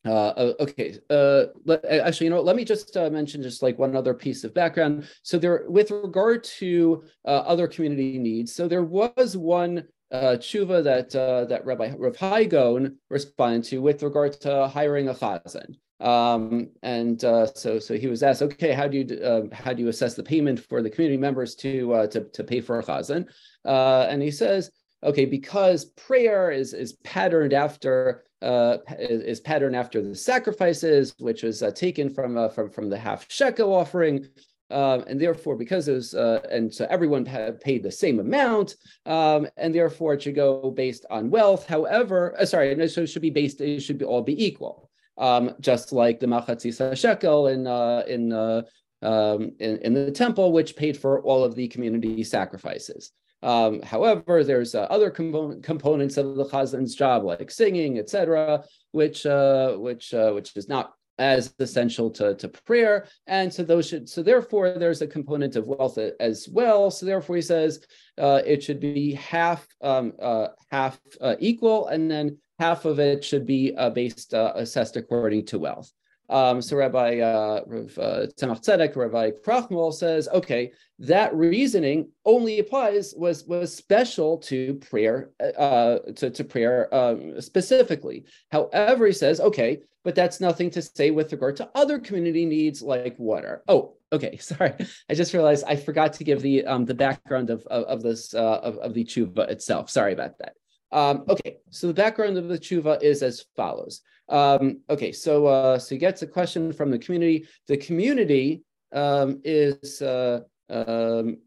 uh, 0.05 0.53
okay. 0.61 0.97
Uh, 1.09 1.45
let, 1.65 1.83
actually, 1.83 2.25
you 2.25 2.29
know, 2.29 2.39
let 2.39 2.55
me 2.55 2.63
just 2.63 2.95
uh, 2.95 3.09
mention 3.09 3.41
just 3.41 3.61
like 3.61 3.77
one 3.77 3.93
other 3.93 4.13
piece 4.13 4.45
of 4.45 4.53
background. 4.53 5.05
So 5.23 5.37
there, 5.37 5.65
with 5.67 5.91
regard 5.91 6.45
to 6.59 7.03
other 7.25 7.67
community 7.67 8.17
needs, 8.17 8.53
so 8.53 8.69
there 8.69 8.83
was 8.83 9.35
one 9.35 9.83
uh, 10.11 10.37
tshuva 10.39 10.83
that 10.83 11.09
that 11.49 11.65
Rabbi 11.65 11.93
Rav 11.97 12.15
Hai 12.15 12.45
Gaon 12.45 12.97
responded 13.09 13.65
to 13.65 13.81
with 13.81 14.03
regard 14.03 14.33
to 14.41 14.67
hiring 14.67 15.09
a 15.09 15.13
chazan. 15.13 15.75
Um, 15.99 16.69
and 16.83 17.23
uh, 17.23 17.47
so 17.47 17.79
so 17.79 17.95
he 17.95 18.07
was 18.07 18.21
asked, 18.21 18.41
okay, 18.41 18.73
how 18.73 18.87
do 18.87 18.97
you 18.99 19.19
uh, 19.19 19.55
how 19.55 19.73
do 19.73 19.81
you 19.81 19.89
assess 19.89 20.13
the 20.13 20.23
payment 20.23 20.59
for 20.59 20.81
the 20.81 20.89
community 20.89 21.17
members 21.17 21.55
to 21.55 21.93
uh, 21.93 22.07
to 22.07 22.25
to 22.25 22.43
pay 22.43 22.61
for 22.61 22.79
a 22.79 22.83
chazan? 22.83 23.27
Uh, 23.65 24.05
and 24.09 24.21
he 24.21 24.31
says, 24.31 24.69
okay, 25.03 25.25
because 25.25 25.85
prayer 25.85 26.51
is 26.51 26.73
is 26.73 26.93
patterned 27.03 27.53
after 27.53 28.25
uh, 28.43 28.77
is, 28.99 29.21
is 29.23 29.39
patterned 29.39 29.75
after 29.75 30.03
the 30.03 30.15
sacrifices, 30.15 31.15
which 31.17 31.41
was 31.41 31.63
uh, 31.63 31.71
taken 31.71 32.13
from 32.13 32.49
from 32.51 32.69
from 32.69 32.89
the 32.89 32.97
half 32.97 33.25
shekel 33.29 33.73
offering. 33.73 34.27
Um, 34.69 35.05
and 35.07 35.17
therefore, 35.17 35.55
because 35.55 35.87
it 35.87 35.93
was, 35.93 36.13
and 36.13 36.73
so 36.73 36.85
everyone 36.89 37.23
paid 37.61 37.83
the 37.83 37.91
same 37.91 38.19
amount, 38.19 38.75
um, 39.05 39.47
and 39.55 39.73
therefore 39.73 40.15
it 40.15 40.23
should 40.23 40.35
go 40.35 40.71
based 40.71 41.05
on 41.09 41.29
wealth. 41.29 41.65
However, 41.65 42.35
sorry, 42.43 42.89
so 42.89 43.03
it 43.03 43.07
should 43.07 43.21
be 43.21 43.29
based, 43.29 43.61
it 43.61 43.79
should 43.79 43.97
be 43.97 44.03
all 44.03 44.21
be 44.21 44.45
equal 44.45 44.86
um, 45.17 45.53
just 45.59 45.91
like 45.91 46.19
the 46.19 46.27
Machatzis 46.27 46.97
shekel 46.97 47.47
in 47.47 47.67
uh, 47.67 48.03
in 48.07 48.31
uh, 48.33 48.61
um, 49.01 49.51
in, 49.59 49.77
in 49.77 49.93
the 49.93 50.11
temple, 50.11 50.51
which 50.51 50.75
paid 50.75 50.97
for 50.97 51.21
all 51.21 51.43
of 51.43 51.55
the 51.55 51.67
community 51.67 52.23
sacrifices. 52.23 53.11
Um, 53.43 53.81
however, 53.83 54.43
there's 54.43 54.73
uh, 54.73 54.87
other 54.89 55.11
component, 55.11 55.63
components 55.63 56.17
of 56.17 56.35
the 56.35 56.45
chazan's 56.45 56.95
job, 56.95 57.23
like 57.23 57.51
singing, 57.51 57.99
etc., 57.99 58.63
which 58.91 59.25
uh, 59.25 59.73
which 59.73 60.13
uh, 60.13 60.31
which 60.31 60.55
is 60.55 60.67
not 60.67 60.93
as 61.19 61.53
essential 61.59 62.11
to, 62.11 62.35
to 62.35 62.47
prayer, 62.47 63.07
and 63.25 63.51
so 63.53 63.63
those 63.63 63.87
should 63.87 64.09
so 64.09 64.23
therefore 64.23 64.71
there's 64.77 65.01
a 65.01 65.07
component 65.07 65.55
of 65.55 65.67
wealth 65.67 65.99
as 66.19 66.47
well. 66.51 66.89
So 66.89 67.05
therefore, 67.05 67.35
he 67.35 67.41
says 67.41 67.85
uh, 68.17 68.41
it 68.45 68.63
should 68.63 68.79
be 68.79 69.13
half 69.13 69.67
um, 69.81 70.13
uh, 70.19 70.47
half 70.71 70.99
uh, 71.21 71.35
equal, 71.39 71.87
and 71.87 72.09
then 72.09 72.37
half 72.59 72.85
of 72.85 72.99
it 72.99 73.23
should 73.23 73.45
be 73.45 73.75
based 73.93 74.33
assessed 74.33 74.97
according 74.97 75.45
to 75.47 75.59
wealth. 75.59 75.91
Um, 76.29 76.61
so 76.61 76.75
Rabbi 76.75 77.19
uh, 77.19 77.61
uh, 77.61 78.27
Tzemach 78.27 78.61
Tzedek, 78.61 78.95
Rabbi 78.95 79.31
Krochmal 79.45 79.93
says, 79.93 80.27
okay, 80.33 80.73
that 80.99 81.33
reasoning 81.33 82.09
only 82.25 82.59
applies 82.59 83.13
was 83.15 83.45
was 83.45 83.73
special 83.73 84.37
to 84.39 84.75
prayer 84.75 85.29
uh, 85.57 85.99
to, 86.15 86.29
to 86.29 86.43
prayer 86.43 86.93
um, 86.93 87.39
specifically. 87.39 88.25
However, 88.51 89.07
he 89.07 89.13
says, 89.13 89.39
okay, 89.39 89.79
but 90.03 90.15
that's 90.15 90.41
nothing 90.41 90.69
to 90.71 90.81
say 90.81 91.11
with 91.11 91.31
regard 91.31 91.55
to 91.57 91.69
other 91.75 91.99
community 91.99 92.45
needs 92.45 92.81
like 92.81 93.17
water. 93.17 93.63
Oh, 93.67 93.95
okay, 94.11 94.37
sorry, 94.41 94.73
I 95.09 95.13
just 95.13 95.33
realized 95.33 95.63
I 95.65 95.77
forgot 95.77 96.13
to 96.13 96.25
give 96.25 96.41
the 96.41 96.65
um, 96.65 96.83
the 96.83 96.95
background 96.95 97.49
of 97.49 97.65
of, 97.67 97.83
of 97.85 98.01
this 98.03 98.33
uh, 98.33 98.59
of, 98.63 98.77
of 98.79 98.93
the 98.93 99.05
tshuva 99.05 99.49
itself. 99.49 99.89
Sorry 99.89 100.11
about 100.11 100.39
that. 100.39 100.55
Um, 100.91 101.25
okay, 101.27 101.57
so 101.69 101.87
the 101.87 101.93
background 101.93 102.37
of 102.37 102.47
the 102.47 102.57
tshuva 102.57 103.01
is 103.01 103.21
as 103.21 103.45
follows. 103.55 104.01
Um, 104.29 104.81
okay, 104.89 105.11
so 105.11 105.45
uh, 105.47 105.79
so 105.79 105.95
he 105.95 105.99
gets 105.99 106.21
a 106.21 106.27
question 106.27 106.71
from 106.71 106.91
the 106.91 106.99
community. 106.99 107.47
The 107.67 107.77
community 107.77 108.63
um, 108.93 109.41
is 109.43 110.01
uh, 110.01 110.41
um, 110.69 111.37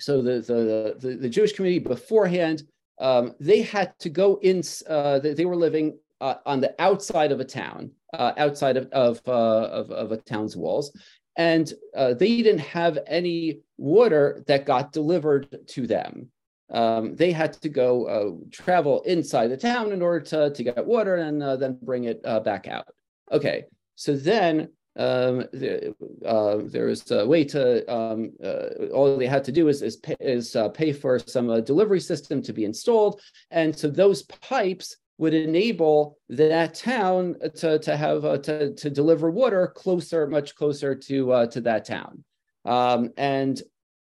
so 0.00 0.22
the, 0.22 0.40
the, 0.40 0.96
the 0.98 1.16
the 1.16 1.28
Jewish 1.28 1.52
community 1.52 1.84
beforehand. 1.84 2.64
Um, 3.00 3.34
they 3.40 3.62
had 3.62 3.98
to 4.00 4.08
go 4.08 4.38
in. 4.42 4.62
Uh, 4.88 5.18
they 5.18 5.44
were 5.44 5.56
living 5.56 5.98
uh, 6.20 6.36
on 6.46 6.60
the 6.60 6.80
outside 6.80 7.32
of 7.32 7.40
a 7.40 7.44
town, 7.44 7.90
uh, 8.12 8.32
outside 8.36 8.76
of 8.76 8.86
of, 8.92 9.20
uh, 9.26 9.30
of, 9.30 9.90
of 9.90 10.12
a 10.12 10.16
town's 10.18 10.56
walls, 10.56 10.96
and 11.36 11.72
they 11.94 12.42
didn't 12.42 12.58
have 12.58 12.98
any 13.06 13.60
water 13.76 14.44
that 14.46 14.66
got 14.66 14.92
delivered 14.92 15.58
to 15.68 15.86
them 15.88 16.30
um, 16.70 17.14
they 17.14 17.32
had 17.32 17.52
to 17.54 17.68
go 17.68 18.06
uh, 18.06 18.46
travel 18.50 19.02
inside 19.02 19.48
the 19.48 19.56
town 19.56 19.92
in 19.92 20.02
order 20.02 20.20
to, 20.20 20.50
to 20.50 20.64
get 20.64 20.84
water 20.84 21.16
and 21.16 21.42
uh, 21.42 21.56
then 21.56 21.78
bring 21.82 22.04
it 22.04 22.20
uh, 22.24 22.40
back 22.40 22.66
out. 22.66 22.86
Okay, 23.30 23.64
so 23.96 24.16
then 24.16 24.68
um, 24.96 25.38
the, 25.52 25.94
uh, 26.24 26.58
there 26.64 26.86
was 26.86 27.10
a 27.10 27.26
way 27.26 27.44
to 27.44 27.92
um, 27.92 28.32
uh, 28.42 28.86
all 28.92 29.16
they 29.16 29.26
had 29.26 29.44
to 29.44 29.52
do 29.52 29.68
is 29.68 29.82
is 29.82 29.96
pay, 29.96 30.16
is, 30.20 30.54
uh, 30.56 30.68
pay 30.68 30.92
for 30.92 31.18
some 31.18 31.62
delivery 31.64 32.00
system 32.00 32.40
to 32.42 32.52
be 32.52 32.64
installed, 32.64 33.20
and 33.50 33.76
so 33.76 33.88
those 33.88 34.22
pipes 34.22 34.96
would 35.18 35.34
enable 35.34 36.18
that 36.28 36.74
town 36.74 37.36
to 37.56 37.78
to 37.80 37.96
have 37.96 38.22
to 38.42 38.72
to 38.74 38.90
deliver 38.90 39.30
water 39.30 39.66
closer, 39.74 40.26
much 40.28 40.54
closer 40.54 40.94
to 40.94 41.46
to 41.50 41.60
that 41.60 41.84
town, 41.84 42.24
um, 42.64 43.10
and 43.16 43.62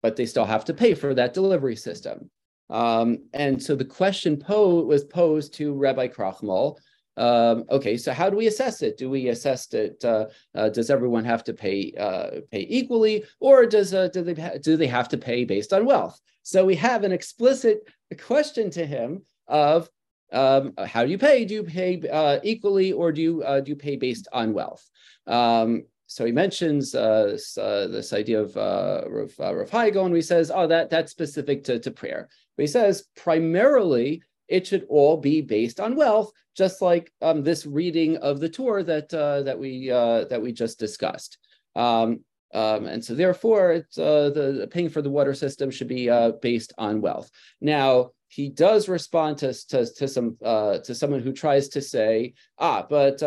but 0.03 0.17
they 0.17 0.27
still 0.27 0.45
have 0.45 0.67
to 0.67 0.75
pay 0.75 0.93
for 0.93 1.15
that 1.15 1.33
delivery 1.33 1.77
system. 1.77 2.31
Um, 2.75 3.19
and 3.33 3.63
so 3.63 3.77
the 3.77 3.85
question 3.85 4.37
po- 4.37 4.83
was 4.83 5.05
posed 5.05 5.55
to 5.55 5.73
Rabbi 5.73 6.09
Krochmal. 6.09 6.77
Um, 7.17 7.65
okay, 7.71 7.97
so 7.97 8.13
how 8.13 8.29
do 8.29 8.37
we 8.37 8.49
assess 8.49 8.83
it? 8.83 8.97
Do 8.97 9.09
we 9.09 9.29
assess 9.29 9.73
it? 9.73 10.05
Uh, 10.05 10.27
uh, 10.57 10.71
does 10.71 10.91
everyone 10.91 11.25
have 11.25 11.45
to 11.45 11.55
pay 11.55 11.95
uh, 11.97 12.41
pay 12.51 12.67
equally, 12.69 13.25
or 13.39 13.65
does 13.67 13.95
uh, 13.95 14.09
do 14.09 14.23
they 14.25 14.35
ha- 14.35 14.59
do 14.61 14.77
they 14.77 14.89
have 14.89 15.09
to 15.11 15.19
pay 15.19 15.45
based 15.45 15.73
on 15.73 15.87
wealth? 15.87 16.21
So 16.43 16.65
we 16.65 16.75
have 16.75 17.05
an 17.05 17.13
explicit 17.13 17.89
question 18.19 18.71
to 18.71 18.85
him 18.85 19.23
of 19.47 19.89
um, 20.33 20.75
how 20.85 21.05
do 21.05 21.13
you 21.13 21.19
pay? 21.19 21.45
Do 21.45 21.55
you 21.55 21.63
pay 21.63 22.03
uh, 22.11 22.41
equally, 22.43 22.91
or 22.91 23.13
do 23.13 23.23
you 23.23 23.43
uh, 23.45 23.61
do 23.61 23.71
you 23.71 23.77
pay 23.77 23.95
based 23.95 24.27
on 24.33 24.53
wealth? 24.53 24.85
Um, 25.29 25.85
so 26.07 26.25
he 26.25 26.33
mentions 26.33 26.95
uh, 26.95 27.25
this, 27.33 27.57
uh, 27.57 27.89
this, 27.91 28.13
idea 28.13 28.43
of 28.43 28.57
uh, 28.57 29.03
Rav, 29.09 29.33
uh, 29.41 29.91
Gaon, 29.91 30.15
he 30.15 30.23
says, 30.23 30.51
oh, 30.55 30.67
that, 30.67 30.91
that's 30.91 31.13
specific 31.13 31.65
to, 31.65 31.79
to 31.79 31.91
prayer. 31.91 32.29
But 32.57 32.63
he 32.63 32.67
says, 32.67 33.07
primarily, 33.17 34.23
it 34.49 34.67
should 34.67 34.87
all 34.89 35.17
be 35.17 35.41
based 35.41 35.81
on 35.81 35.97
wealth, 35.97 36.31
just 36.57 36.83
like 36.83 37.11
um, 37.23 37.43
this 37.43 37.65
reading 37.65 38.19
of 38.19 38.39
the 38.39 38.49
Torah 38.49 38.85
that, 38.85 39.13
uh, 39.15 39.43
that, 39.43 39.59
we, 39.59 39.91
uh, 39.91 40.25
that 40.27 40.43
we 40.43 40.53
just 40.53 40.79
discussed. 40.79 41.39
Um, 41.75 42.21
um, 42.53 42.87
and 42.87 43.05
so 43.05 43.15
therefore, 43.15 43.85
uh, 43.99 44.31
the 44.31 44.69
paying 44.71 44.89
for 44.89 45.03
the 45.03 45.11
water 45.11 45.35
system 45.35 45.71
should 45.71 45.89
be 45.89 46.09
based 46.41 46.73
on 46.79 47.01
wealth. 47.01 47.31
Now, 47.61 48.11
he 48.29 48.49
does 48.49 48.89
respond 48.89 49.39
to, 49.39 49.53
to, 49.69 49.87
to 49.95 50.07
some 50.07 50.37
to 50.41 50.95
someone 50.95 51.21
who 51.21 51.33
tries 51.33 51.69
to 51.71 51.81
say, 51.81 52.35
ah, 52.59 52.87
but 52.89 53.23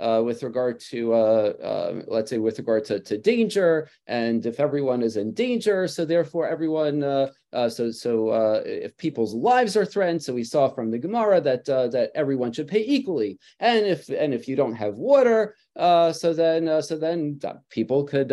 uh, 0.00 0.10
uh, 0.10 0.22
with 0.22 0.42
regard 0.42 0.80
to, 0.80 1.12
uh, 1.12 1.52
uh, 1.62 2.02
let's 2.06 2.30
say, 2.30 2.38
with 2.38 2.58
regard 2.58 2.84
to, 2.84 3.00
to 3.00 3.18
danger, 3.18 3.88
and 4.06 4.44
if 4.46 4.60
everyone 4.60 5.02
is 5.02 5.16
in 5.16 5.32
danger, 5.32 5.86
so 5.86 6.04
therefore 6.04 6.48
everyone, 6.48 7.02
uh, 7.02 7.28
uh, 7.52 7.68
so 7.68 7.90
so 7.90 8.28
uh, 8.28 8.62
if 8.64 8.96
people's 8.96 9.34
lives 9.34 9.76
are 9.76 9.84
threatened, 9.84 10.22
so 10.22 10.32
we 10.32 10.44
saw 10.44 10.68
from 10.68 10.90
the 10.90 10.98
Gemara 10.98 11.40
that 11.40 11.64
that 11.64 12.10
everyone 12.14 12.52
should 12.52 12.68
pay 12.68 12.84
equally, 12.84 13.38
and 13.58 13.86
if 13.86 14.08
and 14.08 14.32
if 14.34 14.48
you 14.48 14.56
don't 14.56 14.74
have 14.74 14.94
water, 14.94 15.54
so 15.76 16.32
then 16.34 16.82
so 16.82 16.96
then 16.96 17.38
people 17.70 18.04
could 18.04 18.28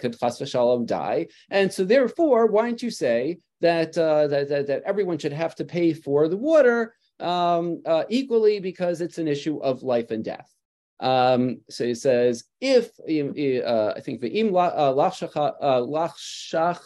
could 0.00 0.18
chas 0.18 0.38
v'shalom 0.40 0.86
die, 0.86 1.26
and 1.50 1.72
so 1.72 1.84
therefore, 1.84 2.46
why 2.46 2.62
don't 2.62 2.82
you 2.82 2.90
say 2.90 3.38
that, 3.60 3.92
that 3.94 4.48
that 4.48 4.66
that 4.66 4.82
everyone 4.84 5.18
should 5.18 5.32
have 5.32 5.54
to 5.56 5.64
pay 5.64 5.92
for 5.92 6.28
the 6.28 6.36
water? 6.36 6.94
Um, 7.20 7.82
equally 8.08 8.60
because 8.60 9.00
it's 9.00 9.18
an 9.18 9.26
issue 9.26 9.58
of 9.58 9.82
life 9.82 10.10
and 10.12 10.24
death. 10.24 10.48
Um, 11.00 11.60
so 11.70 11.84
he 11.84 11.94
says, 11.94 12.44
if 12.60 12.90
uh, 13.00 13.92
I 13.96 14.00
think 14.00 14.20
the 14.20 14.42
uh, 14.42 14.92
lachshach 14.92 16.80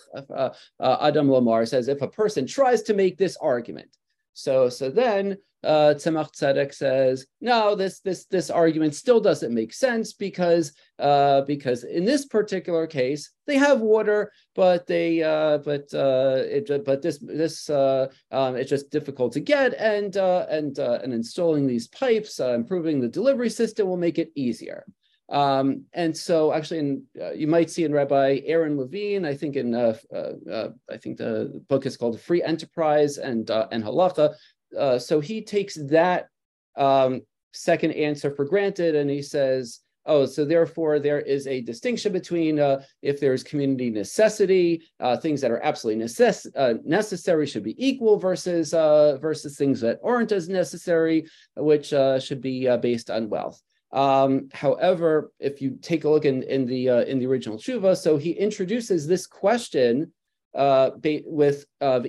uh, 0.81 0.97
Adam 1.01 1.31
Lamar 1.31 1.65
says, 1.67 1.89
if 1.89 2.03
a 2.03 2.09
person 2.09 2.47
tries 2.47 2.83
to 2.83 2.95
make 2.95 3.17
this 3.17 3.37
argument, 3.39 3.97
so 4.35 4.69
so 4.69 4.91
then 4.91 5.39
uh, 5.65 5.95
Tzemach 5.97 6.33
Tzedek 6.33 6.75
says, 6.75 7.27
no, 7.41 7.75
this 7.75 8.01
this 8.01 8.27
this 8.27 8.51
argument 8.51 8.95
still 8.95 9.21
doesn't 9.21 9.55
make 9.55 9.73
sense 9.73 10.13
because 10.13 10.73
uh, 10.99 11.43
because 11.43 11.85
in 11.85 12.05
this 12.05 12.27
particular 12.27 12.87
case 12.87 13.31
they 13.47 13.57
have 13.57 13.81
water, 13.81 14.33
but 14.55 14.87
they 14.87 15.23
uh, 15.23 15.59
but 15.59 15.93
uh, 15.95 16.43
it 16.45 16.85
but 16.85 17.03
this 17.03 17.19
this 17.19 17.69
uh, 17.71 18.09
um, 18.31 18.57
it's 18.57 18.71
just 18.71 18.91
difficult 18.91 19.33
to 19.33 19.41
get, 19.41 19.75
and 19.75 20.17
uh, 20.17 20.47
and 20.49 20.79
uh, 20.79 20.99
and 21.03 21.13
installing 21.13 21.67
these 21.67 21.89
pipes, 21.89 22.41
uh, 22.41 22.55
improving 22.55 23.01
the 23.01 23.09
delivery 23.09 23.51
system 23.51 23.87
will 23.87 23.97
make 23.97 24.19
it 24.19 24.33
easier. 24.35 24.85
Um, 25.29 25.85
and 25.95 26.15
so, 26.15 26.53
actually, 26.53 26.81
in, 26.81 27.03
uh, 27.19 27.31
you 27.31 27.47
might 27.47 27.71
see 27.71 27.85
in 27.85 27.93
Rabbi 27.93 28.41
Aaron 28.45 28.77
Levine, 28.77 29.25
I 29.25 29.35
think 29.35 29.57
in 29.57 29.75
uh, 29.75 29.97
uh, 30.15 30.33
uh 30.51 30.69
I 30.91 30.97
think 30.99 31.17
the 31.17 31.63
book 31.69 31.87
is 31.87 31.97
called 31.97 32.21
Free 32.21 32.43
Enterprise 32.43 33.19
and 33.19 33.49
and 33.51 33.83
Halacha. 33.83 34.35
Uh, 34.79 34.99
so 34.99 35.21
he 35.21 35.43
takes 35.43 35.75
that 35.89 36.29
um, 36.77 37.23
second 37.53 37.93
answer 37.93 38.31
for 38.31 38.45
granted, 38.45 38.95
and 38.95 39.11
he 39.11 39.23
says, 39.23 39.81
"Oh, 40.07 40.27
so 40.27 40.45
therefore 40.45 40.99
there 40.99 41.21
is 41.21 41.47
a 41.47 41.61
distinction 41.61 42.13
between 42.13 42.59
uh, 42.59 42.83
if 43.03 43.21
there's 43.21 43.43
community 43.43 43.91
necessity, 43.91 44.83
uh, 45.01 45.17
things 45.17 45.41
that 45.41 45.51
are 45.51 45.63
absolutely 45.63 46.05
necess- 46.05 46.51
uh, 46.57 46.75
necessary 46.85 47.47
should 47.47 47.65
be 47.65 47.77
equal 47.85 48.19
versus 48.19 48.75
uh, 48.75 49.19
versus 49.19 49.57
things 49.57 49.81
that 49.81 49.99
aren't 50.03 50.33
as 50.33 50.49
necessary, 50.49 51.27
which 51.57 51.89
should 52.23 52.41
be 52.41 52.75
based 52.79 53.11
on 53.11 53.29
wealth." 53.29 53.61
Um, 53.93 54.49
however, 54.55 55.33
if 55.39 55.61
you 55.61 55.77
take 55.83 56.05
a 56.05 56.09
look 56.09 56.25
in, 56.25 56.43
in 56.45 56.65
the 56.65 56.89
in 57.07 57.19
the 57.19 57.27
original 57.27 57.59
tshuva, 57.59 57.97
so 57.97 58.17
he 58.17 58.31
introduces 58.31 59.07
this 59.07 59.27
question 59.27 60.13
uh, 60.55 60.91
with 61.27 61.65
uh, 61.81 61.85
uh, 61.85 62.01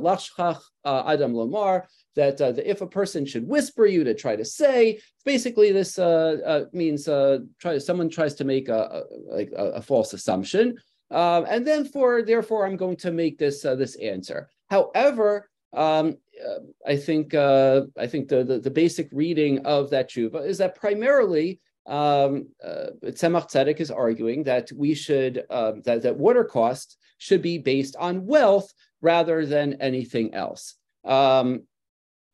lachshach 0.00 0.60
adam 0.84 1.32
lomar 1.34 1.82
that 2.16 2.40
if 2.64 2.80
a 2.80 2.86
person 2.86 3.24
should 3.24 3.46
whisper 3.46 3.86
you 3.86 4.02
to 4.02 4.14
try 4.14 4.34
to 4.34 4.44
say, 4.44 4.98
basically 5.24 5.70
this 5.72 5.98
means 6.72 7.04
try 7.04 7.78
someone 7.78 8.08
tries 8.08 8.34
to 8.34 8.44
make 8.44 8.68
a, 8.68 9.04
a 9.32 9.46
a, 9.54 9.82
false 9.82 10.12
assumption, 10.14 10.76
um, 11.10 11.46
and 11.48 11.66
then 11.66 11.84
for 11.84 12.22
therefore 12.22 12.66
I'm 12.66 12.76
going 12.76 12.96
to 12.96 13.12
make 13.12 13.38
this 13.38 13.62
this 13.62 13.96
answer. 13.96 14.48
However, 14.70 15.48
um, 15.74 16.16
I 16.86 16.96
think 16.96 17.34
I 17.34 18.06
think 18.06 18.28
the, 18.28 18.42
the, 18.42 18.58
the 18.58 18.70
basic 18.70 19.08
reading 19.12 19.66
of 19.66 19.90
that 19.90 20.10
tshuva 20.10 20.46
is 20.46 20.58
that 20.58 20.76
primarily 20.76 21.60
um, 21.88 22.48
uh, 22.62 22.90
Tzemach 23.04 23.50
Tzedek 23.50 23.80
is 23.80 23.90
arguing 23.90 24.44
that 24.44 24.70
we 24.72 24.94
should 24.94 25.44
um, 25.50 25.82
that 25.82 26.02
that 26.02 26.16
water 26.16 26.44
costs 26.44 26.96
should 27.18 27.42
be 27.42 27.58
based 27.58 27.96
on 27.96 28.26
wealth 28.26 28.72
rather 29.00 29.46
than 29.46 29.80
anything 29.80 30.34
else. 30.34 30.74
Um, 31.04 31.62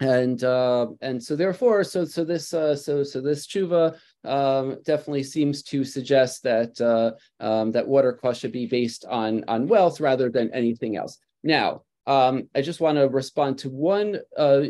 and 0.00 0.42
uh, 0.42 0.88
and 1.00 1.22
so 1.22 1.36
therefore, 1.36 1.84
so 1.84 2.04
so 2.04 2.24
this 2.24 2.52
uh, 2.52 2.74
so 2.74 3.04
so 3.04 3.20
this 3.20 3.46
tshuva 3.46 3.96
um, 4.24 4.78
definitely 4.84 5.22
seems 5.22 5.62
to 5.62 5.84
suggest 5.84 6.42
that 6.42 6.80
uh, 6.80 7.12
um, 7.44 7.70
that 7.72 7.86
water 7.86 8.12
cost 8.12 8.40
should 8.40 8.52
be 8.52 8.66
based 8.66 9.04
on 9.08 9.44
on 9.46 9.68
wealth 9.68 10.00
rather 10.00 10.30
than 10.30 10.52
anything 10.52 10.96
else. 10.96 11.18
Now, 11.44 11.82
um, 12.06 12.48
I 12.54 12.62
just 12.62 12.80
want 12.80 12.98
to 12.98 13.08
respond 13.08 13.58
to 13.58 13.70
one 13.70 14.18
uh, 14.36 14.62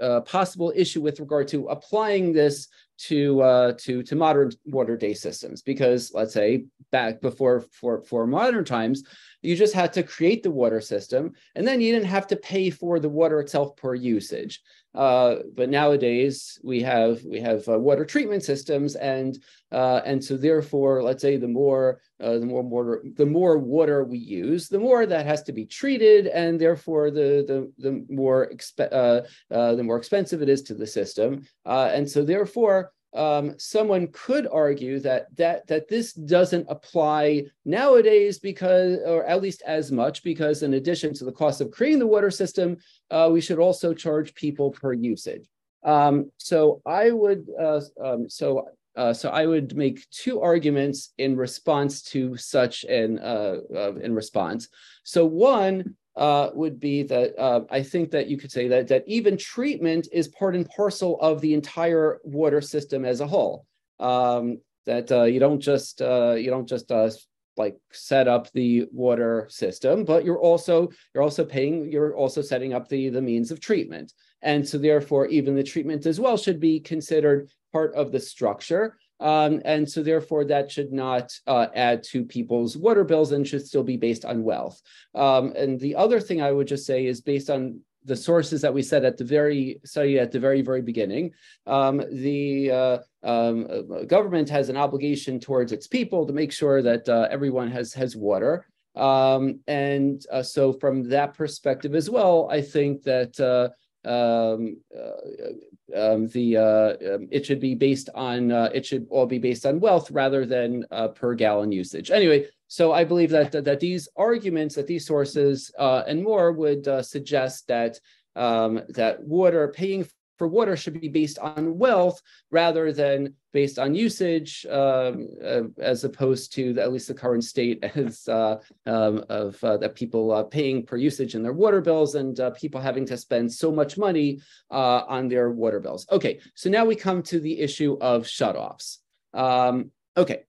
uh, 0.00 0.20
possible 0.22 0.72
issue 0.74 1.02
with 1.02 1.20
regard 1.20 1.48
to 1.48 1.66
applying 1.68 2.32
this 2.32 2.68
to 2.98 3.40
uh, 3.40 3.72
to 3.78 4.02
to 4.02 4.16
modern 4.16 4.50
water 4.66 4.96
day 4.96 5.14
systems 5.14 5.62
because 5.62 6.12
let's 6.14 6.34
say 6.34 6.64
back 6.90 7.20
before 7.20 7.60
for 7.72 8.02
for 8.02 8.26
modern 8.26 8.64
times 8.64 9.04
you 9.42 9.56
just 9.56 9.74
had 9.74 9.92
to 9.92 10.02
create 10.02 10.42
the 10.42 10.50
water 10.50 10.80
system 10.80 11.32
and 11.54 11.66
then 11.66 11.80
you 11.80 11.92
didn't 11.92 12.08
have 12.08 12.26
to 12.26 12.36
pay 12.36 12.70
for 12.70 12.98
the 12.98 13.08
water 13.08 13.40
itself 13.40 13.76
per 13.76 13.94
usage. 13.94 14.60
Uh, 14.94 15.36
but 15.54 15.68
nowadays 15.68 16.58
we 16.64 16.82
have 16.82 17.22
we 17.24 17.38
have 17.38 17.68
uh, 17.68 17.78
water 17.78 18.04
treatment 18.04 18.42
systems 18.42 18.96
and 18.96 19.38
uh, 19.70 20.00
and 20.04 20.24
so 20.24 20.36
therefore 20.36 21.02
let's 21.02 21.22
say 21.22 21.36
the 21.36 21.46
more 21.46 22.00
uh, 22.20 22.38
the 22.38 22.46
more 22.46 22.62
water 22.62 23.04
the 23.16 23.26
more 23.26 23.58
water 23.58 24.02
we 24.02 24.18
use 24.18 24.68
the 24.68 24.78
more 24.78 25.04
that 25.06 25.26
has 25.26 25.42
to 25.42 25.52
be 25.52 25.66
treated 25.66 26.26
and 26.26 26.58
therefore 26.58 27.10
the 27.10 27.44
the 27.46 27.70
the 27.78 28.04
more 28.12 28.50
exp- 28.52 28.92
uh, 28.92 29.20
uh, 29.54 29.74
the 29.74 29.84
more 29.84 29.98
expensive 29.98 30.42
it 30.42 30.48
is 30.48 30.62
to 30.62 30.74
the 30.74 30.86
system. 30.86 31.46
And 31.64 32.08
so 32.10 32.24
therefore 32.24 32.92
um, 33.14 33.54
someone 33.58 34.08
could 34.12 34.46
argue 34.46 35.00
that 35.00 35.34
that 35.36 35.66
that 35.66 35.88
this 35.88 36.12
doesn't 36.12 36.66
apply 36.68 37.44
nowadays 37.64 38.38
because, 38.38 38.98
or 39.06 39.24
at 39.24 39.42
least 39.42 39.62
as 39.66 39.90
much, 39.90 40.22
because 40.22 40.62
in 40.62 40.74
addition 40.74 41.14
to 41.14 41.24
the 41.24 41.32
cost 41.32 41.60
of 41.60 41.70
creating 41.70 41.98
the 41.98 42.06
water 42.06 42.30
system, 42.30 42.76
uh, 43.10 43.28
we 43.32 43.40
should 43.40 43.58
also 43.58 43.94
charge 43.94 44.34
people 44.34 44.70
per 44.70 44.92
usage. 44.92 45.48
Um, 45.84 46.30
so 46.36 46.82
I 46.84 47.10
would, 47.10 47.46
uh, 47.58 47.80
um, 48.04 48.28
so 48.28 48.68
uh, 48.96 49.14
so 49.14 49.30
I 49.30 49.46
would 49.46 49.76
make 49.76 50.08
two 50.10 50.40
arguments 50.40 51.14
in 51.18 51.36
response 51.36 52.02
to 52.02 52.36
such 52.36 52.84
an 52.84 53.20
uh, 53.20 53.58
uh, 53.74 53.94
in 53.94 54.14
response. 54.14 54.68
So 55.04 55.24
one 55.24 55.96
uh, 56.18 56.50
would 56.52 56.80
be 56.80 57.04
that 57.04 57.38
uh, 57.38 57.60
I 57.70 57.82
think 57.82 58.10
that 58.10 58.26
you 58.26 58.36
could 58.36 58.50
say 58.50 58.68
that 58.68 58.88
that 58.88 59.04
even 59.06 59.36
treatment 59.36 60.08
is 60.12 60.28
part 60.28 60.56
and 60.56 60.68
parcel 60.68 61.18
of 61.20 61.40
the 61.40 61.54
entire 61.54 62.18
water 62.24 62.60
system 62.60 63.04
as 63.04 63.20
a 63.20 63.26
whole. 63.26 63.64
Um, 64.00 64.58
that 64.84 65.12
uh, 65.12 65.24
you 65.24 65.38
don't 65.38 65.60
just 65.60 66.02
uh, 66.02 66.32
you 66.32 66.50
don't 66.50 66.68
just 66.68 66.90
uh, 66.90 67.10
like 67.56 67.76
set 67.92 68.26
up 68.26 68.50
the 68.52 68.86
water 68.90 69.46
system, 69.50 70.04
but 70.04 70.24
you're 70.24 70.40
also 70.40 70.88
you're 71.14 71.22
also 71.22 71.44
paying 71.44 71.90
you're 71.90 72.16
also 72.16 72.42
setting 72.42 72.74
up 72.74 72.88
the 72.88 73.08
the 73.10 73.22
means 73.22 73.50
of 73.50 73.60
treatment, 73.60 74.12
and 74.42 74.66
so 74.66 74.76
therefore 74.76 75.26
even 75.26 75.54
the 75.54 75.62
treatment 75.62 76.04
as 76.06 76.18
well 76.18 76.36
should 76.36 76.58
be 76.58 76.80
considered 76.80 77.50
part 77.72 77.94
of 77.94 78.10
the 78.10 78.20
structure. 78.20 78.96
Um, 79.20 79.60
and 79.64 79.88
so 79.88 80.02
therefore 80.02 80.44
that 80.44 80.70
should 80.70 80.92
not 80.92 81.32
uh, 81.46 81.66
add 81.74 82.02
to 82.04 82.24
people's 82.24 82.76
water 82.76 83.04
bills 83.04 83.32
and 83.32 83.46
should 83.46 83.66
still 83.66 83.82
be 83.82 83.96
based 83.96 84.24
on 84.24 84.44
wealth. 84.44 84.80
Um, 85.14 85.52
and 85.56 85.80
the 85.80 85.96
other 85.96 86.20
thing 86.20 86.40
I 86.40 86.52
would 86.52 86.68
just 86.68 86.86
say 86.86 87.06
is 87.06 87.20
based 87.20 87.50
on 87.50 87.80
the 88.04 88.16
sources 88.16 88.62
that 88.62 88.72
we 88.72 88.82
said 88.82 89.04
at 89.04 89.16
the 89.16 89.24
very 89.24 89.80
study 89.84 90.18
at 90.18 90.32
the 90.32 90.40
very 90.40 90.62
very 90.62 90.80
beginning 90.80 91.32
um, 91.66 92.02
the 92.10 92.70
uh, 92.70 92.98
um, 93.22 93.66
uh, 93.70 94.04
government 94.04 94.48
has 94.48 94.68
an 94.68 94.76
obligation 94.76 95.38
towards 95.38 95.72
its 95.72 95.86
people 95.86 96.26
to 96.26 96.32
make 96.32 96.52
sure 96.52 96.80
that 96.80 97.08
uh, 97.08 97.28
everyone 97.30 97.70
has 97.70 97.92
has 97.92 98.16
water 98.16 98.66
um, 98.96 99.60
and 99.66 100.24
uh, 100.32 100.42
so 100.42 100.72
from 100.72 101.08
that 101.08 101.34
perspective 101.34 101.94
as 101.94 102.08
well 102.08 102.48
i 102.50 102.60
think 102.62 103.02
that 103.02 103.38
uh, 103.40 103.68
um, 104.04 104.78
uh, 104.96 105.96
um, 105.96 106.28
the 106.28 106.56
uh, 106.56 107.14
um, 107.14 107.28
it 107.30 107.44
should 107.46 107.60
be 107.60 107.74
based 107.74 108.08
on 108.14 108.52
uh, 108.52 108.70
it 108.74 108.84
should 108.86 109.06
all 109.10 109.26
be 109.26 109.38
based 109.38 109.66
on 109.66 109.80
wealth 109.80 110.10
rather 110.10 110.46
than 110.46 110.84
uh, 110.90 111.08
per 111.08 111.34
gallon 111.34 111.72
usage. 111.72 112.10
Anyway, 112.10 112.46
so 112.68 112.92
I 112.92 113.04
believe 113.04 113.30
that 113.30 113.52
that, 113.52 113.80
these 113.80 114.08
arguments, 114.16 114.74
that 114.74 114.86
these 114.86 115.06
sources 115.06 115.70
uh, 115.78 116.04
and 116.06 116.22
more 116.22 116.52
would 116.52 116.86
uh, 116.86 117.02
suggest 117.02 117.66
that 117.68 117.98
um, 118.36 118.82
that 118.90 119.22
water 119.24 119.68
paying 119.68 120.06
for 120.38 120.48
water 120.48 120.76
should 120.76 120.98
be 121.00 121.08
based 121.08 121.38
on 121.38 121.76
wealth 121.76 122.22
rather 122.50 122.92
than 122.92 123.34
based 123.52 123.78
on 123.78 123.94
usage, 123.94 124.64
um, 124.70 125.28
uh, 125.44 125.62
as 125.78 126.04
opposed 126.04 126.52
to 126.54 126.72
the, 126.72 126.82
at 126.82 126.92
least 126.92 127.08
the 127.08 127.14
current 127.14 127.44
state 127.44 127.84
uh, 128.28 128.56
um, 128.86 129.24
of 129.28 129.62
uh, 129.64 129.76
that 129.76 129.94
people 129.94 130.30
uh, 130.32 130.44
paying 130.44 130.86
per 130.86 130.96
usage 130.96 131.34
in 131.34 131.42
their 131.42 131.52
water 131.52 131.80
bills 131.80 132.14
and 132.14 132.38
uh, 132.40 132.50
people 132.50 132.80
having 132.80 133.04
to 133.04 133.16
spend 133.16 133.52
so 133.52 133.72
much 133.72 133.98
money 133.98 134.40
uh, 134.70 135.02
on 135.08 135.28
their 135.28 135.50
water 135.50 135.80
bills. 135.80 136.06
Okay, 136.10 136.40
so 136.54 136.70
now 136.70 136.84
we 136.84 136.94
come 136.94 137.22
to 137.22 137.40
the 137.40 137.58
issue 137.58 137.98
of 138.00 138.22
shutoffs. 138.22 138.98
Um, 139.34 139.90
okay, 140.16 140.44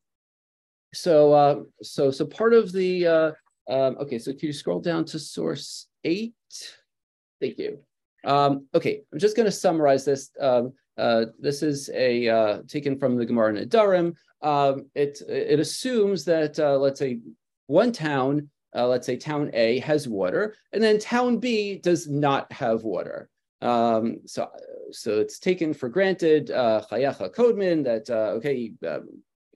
so 0.93 1.65
so 1.81 2.11
so 2.11 2.25
part 2.25 2.53
of 2.53 2.71
the 2.71 3.07
um, 3.07 3.97
okay, 3.99 4.17
so 4.17 4.31
can 4.31 4.47
you 4.47 4.53
scroll 4.53 4.79
down 4.79 5.05
to 5.05 5.19
source 5.19 5.87
eight? 6.03 6.33
Thank 7.39 7.57
you. 7.57 7.79
Um, 8.23 8.67
okay, 8.73 9.01
I'm 9.11 9.19
just 9.19 9.35
going 9.35 9.45
to 9.45 9.51
summarize 9.51 10.05
this. 10.05 10.31
Um, 10.39 10.73
uh, 10.97 11.25
this 11.39 11.63
is 11.63 11.89
a 11.93 12.27
uh, 12.27 12.61
taken 12.67 12.97
from 12.97 13.15
the 13.15 13.25
Gemara 13.25 13.55
in 13.55 13.67
Nedarim. 13.67 14.15
Um, 14.41 14.87
it 14.95 15.21
it 15.27 15.59
assumes 15.59 16.25
that 16.25 16.59
uh, 16.59 16.77
let's 16.77 16.99
say 16.99 17.19
one 17.67 17.91
town, 17.91 18.49
uh, 18.75 18.87
let's 18.87 19.05
say 19.05 19.15
town 19.15 19.49
A 19.53 19.79
has 19.79 20.07
water, 20.07 20.55
and 20.73 20.83
then 20.83 20.99
town 20.99 21.37
B 21.37 21.77
does 21.77 22.07
not 22.09 22.51
have 22.51 22.83
water. 22.83 23.29
Um, 23.61 24.17
so 24.25 24.49
so 24.91 25.19
it's 25.19 25.39
taken 25.39 25.73
for 25.73 25.87
granted, 25.87 26.51
uh, 26.51 26.83
Kodman, 26.91 27.83
that 27.85 28.09
uh, 28.09 28.33
okay. 28.37 28.73
Um, 28.87 29.07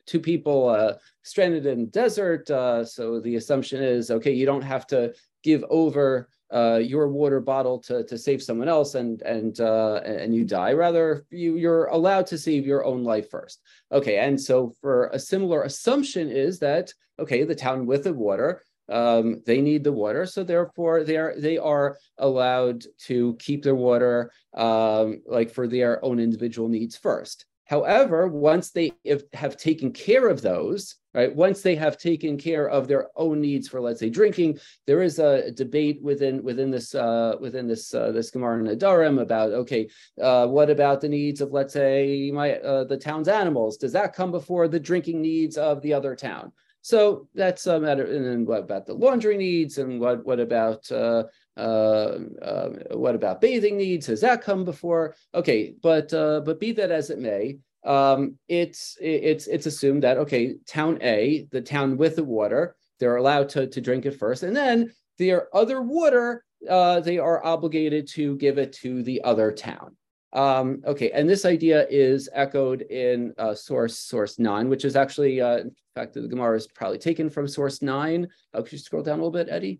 two 0.05 0.19
people 0.19 0.97
stranded 1.21 1.65
in 1.65 1.87
desert. 1.87 2.49
so 2.49 3.21
the 3.21 3.37
assumption 3.37 3.81
is 3.81 4.11
okay, 4.11 4.33
you 4.33 4.45
don't 4.45 4.61
have 4.61 4.85
to 4.85 5.13
give 5.43 5.63
over 5.69 6.27
uh, 6.51 6.79
your 6.81 7.07
water 7.07 7.39
bottle 7.39 7.79
to, 7.79 8.03
to 8.05 8.17
save 8.17 8.41
someone 8.41 8.67
else 8.67 8.95
and 8.95 9.21
and 9.21 9.59
uh, 9.59 10.01
and 10.05 10.33
you 10.35 10.45
die. 10.45 10.73
Rather, 10.73 11.25
you 11.29 11.57
you're 11.57 11.85
allowed 11.85 12.27
to 12.27 12.37
save 12.37 12.65
your 12.65 12.85
own 12.85 13.03
life 13.03 13.29
first. 13.29 13.61
Okay, 13.91 14.17
and 14.17 14.39
so 14.39 14.73
for 14.81 15.07
a 15.07 15.19
similar 15.19 15.63
assumption 15.63 16.29
is 16.29 16.59
that 16.59 16.93
okay, 17.19 17.43
the 17.43 17.55
town 17.55 17.85
with 17.85 18.03
the 18.03 18.13
water. 18.13 18.63
Um, 18.89 19.41
they 19.45 19.61
need 19.61 19.85
the 19.85 19.93
water, 19.93 20.25
so 20.25 20.43
therefore 20.43 21.05
they 21.05 21.15
are 21.15 21.35
they 21.37 21.57
are 21.57 21.97
allowed 22.17 22.83
to 23.05 23.35
keep 23.39 23.63
their 23.63 23.75
water 23.75 24.31
um, 24.53 25.21
like 25.25 25.51
for 25.51 25.67
their 25.67 26.03
own 26.03 26.19
individual 26.19 26.67
needs 26.67 26.97
first. 26.97 27.45
However, 27.65 28.27
once 28.27 28.71
they 28.71 28.91
have 29.33 29.57
taken 29.57 29.91
care 29.91 30.27
of 30.27 30.41
those, 30.41 30.95
right? 31.13 31.33
Once 31.33 31.61
they 31.61 31.75
have 31.75 31.97
taken 31.97 32.37
care 32.37 32.69
of 32.69 32.87
their 32.87 33.09
own 33.15 33.39
needs 33.39 33.67
for, 33.67 33.79
let's 33.79 33.99
say, 33.99 34.09
drinking, 34.09 34.59
there 34.85 35.01
is 35.01 35.19
a 35.19 35.51
debate 35.51 36.01
within 36.01 36.43
within 36.43 36.71
this 36.71 36.93
uh, 36.93 37.35
within 37.39 37.67
this 37.67 37.93
uh, 37.93 38.11
this 38.11 38.31
Gemara 38.31 38.61
Nedarim 38.63 39.21
about 39.21 39.51
okay, 39.51 39.87
uh, 40.21 40.47
what 40.47 40.69
about 40.69 41.01
the 41.01 41.09
needs 41.09 41.39
of, 41.39 41.51
let's 41.51 41.73
say, 41.73 42.31
my 42.33 42.55
uh, 42.55 42.83
the 42.83 42.97
town's 42.97 43.27
animals? 43.27 43.77
Does 43.77 43.93
that 43.93 44.13
come 44.13 44.31
before 44.31 44.67
the 44.67 44.79
drinking 44.79 45.21
needs 45.21 45.57
of 45.57 45.81
the 45.81 45.93
other 45.93 46.15
town? 46.15 46.51
So 46.81 47.29
that's 47.33 47.65
a 47.65 47.79
matter. 47.79 48.03
And 48.03 48.25
then 48.25 48.45
what 48.45 48.63
about 48.63 48.85
the 48.85 48.93
laundry 48.93 49.37
needs? 49.37 49.77
And 49.77 50.01
what 50.01 50.25
what 50.25 50.41
about 50.41 50.91
uh, 50.91 51.23
uh, 51.57 52.17
uh, 52.41 52.69
what 52.91 53.15
about 53.15 53.41
bathing 53.41 53.77
needs? 53.77 54.07
Has 54.07 54.21
that 54.21 54.41
come 54.41 54.65
before? 54.65 55.15
Okay, 55.33 55.75
but 55.81 56.13
uh, 56.13 56.41
but 56.41 56.59
be 56.59 56.71
that 56.73 56.91
as 56.91 57.09
it 57.09 57.19
may, 57.19 57.57
um, 57.85 58.37
it's 58.47 58.97
it's 59.01 59.47
it's 59.47 59.65
assumed 59.65 60.03
that 60.03 60.17
okay, 60.17 60.55
town 60.67 60.97
A, 61.01 61.47
the 61.51 61.61
town 61.61 61.97
with 61.97 62.15
the 62.15 62.23
water, 62.23 62.75
they're 62.99 63.17
allowed 63.17 63.49
to 63.49 63.67
to 63.67 63.81
drink 63.81 64.05
it 64.05 64.17
first, 64.17 64.43
and 64.43 64.55
then 64.55 64.91
their 65.19 65.55
other 65.55 65.81
water, 65.81 66.43
uh, 66.69 66.99
they 66.99 67.19
are 67.19 67.45
obligated 67.45 68.07
to 68.09 68.35
give 68.37 68.57
it 68.57 68.73
to 68.73 69.03
the 69.03 69.21
other 69.23 69.51
town. 69.51 69.95
Um, 70.33 70.81
okay, 70.85 71.11
and 71.11 71.29
this 71.29 71.45
idea 71.45 71.85
is 71.89 72.27
echoed 72.33 72.81
in 72.81 73.33
uh, 73.37 73.53
source 73.53 73.99
source 73.99 74.39
nine, 74.39 74.67
which 74.69 74.85
is 74.85 74.95
actually, 74.95 75.39
uh, 75.39 75.57
in 75.57 75.71
fact, 75.93 76.15
the 76.15 76.27
Gemara 76.27 76.57
is 76.57 76.67
probably 76.67 76.97
taken 76.97 77.29
from 77.29 77.47
source 77.47 77.83
nine. 77.83 78.27
Oh, 78.55 78.63
could 78.63 78.71
you 78.71 78.79
scroll 78.79 79.03
down 79.03 79.19
a 79.19 79.23
little 79.23 79.31
bit, 79.31 79.49
Eddie? 79.51 79.79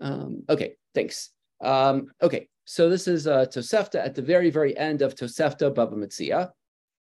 Um, 0.00 0.42
okay, 0.48 0.74
thanks. 0.94 1.30
Um, 1.60 2.08
okay, 2.22 2.48
so 2.64 2.88
this 2.88 3.08
is 3.08 3.26
uh, 3.26 3.46
Tosefta 3.46 4.04
at 4.04 4.14
the 4.14 4.22
very, 4.22 4.50
very 4.50 4.76
end 4.76 5.02
of 5.02 5.14
Tosefta 5.14 5.74
Baba 5.74 5.96
Metzia. 5.96 6.50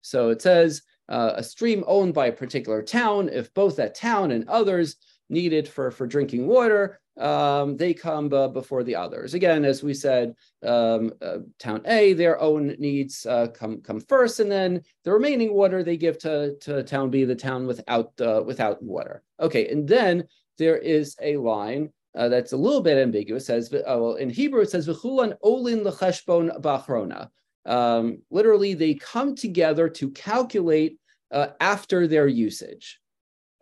So 0.01 0.29
it 0.29 0.41
says 0.41 0.81
uh, 1.09 1.33
a 1.35 1.43
stream 1.43 1.83
owned 1.87 2.13
by 2.13 2.27
a 2.27 2.31
particular 2.31 2.81
town, 2.81 3.29
if 3.29 3.53
both 3.53 3.75
that 3.77 3.95
town 3.95 4.31
and 4.31 4.47
others 4.47 4.97
need 5.29 5.53
it 5.53 5.67
for, 5.67 5.91
for 5.91 6.05
drinking 6.05 6.47
water, 6.47 6.99
um, 7.17 7.77
they 7.77 7.93
come 7.93 8.31
uh, 8.33 8.47
before 8.47 8.83
the 8.83 8.95
others. 8.95 9.33
Again, 9.33 9.63
as 9.63 9.81
we 9.81 9.93
said, 9.93 10.35
um, 10.63 11.11
uh, 11.21 11.37
town 11.59 11.81
A, 11.85 12.13
their 12.13 12.39
own 12.41 12.75
needs 12.77 13.25
uh, 13.25 13.47
come 13.47 13.81
come 13.81 14.01
first, 14.01 14.41
and 14.41 14.51
then 14.51 14.81
the 15.03 15.13
remaining 15.13 15.53
water 15.53 15.81
they 15.81 15.95
give 15.97 16.17
to, 16.19 16.55
to 16.57 16.83
town 16.83 17.09
B, 17.09 17.23
the 17.23 17.35
town 17.35 17.65
without 17.65 18.11
uh, 18.19 18.43
without 18.45 18.83
water. 18.83 19.23
Okay, 19.39 19.69
and 19.69 19.87
then 19.87 20.25
there 20.57 20.77
is 20.77 21.15
a 21.21 21.37
line 21.37 21.89
uh, 22.15 22.29
that's 22.29 22.53
a 22.53 22.57
little 22.57 22.81
bit 22.81 22.97
ambiguous. 22.97 23.45
Says, 23.45 23.73
uh, 23.73 23.81
well, 23.85 24.15
in 24.15 24.29
Hebrew 24.29 24.61
it 24.61 24.69
says 24.69 24.87
v'chulan 24.87 25.35
olin 25.41 25.83
lecheshbon 25.83 26.61
bachrona. 26.61 27.29
Um, 27.65 28.19
literally, 28.29 28.73
they 28.73 28.93
come 28.93 29.35
together 29.35 29.89
to 29.89 30.11
calculate 30.11 30.99
uh, 31.31 31.47
after 31.59 32.07
their 32.07 32.27
usage. 32.27 32.99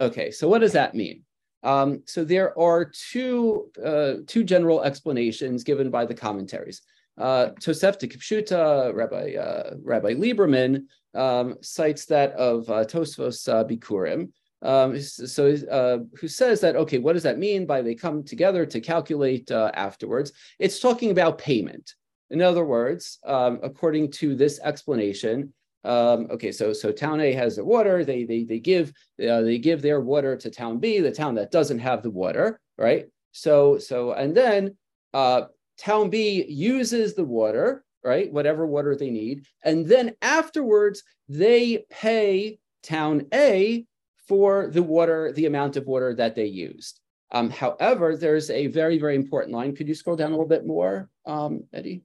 Okay, 0.01 0.31
so 0.31 0.47
what 0.47 0.59
does 0.59 0.73
that 0.73 0.93
mean? 0.93 1.23
Um, 1.63 2.03
so 2.05 2.25
there 2.25 2.57
are 2.59 2.85
two 2.85 3.71
uh, 3.83 4.15
two 4.27 4.43
general 4.43 4.83
explanations 4.83 5.63
given 5.63 5.89
by 5.89 6.05
the 6.05 6.13
commentaries. 6.13 6.81
Uh, 7.17 7.51
Tosefta 7.61 8.11
Kifshuta, 8.11 8.93
Rabbi 8.93 9.35
uh, 9.35 9.75
Rabbi 9.81 10.13
Lieberman 10.13 10.85
um, 11.13 11.55
cites 11.61 12.05
that 12.05 12.31
of 12.33 12.69
uh, 12.69 12.83
Tosfos 12.83 13.47
Bikurim. 13.69 14.29
Um, 14.63 14.99
so, 14.99 15.55
uh, 15.69 15.99
who 16.17 16.27
says 16.27 16.61
that? 16.61 16.75
Okay, 16.77 16.97
what 16.97 17.13
does 17.13 17.23
that 17.23 17.37
mean 17.37 17.65
by 17.65 17.81
they 17.81 17.95
come 17.95 18.23
together 18.23 18.65
to 18.65 18.79
calculate 18.79 19.51
uh, 19.51 19.71
afterwards? 19.73 20.31
It's 20.57 20.79
talking 20.79 21.11
about 21.11 21.37
payment. 21.37 21.93
In 22.29 22.41
other 22.41 22.65
words, 22.65 23.19
um, 23.25 23.59
according 23.61 24.11
to 24.11 24.35
this 24.35 24.59
explanation, 24.61 25.53
um, 25.83 26.27
okay, 26.31 26.51
so 26.51 26.71
so 26.71 26.91
town 26.91 27.19
A 27.19 27.33
has 27.33 27.57
the 27.57 27.65
water. 27.65 28.05
They 28.05 28.23
they 28.23 28.45
they 28.45 28.59
give 28.59 28.93
uh, 29.29 29.41
they 29.41 29.57
give 29.57 29.81
their 29.81 29.99
water 29.99 30.37
to 30.37 30.49
town 30.49 30.79
B, 30.79 30.99
the 30.99 31.11
town 31.11 31.35
that 31.35 31.51
doesn't 31.51 31.79
have 31.79 32.01
the 32.01 32.11
water, 32.11 32.59
right? 32.77 33.07
So 33.33 33.77
so 33.77 34.13
and 34.13 34.35
then 34.35 34.77
uh, 35.13 35.43
town 35.77 36.09
B 36.09 36.45
uses 36.47 37.15
the 37.15 37.25
water, 37.25 37.83
right? 38.03 38.31
Whatever 38.31 38.65
water 38.65 38.95
they 38.95 39.09
need, 39.09 39.45
and 39.63 39.85
then 39.85 40.15
afterwards 40.21 41.03
they 41.27 41.83
pay 41.89 42.59
town 42.81 43.27
A 43.33 43.85
for 44.27 44.67
the 44.67 44.83
water, 44.83 45.31
the 45.33 45.45
amount 45.45 45.75
of 45.77 45.85
water 45.85 46.13
that 46.15 46.35
they 46.35 46.45
used. 46.45 46.99
Um, 47.31 47.49
however, 47.49 48.15
there's 48.15 48.49
a 48.49 48.67
very 48.67 48.97
very 48.99 49.15
important 49.15 49.53
line. 49.53 49.75
Could 49.75 49.87
you 49.87 49.95
scroll 49.95 50.15
down 50.15 50.31
a 50.31 50.35
little 50.35 50.47
bit 50.47 50.65
more, 50.65 51.09
um, 51.25 51.63
Eddie? 51.73 52.03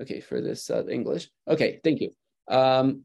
Okay, 0.00 0.20
for 0.20 0.40
this 0.40 0.70
uh, 0.70 0.86
English. 0.86 1.28
Okay, 1.48 1.80
thank 1.82 2.00
you. 2.00 2.12
Um, 2.48 3.04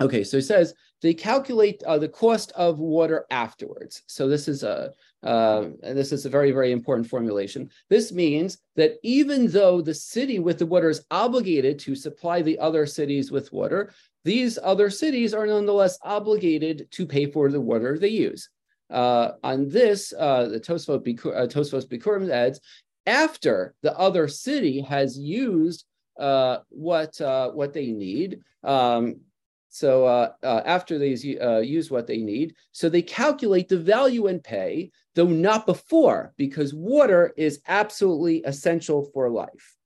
okay, 0.00 0.24
so 0.24 0.36
it 0.36 0.42
says 0.42 0.74
they 1.02 1.14
calculate 1.14 1.82
uh, 1.84 1.98
the 1.98 2.08
cost 2.08 2.52
of 2.52 2.78
water 2.78 3.24
afterwards. 3.30 4.02
So 4.06 4.28
this 4.28 4.48
is 4.48 4.62
a 4.62 4.92
uh, 5.22 5.68
this 5.82 6.12
is 6.12 6.26
a 6.26 6.30
very 6.30 6.50
very 6.50 6.72
important 6.72 7.08
formulation. 7.08 7.70
This 7.88 8.12
means 8.12 8.58
that 8.76 8.96
even 9.02 9.46
though 9.48 9.80
the 9.80 9.94
city 9.94 10.38
with 10.38 10.58
the 10.58 10.66
water 10.66 10.90
is 10.90 11.04
obligated 11.10 11.78
to 11.80 11.94
supply 11.94 12.42
the 12.42 12.58
other 12.58 12.86
cities 12.86 13.30
with 13.30 13.52
water, 13.52 13.92
these 14.24 14.58
other 14.62 14.90
cities 14.90 15.34
are 15.34 15.46
nonetheless 15.46 15.98
obligated 16.02 16.88
to 16.92 17.06
pay 17.06 17.26
for 17.26 17.50
the 17.50 17.60
water 17.60 17.98
they 17.98 18.08
use. 18.08 18.48
Uh, 18.90 19.32
on 19.42 19.68
this, 19.68 20.12
uh, 20.18 20.48
the 20.48 20.60
Tosfos 20.60 21.86
Bikurim 21.86 22.28
uh, 22.28 22.32
adds, 22.32 22.60
after 23.06 23.74
the 23.82 23.96
other 23.98 24.28
city 24.28 24.80
has 24.80 25.18
used 25.18 25.84
uh, 26.18 26.58
what 26.68 27.20
uh, 27.20 27.50
what 27.50 27.72
they 27.72 27.86
need. 27.86 28.40
Um, 28.62 29.20
so 29.68 30.04
uh, 30.04 30.32
uh, 30.42 30.62
after 30.66 30.98
they 30.98 31.14
uh, 31.40 31.58
use 31.58 31.90
what 31.90 32.06
they 32.06 32.18
need, 32.18 32.54
so 32.72 32.88
they 32.88 33.02
calculate 33.02 33.68
the 33.68 33.78
value 33.78 34.26
and 34.26 34.42
pay, 34.42 34.90
though 35.14 35.28
not 35.28 35.64
before, 35.64 36.34
because 36.36 36.74
water 36.74 37.32
is 37.36 37.60
absolutely 37.68 38.42
essential 38.44 39.08
for 39.14 39.30
life. 39.30 39.76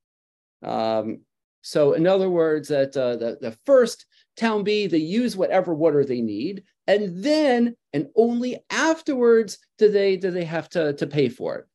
Um, 0.62 1.20
so 1.60 1.92
in 1.92 2.06
other 2.06 2.30
words, 2.30 2.68
that 2.68 2.96
uh, 2.96 3.16
the, 3.16 3.38
the 3.40 3.56
first 3.66 4.06
town 4.36 4.64
B, 4.64 4.86
they 4.86 4.98
use 4.98 5.36
whatever 5.36 5.74
water 5.74 6.04
they 6.04 6.20
need, 6.20 6.64
and 6.86 7.22
then 7.22 7.76
and 7.92 8.08
only 8.16 8.58
afterwards 8.70 9.58
do 9.78 9.90
they 9.90 10.16
do 10.16 10.30
they 10.30 10.44
have 10.44 10.68
to, 10.70 10.92
to 10.94 11.06
pay 11.06 11.28
for 11.28 11.56
it. 11.56 11.66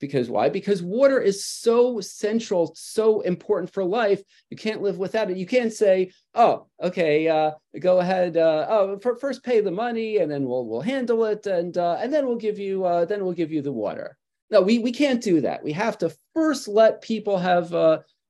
Because 0.00 0.30
why? 0.30 0.48
Because 0.48 0.80
water 0.80 1.20
is 1.20 1.44
so 1.44 2.00
central 2.00 2.72
so 2.76 3.20
important 3.22 3.72
for 3.72 3.84
life 3.84 4.22
you 4.48 4.56
can't 4.56 4.82
live 4.82 4.98
without 4.98 5.30
it. 5.30 5.36
You 5.36 5.46
can't 5.46 5.72
say 5.72 6.12
oh 6.34 6.66
okay 6.82 7.28
uh, 7.28 7.52
go 7.80 7.98
ahead 7.98 8.36
uh, 8.36 8.66
oh 8.68 8.98
first 8.98 9.42
pay 9.42 9.60
the 9.60 9.70
money 9.70 10.18
and 10.18 10.30
then 10.30 10.44
we'll 10.44 10.66
we'll 10.66 10.80
handle 10.80 11.24
it 11.24 11.46
and 11.46 11.76
uh, 11.76 11.98
and 12.00 12.12
then 12.12 12.26
we'll 12.26 12.36
give 12.36 12.58
you 12.58 12.84
uh, 12.84 13.04
then 13.06 13.24
we'll 13.24 13.32
give 13.32 13.50
you 13.50 13.62
the 13.62 13.72
water. 13.72 14.16
No 14.50 14.62
we 14.62 14.78
we 14.78 14.92
can't 14.92 15.22
do 15.22 15.40
that. 15.40 15.64
We 15.64 15.72
have 15.72 15.98
to 15.98 16.14
first 16.32 16.68
let 16.68 17.02
people 17.02 17.38
have 17.38 17.72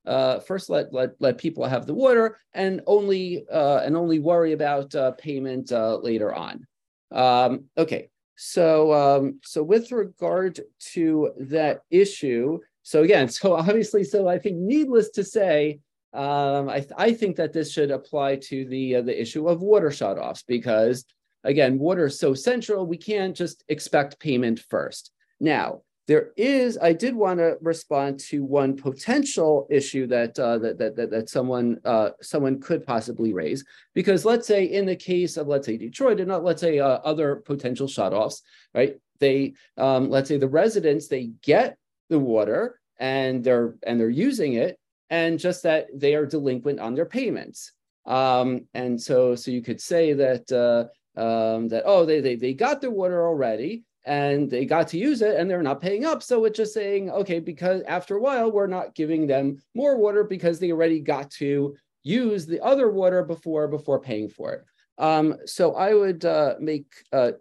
uh, 0.09 0.11
uh, 0.11 0.41
first 0.41 0.71
let, 0.71 0.93
let 0.93 1.11
let 1.21 1.39
people 1.39 1.65
have 1.65 1.87
the 1.87 1.95
water 1.95 2.39
and 2.55 2.81
only 2.87 3.45
and 3.51 3.97
only 3.97 4.19
worry 4.19 4.53
about 4.53 4.95
payment 5.19 5.71
later 6.03 6.35
on 6.35 6.67
um, 7.13 7.65
okay 7.77 8.11
so, 8.41 8.93
um, 8.93 9.41
so 9.43 9.65
with 9.65 9.91
regard 9.91 10.61
to 10.93 11.33
that 11.39 11.81
issue, 11.91 12.61
so 12.85 13.03
again, 13.03 13.29
so 13.39 13.55
obviously, 13.55 14.05
so 14.05 14.29
I 14.29 14.39
think 14.39 14.57
needless 14.57 15.11
to 15.11 15.25
say, 15.25 15.81
um, 16.15 16.69
I, 16.69 16.81
th- 16.81 16.93
I 16.97 17.13
think 17.13 17.35
that 17.37 17.53
this 17.53 17.73
should 17.73 17.91
apply 17.91 18.37
to 18.37 18.65
the 18.65 18.97
uh, 18.97 19.03
the 19.03 19.21
issue 19.21 19.49
of 19.49 19.61
water 19.61 19.91
shutoffs 19.91 20.45
because 20.47 21.05
again, 21.45 21.79
water 21.79 22.07
is 22.07 22.19
so 22.19 22.33
central. 22.33 22.87
We 22.87 22.97
can't 22.97 23.37
just 23.37 23.65
expect 23.69 24.21
payment 24.21 24.61
first. 24.71 25.11
Now, 25.41 25.83
there 26.09 26.31
is, 26.39 26.79
I 26.81 26.95
did 26.95 27.15
want 27.15 27.39
to 27.39 27.59
respond 27.61 28.19
to 28.21 28.43
one 28.43 28.75
potential 28.75 29.67
issue 29.71 30.07
that 30.07 30.39
uh, 30.39 30.57
that, 30.59 30.79
that, 30.79 30.97
that 30.97 31.11
that 31.11 31.29
someone 31.29 31.79
uh, 31.85 32.11
someone 32.23 32.61
could 32.61 32.87
possibly 32.87 33.35
raise, 33.35 33.63
because 33.95 34.25
let's 34.25 34.47
say 34.47 34.65
in 34.65 34.87
the 34.87 34.97
case 34.97 35.37
of 35.37 35.49
let's 35.49 35.67
say 35.67 35.77
Detroit 35.77 36.19
and 36.19 36.29
not 36.29 36.43
let's 36.43 36.63
say 36.63 36.79
uh, 36.79 36.99
other 37.05 37.37
potential 37.37 37.87
shutoffs, 37.87 38.41
right? 38.75 38.97
They 39.21 39.53
um, 39.77 40.09
let's 40.09 40.29
say 40.29 40.39
the 40.39 40.49
residents 40.49 41.09
they 41.09 41.31
get 41.43 41.77
the 42.09 42.19
water 42.19 42.81
and 42.99 43.45
they're 43.45 43.77
and 43.87 44.01
they're 44.01 44.09
using 44.09 44.55
it, 44.55 44.79
and 45.11 45.39
just 45.39 45.63
that 45.65 45.89
they 45.95 46.15
are 46.15 46.25
delinquent 46.25 46.81
on 46.81 46.95
their 46.95 47.07
payments. 47.07 47.73
Um, 48.07 48.65
and 48.73 48.99
so 48.99 49.35
so 49.35 49.51
you 49.51 49.61
could 49.61 49.83
say 49.83 50.15
that 50.15 50.51
uh, 50.51 51.21
um, 51.21 51.69
that 51.69 51.83
oh 51.85 52.07
they, 52.07 52.23
they 52.23 52.37
they 52.37 52.55
got 52.55 52.81
the 52.81 52.91
water 52.91 53.27
already 53.29 53.85
and 54.09 54.51
they 54.51 54.65
got 54.65 54.89
to 54.89 54.99
use 54.99 55.21
it 55.21 55.37
and 55.37 55.49
they're 55.49 55.63
not 55.63 55.83
paying 55.83 56.07
up. 56.07 56.23
So 56.23 56.47
it's 56.47 56.57
just 56.57 56.73
saying, 56.73 57.11
okay, 57.11 57.41
because 57.41 57.83
after 57.83 58.17
a 58.17 58.21
while, 58.21 58.51
we're 58.51 58.67
not 58.67 58.95
giving 58.95 59.27
them 59.27 59.59
more 59.75 59.99
water 59.99 60.25
because 60.25 60.59
they 60.59 60.73
already 60.73 61.01
got 61.01 61.31
to 61.33 61.77
use 62.03 62.47
the 62.47 62.61
other 62.65 62.91
water 62.91 63.23
before 63.23 63.69
before 63.69 64.01
paying 64.01 64.31
for 64.31 64.53
it. 64.55 64.65
Um, 64.97 65.37
so 65.45 65.75
I 65.75 65.93
would 65.93 66.25
uh, 66.25 66.55
make 66.59 66.87
uh, 67.13 67.33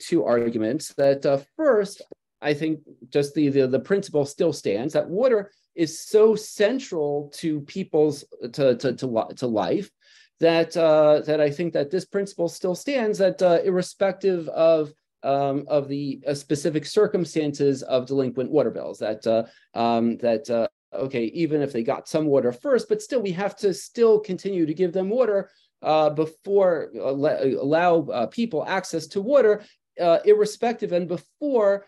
two 0.00 0.24
arguments 0.24 0.94
that 0.94 1.26
uh, 1.26 1.40
first, 1.56 2.00
I 2.40 2.54
think 2.54 2.80
just 3.10 3.34
the, 3.34 3.50
the 3.50 3.68
the 3.68 3.78
principle 3.78 4.24
still 4.24 4.52
stands 4.52 4.94
that 4.94 5.08
water 5.08 5.52
is 5.74 6.00
so 6.00 6.34
central 6.34 7.30
to 7.34 7.60
people's 7.60 8.24
to 8.52 8.76
to 8.76 8.94
to, 8.94 9.28
to 9.36 9.46
life 9.46 9.90
that 10.40 10.76
uh, 10.76 11.20
that 11.26 11.40
I 11.40 11.50
think 11.50 11.74
that 11.74 11.90
this 11.90 12.06
principle 12.06 12.48
still 12.48 12.74
stands 12.74 13.18
that 13.18 13.42
uh, 13.42 13.60
irrespective 13.62 14.48
of 14.48 14.92
um, 15.24 15.64
of 15.66 15.88
the 15.88 16.22
uh, 16.26 16.34
specific 16.34 16.86
circumstances 16.86 17.82
of 17.82 18.06
delinquent 18.06 18.50
water 18.50 18.70
bills. 18.70 18.98
That 18.98 19.26
uh, 19.26 19.44
um, 19.78 20.18
that 20.18 20.48
uh, 20.48 20.68
okay, 20.94 21.24
even 21.26 21.62
if 21.62 21.72
they 21.72 21.82
got 21.82 22.08
some 22.08 22.26
water 22.26 22.52
first, 22.52 22.88
but 22.88 23.02
still 23.02 23.20
we 23.20 23.32
have 23.32 23.56
to 23.56 23.74
still 23.74 24.20
continue 24.20 24.66
to 24.66 24.74
give 24.74 24.92
them 24.92 25.08
water 25.08 25.50
uh, 25.82 26.10
before 26.10 26.90
uh, 26.96 27.10
allow 27.10 28.02
uh, 28.06 28.26
people 28.26 28.64
access 28.66 29.06
to 29.08 29.20
water, 29.20 29.64
irrespective 30.24 30.92
and 30.92 31.08
before 31.08 31.86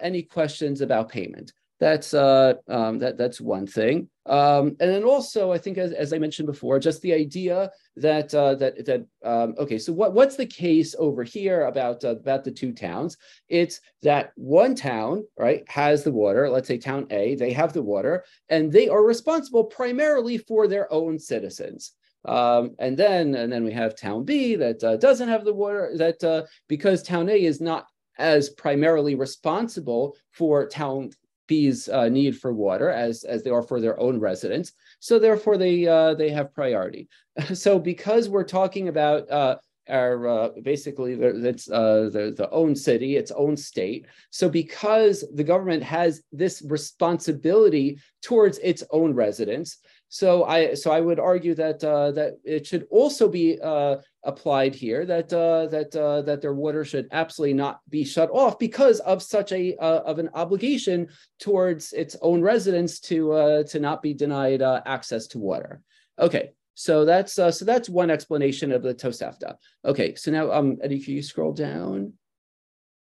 any 0.00 0.22
questions 0.22 0.80
about 0.80 1.10
payment. 1.10 1.52
That's 1.80 2.12
uh, 2.12 2.54
um, 2.68 2.98
that 2.98 3.16
that's 3.16 3.40
one 3.40 3.66
thing. 3.66 4.10
Um, 4.26 4.76
and 4.80 4.90
then 4.90 5.02
also, 5.02 5.50
I 5.50 5.56
think, 5.56 5.78
as, 5.78 5.92
as 5.92 6.12
I 6.12 6.18
mentioned 6.18 6.46
before, 6.46 6.78
just 6.78 7.00
the 7.00 7.14
idea 7.14 7.70
that 7.96 8.34
uh, 8.34 8.54
that 8.56 8.84
that 8.84 9.06
um, 9.24 9.54
okay. 9.56 9.78
So 9.78 9.90
what 9.94 10.12
what's 10.12 10.36
the 10.36 10.44
case 10.44 10.94
over 10.98 11.24
here 11.24 11.62
about 11.64 12.04
uh, 12.04 12.10
about 12.10 12.44
the 12.44 12.50
two 12.50 12.72
towns? 12.72 13.16
It's 13.48 13.80
that 14.02 14.32
one 14.36 14.74
town 14.74 15.24
right 15.38 15.64
has 15.70 16.04
the 16.04 16.12
water. 16.12 16.50
Let's 16.50 16.68
say 16.68 16.76
town 16.76 17.06
A, 17.10 17.34
they 17.34 17.52
have 17.54 17.72
the 17.72 17.82
water, 17.82 18.24
and 18.50 18.70
they 18.70 18.90
are 18.90 19.02
responsible 19.02 19.64
primarily 19.64 20.36
for 20.36 20.68
their 20.68 20.92
own 20.92 21.18
citizens. 21.18 21.92
Um, 22.26 22.76
and 22.78 22.94
then 22.98 23.34
and 23.34 23.50
then 23.50 23.64
we 23.64 23.72
have 23.72 23.96
town 23.96 24.26
B 24.26 24.54
that 24.56 24.84
uh, 24.84 24.98
doesn't 24.98 25.30
have 25.30 25.46
the 25.46 25.54
water. 25.54 25.92
That 25.96 26.22
uh, 26.22 26.42
because 26.68 27.02
town 27.02 27.30
A 27.30 27.42
is 27.42 27.58
not 27.58 27.86
as 28.18 28.50
primarily 28.50 29.14
responsible 29.14 30.14
for 30.30 30.68
town 30.68 31.10
bees 31.50 31.88
uh, 31.88 32.08
need 32.08 32.38
for 32.38 32.52
water 32.52 32.90
as, 32.90 33.24
as 33.24 33.42
they 33.42 33.50
are 33.50 33.60
for 33.70 33.80
their 33.80 33.98
own 33.98 34.20
residents. 34.20 34.72
So 35.00 35.18
therefore 35.18 35.58
they, 35.58 35.84
uh, 35.84 36.14
they 36.14 36.30
have 36.30 36.54
priority. 36.54 37.08
so 37.54 37.80
because 37.80 38.28
we're 38.28 38.44
talking 38.44 38.86
about 38.86 39.28
uh, 39.28 39.56
our 39.88 40.28
uh, 40.28 40.48
basically 40.62 41.16
that's 41.16 41.68
uh, 41.68 42.08
the, 42.12 42.32
the 42.36 42.48
own 42.50 42.76
city, 42.76 43.16
its 43.16 43.32
own 43.32 43.56
state. 43.56 44.06
So 44.30 44.48
because 44.48 45.24
the 45.34 45.42
government 45.42 45.82
has 45.82 46.22
this 46.30 46.62
responsibility 46.62 47.98
towards 48.22 48.58
its 48.58 48.84
own 48.92 49.12
residents, 49.12 49.78
So 50.12 50.42
I 50.42 50.74
so 50.74 50.90
I 50.90 51.00
would 51.00 51.20
argue 51.20 51.54
that 51.54 51.84
uh, 51.84 52.10
that 52.12 52.40
it 52.42 52.66
should 52.66 52.88
also 52.90 53.28
be 53.28 53.60
uh, 53.62 53.98
applied 54.24 54.74
here 54.74 55.06
that 55.06 55.32
uh, 55.32 55.68
that 55.68 55.94
uh, 55.94 56.22
that 56.22 56.42
their 56.42 56.52
water 56.52 56.84
should 56.84 57.06
absolutely 57.12 57.54
not 57.54 57.78
be 57.88 58.04
shut 58.04 58.28
off 58.32 58.58
because 58.58 58.98
of 59.00 59.22
such 59.22 59.52
a 59.52 59.76
uh, 59.76 60.00
of 60.00 60.18
an 60.18 60.28
obligation 60.34 61.06
towards 61.38 61.92
its 61.92 62.16
own 62.22 62.42
residents 62.42 62.98
to 62.98 63.32
uh, 63.32 63.62
to 63.62 63.78
not 63.78 64.02
be 64.02 64.12
denied 64.12 64.62
access 64.62 65.28
to 65.28 65.38
water. 65.38 65.80
Okay, 66.18 66.50
so 66.74 67.04
that's 67.04 67.34
so 67.34 67.64
that's 67.64 67.88
one 67.88 68.10
explanation 68.10 68.72
of 68.72 68.82
the 68.82 68.92
Tosefta. 68.92 69.54
Okay, 69.84 70.16
so 70.16 70.32
now 70.32 70.50
um 70.50 70.78
Eddie, 70.82 70.98
can 70.98 71.14
you 71.14 71.22
scroll 71.22 71.52
down? 71.52 72.14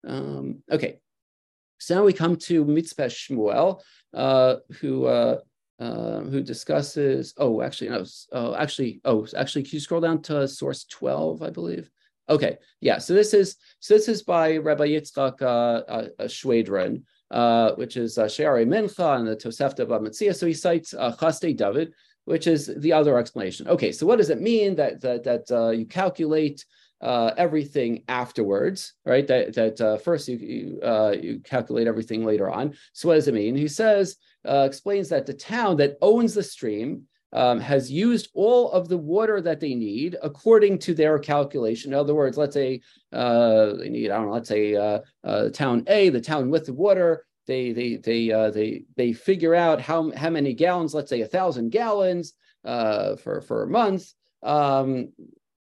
Um, 0.07 0.63
okay, 0.71 1.01
so 1.79 1.97
now 1.97 2.05
we 2.05 2.13
come 2.13 2.37
to 2.37 2.65
Mitzvah 2.65 3.07
Shmuel, 3.07 3.81
who 4.79 5.41
um, 5.83 6.31
who 6.31 6.43
discusses. 6.43 7.35
Oh, 7.37 7.61
actually, 7.63 7.91
no. 7.91 8.05
Oh, 8.33 8.55
actually, 8.55 9.01
oh, 9.05 9.27
actually, 9.37 9.65
can 9.65 9.75
you 9.75 9.81
scroll 9.81 10.01
down 10.01 10.23
to 10.23 10.47
source 10.47 10.85
twelve? 10.85 11.43
I 11.43 11.51
believe. 11.51 11.91
Okay, 12.29 12.59
yeah. 12.81 12.99
So 12.99 13.15
this 13.15 13.35
is 13.35 13.57
so 13.81 13.95
this 13.95 14.09
is 14.09 14.23
by 14.23 14.59
Rabbi 14.59 14.89
Yitzchak 14.89 15.43
uh, 15.43 15.83
uh, 15.97 16.09
uh 16.21 17.37
uh, 17.37 17.75
which 17.77 17.97
is 17.97 18.19
uh, 18.19 18.29
She'arei 18.29 18.67
Mincha 18.67 19.17
and 19.19 19.27
the 19.27 19.35
Tosefta 19.35 19.87
Bamatzia. 19.87 20.35
So 20.35 20.47
he 20.47 20.55
cites 20.55 20.95
uh, 20.95 21.17
Chasdei 21.17 21.57
David, 21.57 21.93
which 22.27 22.47
is 22.47 22.71
the 22.79 22.93
other 22.93 23.19
explanation. 23.19 23.67
Okay, 23.67 23.91
so 23.91 24.07
what 24.07 24.19
does 24.19 24.31
it 24.31 24.41
mean 24.41 24.77
that 24.77 25.01
that 25.01 25.25
that 25.25 25.51
uh, 25.51 25.71
you 25.71 25.87
calculate 25.87 26.65
uh, 27.03 27.33
everything 27.37 28.05
afterwards, 28.09 28.95
right? 29.05 29.27
That 29.27 29.55
that 29.55 29.81
uh, 29.81 29.99
first 29.99 30.29
you 30.29 30.37
you, 30.37 30.81
uh, 30.83 31.15
you 31.21 31.41
calculate 31.41 31.89
everything 31.89 32.25
later 32.25 32.49
on. 32.49 32.75
So 32.93 33.09
what 33.09 33.17
does 33.17 33.29
it 33.29 33.35
mean? 33.35 33.57
He 33.57 33.69
says 33.69 34.17
uh, 34.49 34.65
explains 34.67 35.09
that 35.09 35.27
the 35.27 35.35
town 35.35 35.77
that 35.79 35.97
owns 36.01 36.35
the 36.35 36.43
stream 36.43 37.03
um, 37.33 37.59
has 37.61 37.91
used 37.91 38.29
all 38.35 38.71
of 38.71 38.89
the 38.89 38.97
water 38.99 39.41
that 39.41 39.59
they 39.59 39.75
need 39.75 40.17
according 40.23 40.79
to 40.81 40.95
their 40.95 41.19
calculation. 41.19 41.93
In 41.93 41.99
other 41.99 42.15
words, 42.15 42.37
let's 42.39 42.55
say 42.55 42.81
uh, 43.13 43.73
they 43.75 43.89
need 43.89 44.11
I 44.11 44.19
don't 44.19 44.27
know, 44.27 44.35
let's 44.35 44.49
say 44.49 44.77
uh, 44.77 45.49
town 45.51 45.85
A, 45.89 46.09
the 46.09 46.21
town 46.21 46.51
with 46.51 46.67
the 46.67 46.75
water. 46.75 47.25
They 47.49 47.73
they 47.73 47.97
they 47.97 48.29
they 48.55 48.85
they 48.97 49.13
figure 49.13 49.57
out 49.57 49.81
how 49.81 50.13
how 50.13 50.31
many 50.31 50.55
gallons, 50.55 50.95
let's 50.95 51.11
say 51.11 51.23
a 51.23 51.27
thousand 51.27 51.71
gallons 51.71 52.35
for 52.63 53.43
for 53.45 53.65
a 53.65 53.67
month. 53.67 54.13
Um, 54.45 55.13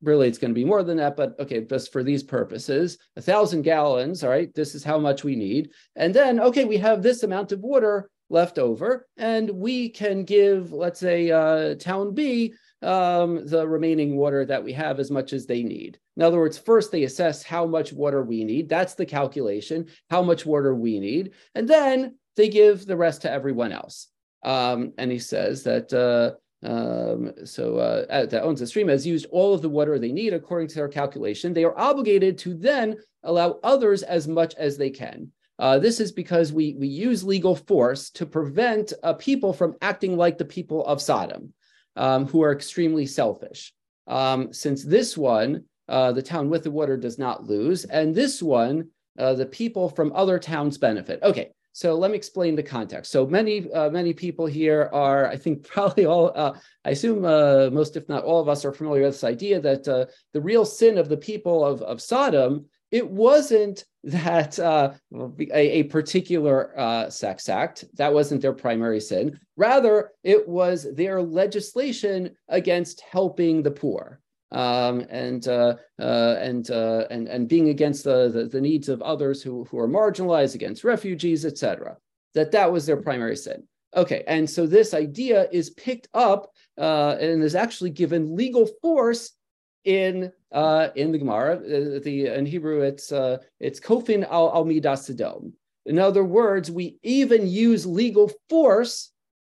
really 0.01 0.27
it's 0.27 0.37
going 0.37 0.51
to 0.51 0.59
be 0.59 0.65
more 0.65 0.83
than 0.83 0.97
that 0.97 1.17
but 1.17 1.35
okay 1.39 1.61
just 1.61 1.91
for 1.91 2.03
these 2.03 2.23
purposes 2.23 2.97
a 3.15 3.21
thousand 3.21 3.63
gallons 3.63 4.23
all 4.23 4.29
right 4.29 4.53
this 4.55 4.75
is 4.75 4.83
how 4.83 4.97
much 4.97 5.23
we 5.23 5.35
need. 5.35 5.71
And 5.95 6.13
then 6.13 6.39
okay 6.39 6.65
we 6.65 6.77
have 6.77 7.01
this 7.01 7.23
amount 7.23 7.51
of 7.51 7.59
water 7.59 8.09
left 8.29 8.59
over 8.59 9.07
and 9.17 9.49
we 9.49 9.89
can 9.89 10.23
give 10.23 10.71
let's 10.71 10.99
say 10.99 11.31
uh, 11.31 11.75
town 11.75 12.13
b 12.13 12.53
um, 12.81 13.45
the 13.45 13.67
remaining 13.67 14.15
water 14.15 14.45
that 14.45 14.63
we 14.63 14.71
have 14.71 14.99
as 14.99 15.11
much 15.11 15.33
as 15.33 15.45
they 15.45 15.63
need. 15.63 15.99
In 16.15 16.23
other 16.23 16.37
words 16.37 16.57
first 16.57 16.91
they 16.91 17.03
assess 17.03 17.43
how 17.43 17.65
much 17.65 17.91
water 17.91 18.23
we 18.23 18.43
need. 18.43 18.69
That's 18.69 18.95
the 18.95 19.05
calculation 19.05 19.87
how 20.09 20.21
much 20.21 20.45
water 20.45 20.73
we 20.75 20.99
need. 20.99 21.31
And 21.55 21.67
then 21.67 22.17
they 22.35 22.47
give 22.49 22.85
the 22.85 22.95
rest 22.95 23.23
to 23.23 23.31
everyone 23.31 23.73
else. 23.73 24.07
Um, 24.43 24.93
and 24.97 25.11
he 25.11 25.19
says 25.19 25.63
that 25.63 25.91
uh, 25.91 26.37
um, 26.63 27.31
so 27.45 27.77
uh, 27.77 28.25
that 28.25 28.43
owns 28.43 28.59
the 28.59 28.67
stream 28.67 28.89
has 28.89 29.07
used 29.07 29.25
all 29.31 29.53
of 29.53 29.61
the 29.61 29.69
water 29.69 29.97
they 29.97 30.11
need 30.11 30.33
according 30.33 30.67
to 30.69 30.75
their 30.75 30.89
calculation. 30.89 31.53
They 31.53 31.63
are 31.63 31.77
obligated 31.77 32.37
to 32.39 32.53
then 32.53 32.97
allow 33.23 33.59
others 33.63 34.03
as 34.03 34.27
much 34.27 34.55
as 34.55 34.77
they 34.77 34.89
can. 34.89 35.31
Uh, 35.57 35.77
this 35.77 35.99
is 35.99 36.11
because 36.11 36.53
we, 36.53 36.75
we 36.79 36.87
use 36.87 37.23
legal 37.23 37.55
force 37.55 38.09
to 38.11 38.25
prevent 38.25 38.93
uh, 39.03 39.13
people 39.13 39.51
from 39.51 39.75
acting 39.81 40.15
like 40.15 40.37
the 40.37 40.45
people 40.45 40.85
of 40.85 41.01
Sodom, 41.01 41.53
um, 41.95 42.25
who 42.25 42.41
are 42.41 42.53
extremely 42.53 43.05
selfish. 43.05 43.73
Um, 44.07 44.53
since 44.53 44.83
this 44.83 45.17
one, 45.17 45.65
uh, 45.89 46.13
the 46.13 46.21
town 46.21 46.49
with 46.49 46.63
the 46.63 46.71
water 46.71 46.95
does 46.97 47.19
not 47.19 47.43
lose, 47.43 47.83
and 47.85 48.15
this 48.15 48.41
one, 48.41 48.89
uh, 49.17 49.33
the 49.33 49.45
people 49.45 49.89
from 49.89 50.13
other 50.13 50.39
towns 50.39 50.77
benefit. 50.77 51.21
Okay, 51.23 51.51
so 51.79 51.95
let 51.95 52.11
me 52.11 52.17
explain 52.17 52.57
the 52.57 52.61
context. 52.61 53.09
So 53.09 53.25
many, 53.25 53.71
uh, 53.71 53.89
many 53.89 54.11
people 54.11 54.45
here 54.45 54.89
are, 54.91 55.27
I 55.27 55.37
think, 55.37 55.65
probably 55.67 56.05
all. 56.05 56.33
Uh, 56.35 56.51
I 56.83 56.89
assume 56.89 57.23
uh, 57.23 57.69
most, 57.71 57.95
if 57.95 58.09
not 58.09 58.25
all 58.25 58.41
of 58.41 58.49
us, 58.49 58.65
are 58.65 58.73
familiar 58.73 59.03
with 59.03 59.13
this 59.13 59.23
idea 59.23 59.61
that 59.61 59.87
uh, 59.87 60.07
the 60.33 60.41
real 60.41 60.65
sin 60.65 60.97
of 60.97 61.07
the 61.07 61.15
people 61.15 61.65
of, 61.65 61.81
of 61.81 62.01
Sodom 62.01 62.65
it 62.91 63.09
wasn't 63.09 63.85
that 64.03 64.59
uh, 64.59 64.91
a, 65.53 65.79
a, 65.79 65.83
particular 65.83 66.77
uh, 66.77 67.09
sex 67.09 67.47
act 67.47 67.85
that 67.95 68.13
wasn't 68.13 68.41
their 68.41 68.53
primary 68.53 68.99
sin. 68.99 69.39
Rather, 69.55 70.11
it 70.23 70.45
was 70.47 70.85
their 70.95 71.21
legislation 71.21 72.31
against 72.49 73.01
helping 73.09 73.63
the 73.63 73.71
poor 73.71 74.19
um, 74.51 75.05
and 75.09 75.47
uh, 75.47 75.75
uh, 75.99 76.35
and 76.39 76.69
uh, 76.71 77.05
and 77.09 77.27
and 77.27 77.47
being 77.47 77.69
against 77.69 78.03
the, 78.03 78.29
the, 78.29 78.45
the 78.45 78.61
needs 78.61 78.89
of 78.89 79.01
others 79.01 79.41
who 79.41 79.65
who 79.65 79.77
are 79.77 79.87
marginalized, 79.87 80.55
against 80.55 80.83
refugees, 80.83 81.45
etc. 81.45 81.97
That 82.33 82.51
that 82.51 82.71
was 82.71 82.85
their 82.85 82.97
primary 82.97 83.35
sin. 83.35 83.63
Okay, 83.95 84.23
and 84.27 84.49
so 84.49 84.67
this 84.67 84.93
idea 84.93 85.47
is 85.51 85.71
picked 85.71 86.07
up 86.13 86.51
uh, 86.77 87.15
and 87.19 87.43
is 87.43 87.55
actually 87.55 87.89
given 87.89 88.35
legal 88.35 88.67
force 88.81 89.31
in 89.83 90.31
uh, 90.51 90.89
in 90.95 91.11
the 91.11 91.17
Gemara. 91.17 91.55
Uh, 91.55 91.99
the 92.03 92.27
in 92.27 92.45
Hebrew, 92.45 92.81
it's 92.81 93.11
it's 93.59 93.79
kofin 93.79 94.27
al 94.29 94.51
al 94.53 94.65
midas 94.65 95.09
In 95.85 95.99
other 95.99 96.23
words, 96.23 96.71
we 96.71 96.97
even 97.03 97.47
use 97.47 97.85
legal 97.85 98.31
force 98.49 99.11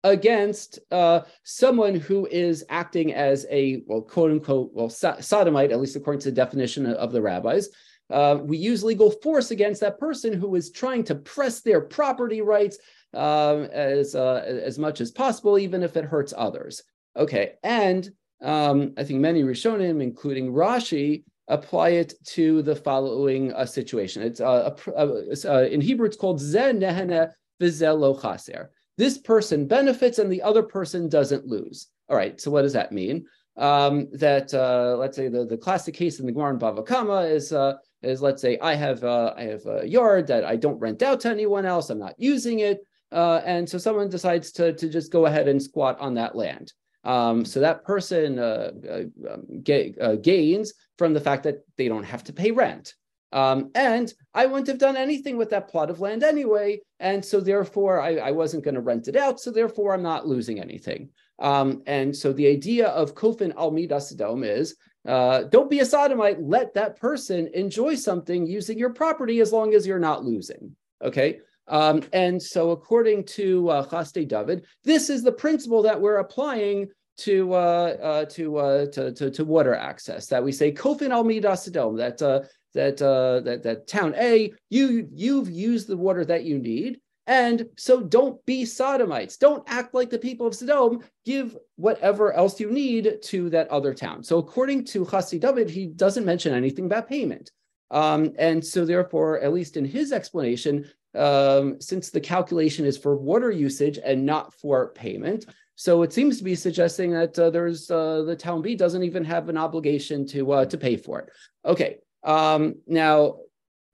against 0.04 0.78
uh, 0.90 1.20
someone 1.44 1.94
who 1.94 2.26
is 2.26 2.64
acting 2.68 3.12
as 3.12 3.46
a 3.50 3.82
well 3.86 4.02
quote 4.02 4.30
unquote 4.30 4.70
well 4.72 4.88
sodomite 4.88 5.70
at 5.70 5.80
least 5.80 5.96
according 5.96 6.20
to 6.20 6.30
the 6.30 6.34
definition 6.34 6.86
of 6.86 7.12
the 7.12 7.20
rabbis. 7.20 7.68
Uh, 8.08 8.38
we 8.42 8.56
use 8.56 8.82
legal 8.82 9.10
force 9.10 9.52
against 9.52 9.80
that 9.80 9.98
person 9.98 10.32
who 10.32 10.56
is 10.56 10.72
trying 10.72 11.04
to 11.04 11.14
press 11.14 11.60
their 11.60 11.80
property 11.80 12.40
rights 12.40 12.78
um, 13.14 13.64
as 13.72 14.14
uh, 14.14 14.42
as 14.46 14.78
much 14.78 15.00
as 15.00 15.10
possible 15.10 15.58
even 15.58 15.82
if 15.82 15.96
it 15.96 16.04
hurts 16.04 16.34
others. 16.36 16.82
Okay 17.16 17.54
and 17.62 18.10
um, 18.42 18.94
i 18.96 19.04
think 19.04 19.20
many 19.20 19.42
rishonim 19.42 20.02
including 20.02 20.50
rashi 20.50 21.24
apply 21.48 21.90
it 21.90 22.14
to 22.24 22.62
the 22.62 22.76
following 22.76 23.52
uh, 23.52 23.66
situation. 23.66 24.22
It's 24.22 24.40
uh, 24.40 24.74
uh, 24.96 25.62
in 25.64 25.80
hebrew 25.80 26.06
it's 26.06 26.16
called 26.16 26.40
zen 26.40 26.80
nehene 26.80 27.32
lo 27.60 28.18
chaser 28.18 28.70
this 29.00 29.16
person 29.16 29.66
benefits 29.66 30.18
and 30.18 30.30
the 30.30 30.42
other 30.42 30.62
person 30.62 31.08
doesn't 31.08 31.46
lose. 31.46 31.88
All 32.10 32.16
right, 32.16 32.38
so 32.38 32.50
what 32.50 32.62
does 32.62 32.74
that 32.74 32.92
mean? 32.92 33.24
Um, 33.56 34.08
that 34.12 34.52
uh, 34.52 34.96
let's 34.98 35.16
say 35.16 35.28
the, 35.28 35.46
the 35.46 35.56
classic 35.56 35.94
case 35.94 36.20
in 36.20 36.26
the 36.26 36.32
Gemara 36.32 36.58
Bava 36.58 36.84
Kama 36.84 37.22
is 37.22 37.50
uh, 37.50 37.74
is 38.02 38.20
let's 38.20 38.42
say 38.42 38.58
I 38.58 38.74
have 38.74 39.02
uh, 39.02 39.32
I 39.38 39.44
have 39.44 39.64
a 39.66 39.88
yard 39.88 40.26
that 40.26 40.44
I 40.44 40.56
don't 40.56 40.78
rent 40.78 41.02
out 41.02 41.20
to 41.20 41.30
anyone 41.30 41.64
else. 41.64 41.88
I'm 41.88 41.98
not 41.98 42.14
using 42.18 42.60
it, 42.60 42.80
uh, 43.10 43.40
and 43.46 43.66
so 43.66 43.78
someone 43.78 44.10
decides 44.10 44.52
to 44.52 44.74
to 44.74 44.88
just 44.90 45.10
go 45.10 45.24
ahead 45.24 45.48
and 45.48 45.62
squat 45.62 45.98
on 45.98 46.12
that 46.14 46.36
land. 46.36 46.72
Um, 47.02 47.46
so 47.46 47.60
that 47.60 47.84
person 47.84 48.38
uh, 48.38 48.70
uh, 48.96 49.32
um, 49.32 49.62
gains 49.62 50.74
from 50.98 51.14
the 51.14 51.20
fact 51.20 51.44
that 51.44 51.64
they 51.78 51.88
don't 51.88 52.04
have 52.04 52.24
to 52.24 52.34
pay 52.34 52.50
rent. 52.50 52.94
Um, 53.32 53.70
and 53.74 54.12
I 54.34 54.46
wouldn't 54.46 54.66
have 54.66 54.78
done 54.78 54.96
anything 54.96 55.36
with 55.36 55.50
that 55.50 55.68
plot 55.68 55.90
of 55.90 56.00
land 56.00 56.22
anyway. 56.22 56.80
And 56.98 57.24
so 57.24 57.40
therefore 57.40 58.00
I, 58.00 58.16
I 58.16 58.30
wasn't 58.32 58.64
going 58.64 58.74
to 58.74 58.80
rent 58.80 59.08
it 59.08 59.16
out. 59.16 59.40
So 59.40 59.50
therefore 59.50 59.94
I'm 59.94 60.02
not 60.02 60.26
losing 60.26 60.60
anything. 60.60 61.10
Um, 61.38 61.82
and 61.86 62.14
so 62.14 62.32
the 62.32 62.46
idea 62.46 62.88
of 62.88 63.14
kofin 63.14 63.54
al 63.56 63.70
midas 63.70 64.12
is 64.12 64.76
uh, 65.08 65.44
don't 65.44 65.70
be 65.70 65.80
a 65.80 65.84
sodomite. 65.84 66.42
Let 66.42 66.74
that 66.74 67.00
person 67.00 67.48
enjoy 67.54 67.94
something 67.94 68.46
using 68.46 68.78
your 68.78 68.92
property 68.92 69.40
as 69.40 69.52
long 69.52 69.74
as 69.74 69.86
you're 69.86 69.98
not 69.98 70.24
losing. 70.24 70.76
Okay. 71.02 71.40
Um, 71.68 72.02
and 72.12 72.42
so 72.42 72.72
according 72.72 73.24
to 73.26 73.68
uh, 73.70 73.86
Chasdei 73.86 74.26
David, 74.26 74.66
this 74.84 75.08
is 75.08 75.22
the 75.22 75.32
principle 75.32 75.82
that 75.82 75.98
we're 75.98 76.18
applying 76.18 76.88
to, 77.18 77.54
uh, 77.54 77.56
uh, 78.02 78.24
to, 78.26 78.56
uh, 78.56 78.86
to, 78.86 79.12
to, 79.12 79.30
to, 79.30 79.44
water 79.44 79.74
access 79.74 80.26
that 80.26 80.42
we 80.42 80.52
say 80.52 80.72
kofin 80.72 81.10
al 81.10 81.22
midas 81.22 81.66
that 81.66 82.22
uh, 82.22 82.40
that 82.74 83.00
uh, 83.02 83.40
that 83.40 83.62
that 83.62 83.86
town 83.86 84.14
A, 84.16 84.52
you 84.68 85.08
you've 85.12 85.50
used 85.50 85.88
the 85.88 85.96
water 85.96 86.24
that 86.24 86.44
you 86.44 86.58
need, 86.58 87.00
and 87.26 87.66
so 87.76 88.02
don't 88.02 88.44
be 88.46 88.64
sodomites. 88.64 89.36
Don't 89.36 89.62
act 89.66 89.94
like 89.94 90.10
the 90.10 90.18
people 90.18 90.46
of 90.46 90.54
Sodom. 90.54 91.02
Give 91.24 91.56
whatever 91.76 92.32
else 92.32 92.60
you 92.60 92.70
need 92.70 93.22
to 93.22 93.50
that 93.50 93.68
other 93.68 93.94
town. 93.94 94.22
So 94.22 94.38
according 94.38 94.84
to 94.86 95.04
Chasdei 95.04 95.40
David, 95.40 95.70
he 95.70 95.86
doesn't 95.86 96.24
mention 96.24 96.54
anything 96.54 96.86
about 96.86 97.08
payment. 97.08 97.50
Um, 97.90 98.32
and 98.38 98.64
so 98.64 98.84
therefore, 98.84 99.40
at 99.40 99.52
least 99.52 99.76
in 99.76 99.84
his 99.84 100.12
explanation, 100.12 100.88
um, 101.16 101.80
since 101.80 102.10
the 102.10 102.20
calculation 102.20 102.84
is 102.84 102.96
for 102.96 103.16
water 103.16 103.50
usage 103.50 103.98
and 104.04 104.24
not 104.24 104.54
for 104.54 104.92
payment, 104.92 105.46
so 105.80 106.02
it 106.02 106.12
seems 106.12 106.36
to 106.36 106.44
be 106.44 106.54
suggesting 106.54 107.10
that 107.12 107.38
uh, 107.38 107.48
there's 107.48 107.90
uh, 107.90 108.22
the 108.22 108.36
town 108.36 108.60
B 108.60 108.74
doesn't 108.74 109.02
even 109.02 109.24
have 109.24 109.48
an 109.48 109.56
obligation 109.56 110.26
to 110.26 110.52
uh, 110.52 110.64
to 110.66 110.76
pay 110.76 110.96
for 110.96 111.20
it. 111.20 111.30
Okay, 111.64 111.96
um, 112.22 112.74
now, 112.86 113.36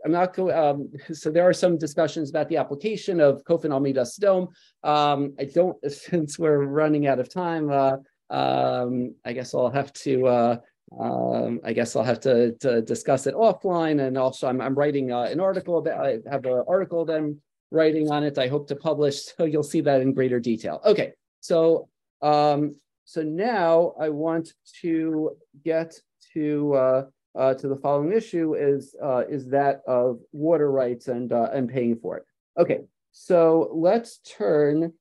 I'm 0.04 0.12
not 0.12 0.34
going. 0.34 0.56
Um, 0.56 0.90
so 1.12 1.30
there 1.30 1.48
are 1.48 1.52
some 1.52 1.78
discussions 1.78 2.30
about 2.30 2.48
the 2.48 2.56
application 2.56 3.20
of 3.20 3.42
Kofin 3.44 3.72
al 3.72 3.80
midas 3.80 4.18
Sdom. 4.18 4.48
Um, 4.82 5.34
I 5.38 5.44
don't, 5.44 5.76
since 5.90 6.38
we're 6.38 6.64
running 6.64 7.06
out 7.06 7.18
of 7.18 7.28
time. 7.28 7.70
Uh, 7.70 7.96
um, 8.28 9.14
I 9.24 9.32
guess 9.32 9.54
I'll 9.54 9.70
have 9.70 9.92
to. 9.94 10.26
Uh, 10.26 10.56
um, 11.00 11.60
I 11.64 11.72
guess 11.72 11.96
I'll 11.96 12.04
have 12.04 12.20
to, 12.20 12.52
to, 12.60 12.80
discuss 12.80 13.26
it 13.26 13.34
offline. 13.34 14.06
And 14.06 14.16
also, 14.16 14.46
I'm, 14.46 14.60
I'm 14.60 14.74
writing 14.76 15.10
uh, 15.10 15.22
an 15.22 15.40
article. 15.40 15.78
About, 15.78 16.06
I 16.06 16.18
have 16.30 16.44
an 16.44 16.62
article 16.68 17.04
that 17.04 17.16
I'm 17.16 17.40
writing 17.72 18.08
on 18.10 18.22
it. 18.22 18.38
I 18.38 18.46
hope 18.46 18.68
to 18.68 18.76
publish, 18.76 19.24
so 19.36 19.44
you'll 19.44 19.64
see 19.64 19.80
that 19.80 20.00
in 20.00 20.12
greater 20.12 20.38
detail. 20.38 20.80
Okay, 20.84 21.12
so 21.40 21.88
um, 22.22 22.76
so 23.04 23.22
now 23.22 23.94
I 23.98 24.10
want 24.10 24.52
to 24.82 25.36
get 25.64 25.98
to 26.34 27.08
uh, 27.36 27.54
to 27.54 27.68
the 27.68 27.76
following 27.76 28.12
issue 28.12 28.54
is 28.54 28.94
uh, 29.02 29.22
is 29.28 29.48
that 29.48 29.82
of 29.86 30.20
water 30.32 30.70
rights 30.70 31.08
and 31.08 31.32
uh, 31.32 31.50
and 31.52 31.68
paying 31.68 31.96
for 31.96 32.16
it. 32.16 32.24
Okay, 32.58 32.80
so 33.12 33.70
let's 33.72 34.18
turn 34.18 34.92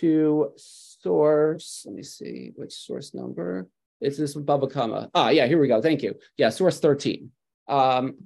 to 0.00 0.52
source. 0.56 1.84
Let 1.86 1.94
me 1.94 2.02
see 2.02 2.52
which 2.56 2.72
source 2.72 3.14
number. 3.14 3.68
It's 4.00 4.18
this 4.18 4.34
Baba 4.34 4.66
Kama. 4.66 5.10
Ah, 5.14 5.28
yeah, 5.28 5.46
here 5.46 5.60
we 5.60 5.68
go. 5.68 5.80
Thank 5.80 6.02
you. 6.02 6.14
Yeah, 6.36 6.50
source 6.50 6.80
13. 6.80 7.30
Um, 7.68 8.16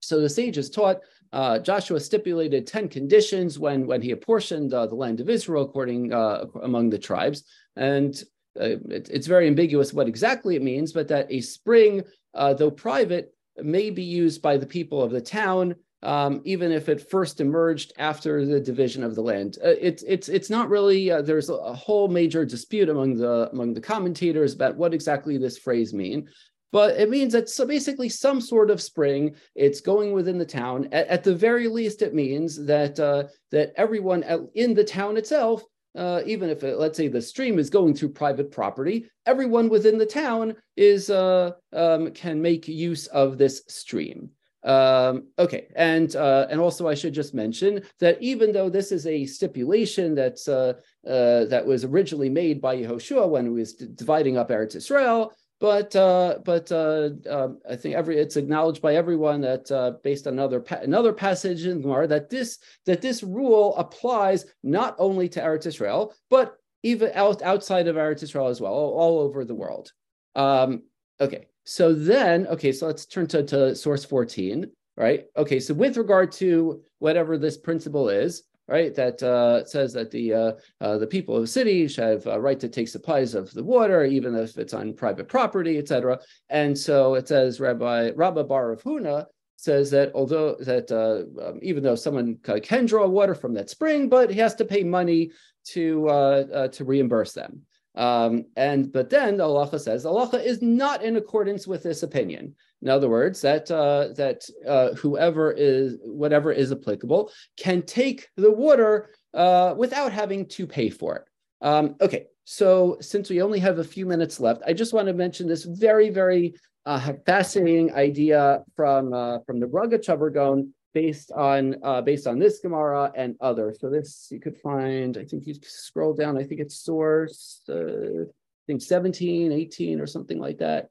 so 0.00 0.20
the 0.20 0.28
sages 0.28 0.68
taught 0.68 1.00
uh, 1.32 1.58
Joshua 1.58 2.00
stipulated 2.00 2.66
10 2.66 2.88
conditions 2.88 3.58
when, 3.58 3.86
when 3.86 4.02
he 4.02 4.12
apportioned 4.12 4.72
uh, 4.72 4.86
the 4.86 4.94
land 4.94 5.20
of 5.20 5.28
Israel 5.28 5.64
according 5.64 6.12
uh, 6.12 6.46
among 6.62 6.90
the 6.90 6.98
tribes. 6.98 7.44
And 7.76 8.20
uh, 8.60 8.76
it, 8.90 9.08
it's 9.10 9.26
very 9.26 9.46
ambiguous 9.46 9.92
what 9.92 10.08
exactly 10.08 10.56
it 10.56 10.62
means, 10.62 10.92
but 10.92 11.08
that 11.08 11.30
a 11.30 11.40
spring, 11.40 12.02
uh, 12.34 12.54
though 12.54 12.70
private, 12.70 13.32
may 13.58 13.90
be 13.90 14.02
used 14.02 14.42
by 14.42 14.56
the 14.56 14.66
people 14.66 15.02
of 15.02 15.10
the 15.10 15.20
town, 15.20 15.74
um, 16.02 16.42
even 16.44 16.72
if 16.72 16.88
it 16.88 17.10
first 17.10 17.40
emerged 17.40 17.92
after 17.98 18.44
the 18.44 18.60
division 18.60 19.02
of 19.02 19.14
the 19.14 19.22
land. 19.22 19.58
Uh, 19.64 19.74
it's 19.80 20.02
it's 20.02 20.28
it's 20.28 20.50
not 20.50 20.68
really. 20.68 21.10
Uh, 21.10 21.22
there's 21.22 21.48
a, 21.48 21.72
whole 21.72 22.08
major 22.08 22.44
dispute 22.44 22.88
among 22.88 23.16
the 23.16 23.48
among 23.50 23.74
the 23.74 23.80
commentators 23.80 24.54
about 24.54 24.76
what 24.76 24.94
exactly 24.94 25.38
this 25.38 25.58
phrase 25.58 25.92
mean. 25.94 26.28
But 26.72 27.00
it 27.00 27.08
means 27.08 27.32
that 27.32 27.48
so 27.48 27.64
basically 27.64 28.08
some 28.08 28.40
sort 28.40 28.70
of 28.70 28.82
spring. 28.82 29.34
It's 29.54 29.80
going 29.80 30.12
within 30.12 30.36
the 30.36 30.44
town. 30.44 30.88
At, 30.92 31.06
at 31.08 31.24
the 31.24 31.34
very 31.34 31.68
least, 31.68 32.02
it 32.02 32.14
means 32.14 32.64
that 32.66 33.00
uh, 33.00 33.24
that 33.50 33.72
everyone 33.76 34.24
in 34.54 34.74
the 34.74 34.84
town 34.84 35.16
itself 35.16 35.64
uh, 35.96 36.22
even 36.26 36.50
if 36.50 36.62
it, 36.62 36.78
let's 36.78 36.96
say 36.96 37.08
the 37.08 37.22
stream 37.22 37.58
is 37.58 37.70
going 37.70 37.94
through 37.94 38.10
private 38.10 38.50
property, 38.52 39.08
everyone 39.24 39.68
within 39.68 39.98
the 39.98 40.06
town 40.06 40.54
is 40.76 41.10
uh, 41.10 41.52
um, 41.72 42.10
can 42.12 42.40
make 42.40 42.68
use 42.68 43.06
of 43.08 43.38
this 43.38 43.62
stream. 43.68 44.30
Um, 44.66 45.28
okay, 45.38 45.68
and 45.76 46.14
uh, 46.16 46.48
and 46.50 46.60
also 46.60 46.88
I 46.88 46.94
should 46.94 47.14
just 47.14 47.34
mention 47.34 47.82
that 48.00 48.20
even 48.20 48.52
though 48.52 48.68
this 48.68 48.90
is 48.90 49.06
a 49.06 49.24
stipulation 49.24 50.14
that's 50.14 50.48
uh, 50.48 50.74
uh, 51.06 51.44
that 51.44 51.64
was 51.64 51.84
originally 51.84 52.28
made 52.28 52.60
by 52.60 52.76
Yehoshua 52.76 53.28
when 53.28 53.44
he 53.44 53.50
was 53.50 53.74
dividing 53.74 54.36
up 54.36 54.50
Eretz 54.50 54.74
Israel, 54.74 55.32
but 55.60 55.94
uh, 55.96 56.38
but 56.44 56.70
uh, 56.72 57.10
uh, 57.28 57.48
I 57.68 57.76
think 57.76 57.94
every 57.94 58.18
it's 58.18 58.36
acknowledged 58.36 58.82
by 58.82 58.94
everyone 58.94 59.40
that 59.42 59.70
uh, 59.70 59.92
based 60.02 60.26
on 60.26 60.34
another 60.34 60.60
pa- 60.60 60.80
another 60.82 61.12
passage 61.12 61.66
in 61.66 61.82
Gemara 61.82 62.06
that 62.08 62.30
this 62.30 62.58
that 62.84 63.02
this 63.02 63.22
rule 63.22 63.76
applies 63.76 64.46
not 64.62 64.94
only 64.98 65.28
to 65.30 65.40
Eretz 65.40 65.66
Israel 65.66 66.14
but 66.30 66.56
even 66.82 67.10
out, 67.14 67.42
outside 67.42 67.88
of 67.88 67.96
Eretz 67.96 68.22
Israel 68.22 68.48
as 68.48 68.60
well, 68.60 68.72
all, 68.72 68.92
all 68.92 69.18
over 69.20 69.44
the 69.44 69.54
world. 69.54 69.92
Um, 70.34 70.82
okay, 71.20 71.46
so 71.64 71.92
then 71.92 72.46
okay, 72.48 72.72
so 72.72 72.86
let's 72.86 73.06
turn 73.06 73.26
to, 73.28 73.42
to 73.44 73.74
source 73.74 74.04
fourteen. 74.04 74.70
Right. 74.98 75.26
Okay. 75.36 75.60
So 75.60 75.74
with 75.74 75.98
regard 75.98 76.32
to 76.40 76.80
whatever 77.00 77.36
this 77.36 77.58
principle 77.58 78.08
is, 78.08 78.44
right? 78.68 78.94
That 78.94 79.22
uh, 79.22 79.64
says 79.64 79.92
that 79.92 80.10
the 80.10 80.34
uh, 80.34 80.52
uh, 80.80 80.98
the 80.98 81.06
people 81.06 81.36
of 81.36 81.42
the 81.42 81.46
city 81.46 81.86
should 81.88 82.04
have 82.04 82.26
a 82.26 82.40
right 82.40 82.58
to 82.60 82.68
take 82.68 82.88
supplies 82.88 83.34
of 83.34 83.52
the 83.52 83.64
water, 83.64 84.04
even 84.04 84.34
if 84.34 84.58
it's 84.58 84.74
on 84.74 84.94
private 84.94 85.28
property, 85.28 85.78
etc. 85.78 86.18
And 86.48 86.76
so 86.76 87.14
it 87.14 87.28
says 87.28 87.60
Rabbi 87.60 88.10
Rabbi 88.14 88.42
Bar 88.42 88.72
of 88.72 88.82
Huna 88.82 89.26
says 89.56 89.90
that 89.90 90.12
although 90.14 90.56
that 90.60 90.90
uh, 90.90 91.48
um, 91.48 91.58
even 91.62 91.82
though 91.82 91.94
someone 91.94 92.38
can 92.62 92.86
draw 92.86 93.06
water 93.06 93.34
from 93.34 93.54
that 93.54 93.70
spring, 93.70 94.08
but 94.08 94.30
he 94.30 94.38
has 94.38 94.54
to 94.56 94.64
pay 94.64 94.82
money 94.82 95.30
to 95.68 96.08
uh, 96.08 96.44
uh, 96.52 96.68
to 96.68 96.84
reimburse 96.84 97.32
them. 97.32 97.62
Um, 97.94 98.44
and 98.56 98.92
but 98.92 99.08
then 99.08 99.38
the 99.38 99.44
halacha 99.44 99.80
says 99.80 100.02
the 100.02 100.42
is 100.44 100.60
not 100.60 101.02
in 101.02 101.16
accordance 101.16 101.66
with 101.66 101.82
this 101.82 102.02
opinion. 102.02 102.54
In 102.82 102.88
other 102.88 103.08
words, 103.08 103.40
that 103.40 103.70
uh, 103.70 104.08
that 104.16 104.48
uh, 104.66 104.92
whoever 104.94 105.50
is 105.50 105.96
whatever 106.04 106.52
is 106.52 106.72
applicable 106.72 107.32
can 107.56 107.82
take 107.82 108.28
the 108.36 108.52
water 108.52 109.10
uh, 109.34 109.74
without 109.76 110.12
having 110.12 110.46
to 110.46 110.66
pay 110.66 110.90
for 110.90 111.16
it. 111.16 111.24
Um, 111.62 111.96
okay, 112.00 112.26
so 112.44 112.98
since 113.00 113.30
we 113.30 113.40
only 113.40 113.58
have 113.60 113.78
a 113.78 113.84
few 113.84 114.04
minutes 114.04 114.40
left, 114.40 114.62
I 114.66 114.72
just 114.74 114.92
want 114.92 115.08
to 115.08 115.14
mention 115.14 115.48
this 115.48 115.64
very 115.64 116.10
very 116.10 116.54
uh, 116.84 117.12
fascinating 117.24 117.94
idea 117.94 118.62
from 118.76 119.12
uh, 119.12 119.38
from 119.46 119.58
the 119.58 119.66
Rogotchover 119.66 120.32
Gaon 120.32 120.72
based 120.92 121.32
on 121.32 121.76
uh, 121.82 122.02
based 122.02 122.26
on 122.26 122.38
this 122.38 122.60
Gemara 122.60 123.10
and 123.16 123.36
others. 123.40 123.80
So 123.80 123.90
this 123.90 124.28
you 124.30 124.40
could 124.40 124.56
find. 124.58 125.16
I 125.16 125.24
think 125.24 125.46
you 125.46 125.54
scroll 125.62 126.14
down. 126.14 126.38
I 126.38 126.44
think 126.44 126.60
it's 126.60 126.76
source. 126.76 127.62
I 127.68 128.26
think 128.66 128.82
17, 128.82 129.52
18 129.52 130.00
or 130.00 130.06
something 130.06 130.38
like 130.38 130.58
that. 130.58 130.90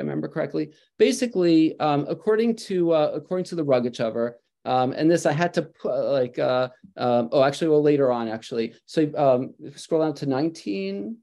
I 0.00 0.02
remember 0.02 0.28
correctly. 0.28 0.72
Basically, 0.98 1.78
um, 1.78 2.06
according 2.08 2.56
to 2.56 2.92
uh, 2.92 3.12
according 3.14 3.44
to 3.46 3.54
the 3.54 3.64
Rogotchover, 3.64 4.32
um, 4.64 4.92
and 4.92 5.10
this 5.10 5.26
I 5.26 5.32
had 5.32 5.54
to 5.54 5.62
put 5.62 5.94
like 6.10 6.38
uh, 6.38 6.70
um, 6.96 7.28
oh 7.32 7.44
actually 7.44 7.68
well 7.68 7.82
later 7.82 8.10
on 8.10 8.28
actually. 8.28 8.74
So 8.86 9.10
um, 9.16 9.54
scroll 9.76 10.02
down 10.02 10.14
to 10.14 10.26
19. 10.26 11.16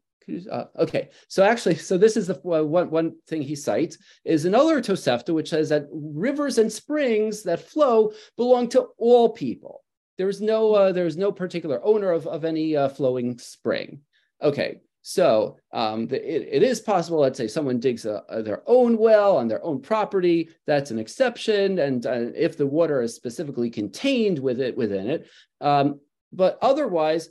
Uh, 0.52 0.66
okay, 0.78 1.10
so 1.30 1.44
actually, 1.44 1.76
so 1.76 1.98
this 1.98 2.18
is 2.18 2.28
the 2.28 2.36
uh, 2.36 2.64
one 2.64 2.90
one 2.90 3.16
thing 3.28 3.42
he 3.42 3.56
cites 3.56 3.98
is 4.26 4.46
another 4.46 4.82
Tosefta 4.82 5.34
which 5.34 5.50
says 5.50 5.70
that 5.70 5.88
rivers 5.92 6.58
and 6.58 6.72
springs 6.72 7.44
that 7.44 7.62
flow 7.62 8.12
belong 8.36 8.68
to 8.70 8.88
all 8.98 9.30
people. 9.30 9.84
There's 10.18 10.42
no 10.42 10.74
uh, 10.74 10.92
there's 10.92 11.18
no 11.18 11.32
particular 11.32 11.84
owner 11.84 12.12
of 12.12 12.28
of 12.28 12.44
any 12.44 12.76
uh, 12.76 12.90
flowing 12.90 13.40
spring. 13.40 14.02
Okay, 14.42 14.82
so 15.10 15.56
um, 15.72 16.08
the, 16.08 16.18
it, 16.18 16.50
it 16.52 16.64
is 16.64 16.82
possible, 16.82 17.22
let's 17.22 17.38
say 17.38 17.48
someone 17.48 17.80
digs 17.80 18.06
a, 18.06 18.26
a, 18.28 18.44
their 18.44 18.62
own 18.68 18.98
well 18.98 19.38
on 19.38 19.48
their 19.48 19.64
own 19.64 19.80
property, 19.80 20.50
that's 20.66 20.92
an 20.92 21.00
exception. 21.00 21.80
And 21.80 22.06
uh, 22.06 22.26
if 22.36 22.58
the 22.58 22.68
water 22.68 23.02
is 23.02 23.16
specifically 23.16 23.70
contained 23.70 24.38
with 24.38 24.60
it 24.60 24.76
within 24.76 25.10
it, 25.10 25.30
um, 25.62 26.02
but 26.34 26.60
otherwise, 26.62 27.30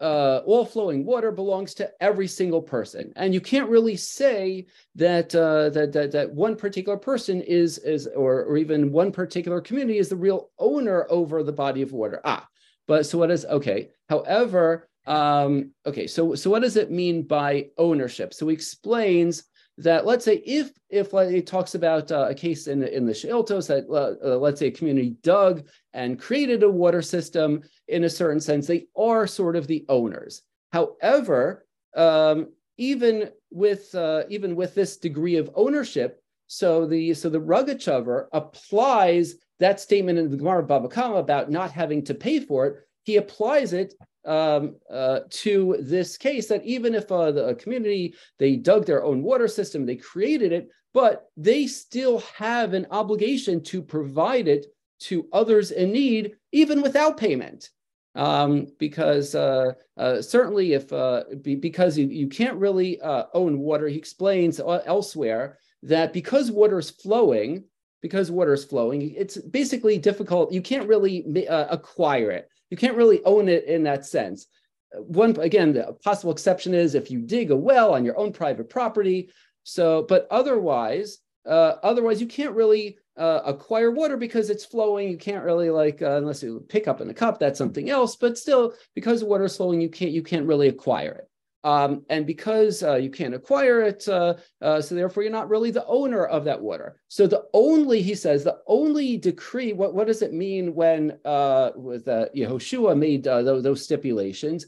uh, 0.00 0.40
all 0.46 0.64
flowing 0.64 1.04
water 1.04 1.30
belongs 1.30 1.74
to 1.74 1.90
every 2.00 2.28
single 2.28 2.62
person, 2.62 3.12
and 3.14 3.34
you 3.34 3.42
can't 3.42 3.68
really 3.68 3.96
say 3.96 4.64
that 4.94 5.34
uh, 5.34 5.68
that, 5.68 5.92
that 5.92 6.12
that 6.12 6.32
one 6.32 6.56
particular 6.56 6.96
person 6.96 7.42
is 7.42 7.76
is 7.78 8.06
or, 8.16 8.44
or 8.44 8.56
even 8.56 8.90
one 8.90 9.12
particular 9.12 9.60
community 9.60 9.98
is 9.98 10.08
the 10.08 10.16
real 10.16 10.48
owner 10.58 11.06
over 11.10 11.42
the 11.42 11.52
body 11.52 11.82
of 11.82 11.92
water. 11.92 12.20
Ah, 12.24 12.46
but 12.86 13.04
so 13.04 13.18
what 13.18 13.30
is 13.30 13.44
okay? 13.44 13.90
However, 14.08 14.88
um, 15.08 15.72
okay, 15.86 16.06
so 16.06 16.34
so 16.34 16.50
what 16.50 16.62
does 16.62 16.76
it 16.76 16.90
mean 16.90 17.22
by 17.22 17.68
ownership? 17.78 18.34
So 18.34 18.46
he 18.46 18.54
explains 18.54 19.44
that 19.78 20.04
let's 20.04 20.24
say 20.24 20.42
if 20.44 20.70
if 20.90 21.14
like, 21.14 21.28
it 21.28 21.46
talks 21.46 21.74
about 21.74 22.12
uh, 22.12 22.26
a 22.28 22.34
case 22.34 22.66
in 22.66 22.82
in 22.82 23.06
the 23.06 23.12
Sheiltos 23.12 23.66
that 23.68 23.86
uh, 23.88 24.34
uh, 24.34 24.36
let's 24.36 24.60
say 24.60 24.66
a 24.66 24.70
community 24.70 25.16
dug 25.22 25.66
and 25.94 26.20
created 26.20 26.62
a 26.62 26.68
water 26.68 27.00
system 27.00 27.62
in 27.88 28.04
a 28.04 28.10
certain 28.10 28.40
sense, 28.40 28.66
they 28.66 28.86
are 28.96 29.26
sort 29.26 29.56
of 29.56 29.66
the 29.66 29.86
owners. 29.88 30.42
However, 30.72 31.66
um, 31.96 32.52
even 32.76 33.30
with 33.50 33.94
uh, 33.94 34.24
even 34.28 34.56
with 34.56 34.74
this 34.74 34.98
degree 34.98 35.36
of 35.36 35.50
ownership, 35.54 36.20
so 36.48 36.86
the 36.86 37.14
so 37.14 37.30
the 37.30 37.40
Rogotchover 37.40 38.26
applies 38.32 39.36
that 39.58 39.80
statement 39.80 40.18
in 40.18 40.30
the 40.30 40.36
Gemara 40.36 40.64
Baba 40.64 40.88
Kama 40.88 41.16
about 41.16 41.50
not 41.50 41.72
having 41.72 42.04
to 42.04 42.14
pay 42.14 42.40
for 42.40 42.66
it. 42.66 42.76
He 43.04 43.16
applies 43.16 43.72
it 43.72 43.94
um, 44.24 44.76
uh, 44.90 45.20
to 45.30 45.76
this 45.80 46.16
case 46.16 46.48
that 46.48 46.64
even 46.64 46.94
if 46.94 47.10
uh, 47.10 47.30
the 47.30 47.54
community 47.54 48.14
they 48.38 48.56
dug 48.56 48.86
their 48.86 49.04
own 49.04 49.22
water 49.22 49.48
system, 49.48 49.86
they 49.86 49.96
created 49.96 50.52
it, 50.52 50.68
but 50.92 51.26
they 51.36 51.66
still 51.66 52.20
have 52.36 52.74
an 52.74 52.86
obligation 52.90 53.62
to 53.62 53.82
provide 53.82 54.48
it 54.48 54.66
to 55.00 55.28
others 55.32 55.70
in 55.70 55.92
need, 55.92 56.32
even 56.52 56.82
without 56.82 57.16
payment. 57.16 57.70
Um, 58.14 58.66
because 58.78 59.34
uh, 59.36 59.72
uh, 59.96 60.20
certainly, 60.20 60.72
if 60.72 60.92
uh, 60.92 61.22
be, 61.40 61.54
because 61.54 61.96
you, 61.96 62.08
you 62.08 62.26
can't 62.26 62.56
really 62.56 63.00
uh, 63.00 63.24
own 63.32 63.60
water, 63.60 63.86
he 63.86 63.96
explains 63.96 64.58
elsewhere 64.58 65.58
that 65.84 66.12
because 66.12 66.50
water 66.50 66.78
is 66.78 66.90
flowing, 66.90 67.62
because 68.02 68.30
water 68.30 68.54
is 68.54 68.64
flowing, 68.64 69.14
it's 69.14 69.36
basically 69.36 69.98
difficult. 69.98 70.52
You 70.52 70.62
can't 70.62 70.88
really 70.88 71.46
uh, 71.46 71.66
acquire 71.70 72.32
it 72.32 72.48
you 72.70 72.76
can't 72.76 72.96
really 72.96 73.22
own 73.24 73.48
it 73.48 73.64
in 73.64 73.82
that 73.84 74.06
sense. 74.06 74.46
One 74.92 75.38
again, 75.40 75.72
the 75.72 75.96
possible 76.02 76.32
exception 76.32 76.74
is 76.74 76.94
if 76.94 77.10
you 77.10 77.20
dig 77.20 77.50
a 77.50 77.56
well 77.56 77.94
on 77.94 78.04
your 78.04 78.18
own 78.18 78.32
private 78.32 78.68
property. 78.68 79.30
So, 79.64 80.06
but 80.08 80.26
otherwise, 80.30 81.18
uh, 81.46 81.74
otherwise 81.82 82.20
you 82.20 82.26
can't 82.26 82.54
really 82.54 82.98
uh, 83.18 83.40
acquire 83.44 83.90
water 83.90 84.16
because 84.16 84.48
it's 84.48 84.64
flowing. 84.64 85.10
You 85.10 85.18
can't 85.18 85.44
really 85.44 85.70
like 85.70 86.00
uh, 86.00 86.16
unless 86.16 86.42
you 86.42 86.64
pick 86.68 86.88
up 86.88 87.00
in 87.00 87.10
a 87.10 87.14
cup. 87.14 87.38
That's 87.38 87.58
something 87.58 87.90
else. 87.90 88.16
But 88.16 88.38
still, 88.38 88.72
because 88.94 89.24
water 89.24 89.44
is 89.44 89.56
flowing, 89.56 89.80
you 89.80 89.90
can't 89.90 90.12
you 90.12 90.22
can't 90.22 90.46
really 90.46 90.68
acquire 90.68 91.12
it. 91.12 91.27
Um, 91.64 92.04
and 92.08 92.26
because 92.26 92.82
uh, 92.82 92.94
you 92.94 93.10
can't 93.10 93.34
acquire 93.34 93.82
it, 93.82 94.08
uh, 94.08 94.34
uh, 94.62 94.80
so 94.80 94.94
therefore 94.94 95.24
you're 95.24 95.32
not 95.32 95.48
really 95.48 95.70
the 95.70 95.86
owner 95.86 96.24
of 96.24 96.44
that 96.44 96.60
water. 96.60 97.00
So 97.08 97.26
the 97.26 97.44
only, 97.52 98.00
he 98.00 98.14
says, 98.14 98.44
the 98.44 98.58
only 98.66 99.16
decree, 99.16 99.72
what, 99.72 99.94
what 99.94 100.06
does 100.06 100.22
it 100.22 100.32
mean 100.32 100.74
when 100.74 101.18
uh, 101.24 101.70
with 101.74 102.06
uh, 102.06 102.26
Yehoshua 102.36 102.96
made 102.96 103.26
uh, 103.26 103.42
those, 103.42 103.62
those, 103.62 103.84
stipulations? 103.84 104.66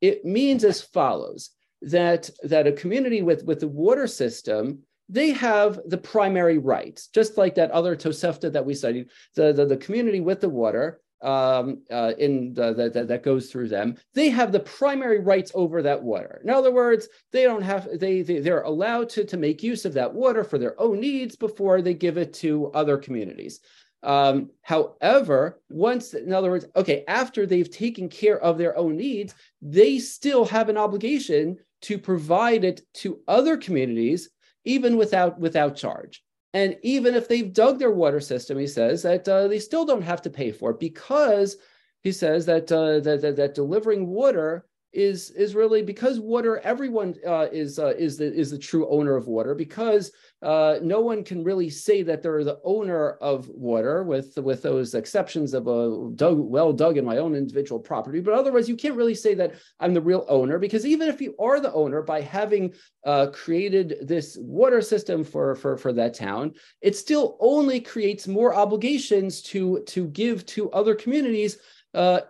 It 0.00 0.24
means 0.24 0.64
as 0.64 0.80
follows, 0.80 1.50
that, 1.82 2.30
that 2.42 2.66
a 2.66 2.72
community 2.72 3.22
with, 3.22 3.44
with 3.44 3.60
the 3.60 3.68
water 3.68 4.06
system, 4.06 4.80
they 5.08 5.30
have 5.32 5.78
the 5.86 5.98
primary 5.98 6.58
rights, 6.58 7.08
just 7.08 7.36
like 7.36 7.54
that 7.56 7.70
other 7.70 7.94
Tosefta 7.94 8.52
that 8.52 8.64
we 8.64 8.74
studied, 8.74 9.10
the, 9.36 9.52
the, 9.52 9.66
the 9.66 9.76
community 9.76 10.20
with 10.20 10.40
the 10.40 10.48
water, 10.48 11.01
um, 11.22 11.82
uh, 11.90 12.12
in 12.18 12.54
the, 12.54 12.72
the, 12.72 12.90
the, 12.90 13.04
that 13.04 13.22
goes 13.22 13.50
through 13.50 13.68
them, 13.68 13.96
they 14.14 14.28
have 14.28 14.52
the 14.52 14.60
primary 14.60 15.20
rights 15.20 15.52
over 15.54 15.82
that 15.82 16.02
water. 16.02 16.40
In 16.44 16.50
other 16.50 16.72
words, 16.72 17.08
they 17.30 17.44
don't 17.44 17.62
have 17.62 17.88
they, 17.98 18.22
they 18.22 18.40
they're 18.40 18.62
allowed 18.62 19.08
to 19.10 19.24
to 19.24 19.36
make 19.36 19.62
use 19.62 19.84
of 19.84 19.94
that 19.94 20.12
water 20.12 20.44
for 20.44 20.58
their 20.58 20.80
own 20.80 21.00
needs 21.00 21.36
before 21.36 21.80
they 21.80 21.94
give 21.94 22.18
it 22.18 22.32
to 22.34 22.70
other 22.72 22.98
communities. 22.98 23.60
Um, 24.02 24.50
however, 24.62 25.60
once, 25.68 26.14
in 26.14 26.32
other 26.32 26.50
words, 26.50 26.66
okay, 26.74 27.04
after 27.06 27.46
they've 27.46 27.70
taken 27.70 28.08
care 28.08 28.40
of 28.40 28.58
their 28.58 28.76
own 28.76 28.96
needs, 28.96 29.34
they 29.60 29.98
still 29.98 30.44
have 30.46 30.68
an 30.68 30.76
obligation 30.76 31.58
to 31.82 31.98
provide 31.98 32.64
it 32.64 32.82
to 32.94 33.20
other 33.28 33.56
communities, 33.56 34.30
even 34.64 34.96
without 34.96 35.38
without 35.38 35.76
charge. 35.76 36.22
And 36.54 36.76
even 36.82 37.14
if 37.14 37.28
they've 37.28 37.52
dug 37.52 37.78
their 37.78 37.90
water 37.90 38.20
system, 38.20 38.58
he 38.58 38.66
says 38.66 39.02
that 39.02 39.26
uh, 39.28 39.48
they 39.48 39.58
still 39.58 39.84
don't 39.84 40.02
have 40.02 40.22
to 40.22 40.30
pay 40.30 40.52
for 40.52 40.72
it 40.72 40.80
because 40.80 41.56
he 42.02 42.12
says 42.12 42.46
that, 42.46 42.70
uh, 42.70 43.00
that, 43.00 43.22
that, 43.22 43.36
that 43.36 43.54
delivering 43.54 44.06
water 44.08 44.66
is 44.92 45.30
is 45.30 45.54
really 45.54 45.82
because 45.82 46.20
water 46.20 46.58
everyone 46.64 47.14
uh, 47.26 47.46
is 47.50 47.78
uh, 47.78 47.94
is 47.98 48.18
the 48.18 48.32
is 48.32 48.50
the 48.50 48.58
true 48.58 48.88
owner 48.90 49.16
of 49.16 49.26
water 49.26 49.54
because 49.54 50.12
uh, 50.42 50.78
no 50.82 51.00
one 51.00 51.24
can 51.24 51.42
really 51.44 51.70
say 51.70 52.02
that 52.02 52.22
they're 52.22 52.44
the 52.44 52.58
owner 52.64 53.12
of 53.12 53.48
water 53.48 54.02
with 54.02 54.36
with 54.38 54.62
those 54.62 54.94
exceptions 54.94 55.54
of 55.54 55.66
a 55.66 56.10
dug 56.14 56.38
well 56.38 56.72
dug 56.72 56.98
in 56.98 57.04
my 57.04 57.18
own 57.18 57.34
individual 57.34 57.80
property. 57.80 58.20
But 58.20 58.34
otherwise 58.34 58.68
you 58.68 58.76
can't 58.76 58.96
really 58.96 59.14
say 59.14 59.34
that 59.34 59.54
I'm 59.80 59.94
the 59.94 60.00
real 60.00 60.26
owner 60.28 60.58
because 60.58 60.84
even 60.84 61.08
if 61.08 61.20
you 61.20 61.34
are 61.38 61.60
the 61.60 61.72
owner 61.72 62.02
by 62.02 62.20
having 62.20 62.74
uh, 63.06 63.28
created 63.32 63.96
this 64.02 64.36
water 64.40 64.82
system 64.82 65.24
for 65.24 65.54
for 65.54 65.76
for 65.76 65.92
that 65.92 66.14
town 66.14 66.52
it 66.80 66.96
still 66.96 67.36
only 67.40 67.80
creates 67.80 68.28
more 68.28 68.54
obligations 68.54 69.42
to 69.42 69.82
to 69.86 70.06
give 70.08 70.44
to 70.46 70.70
other 70.72 70.94
communities 70.94 71.58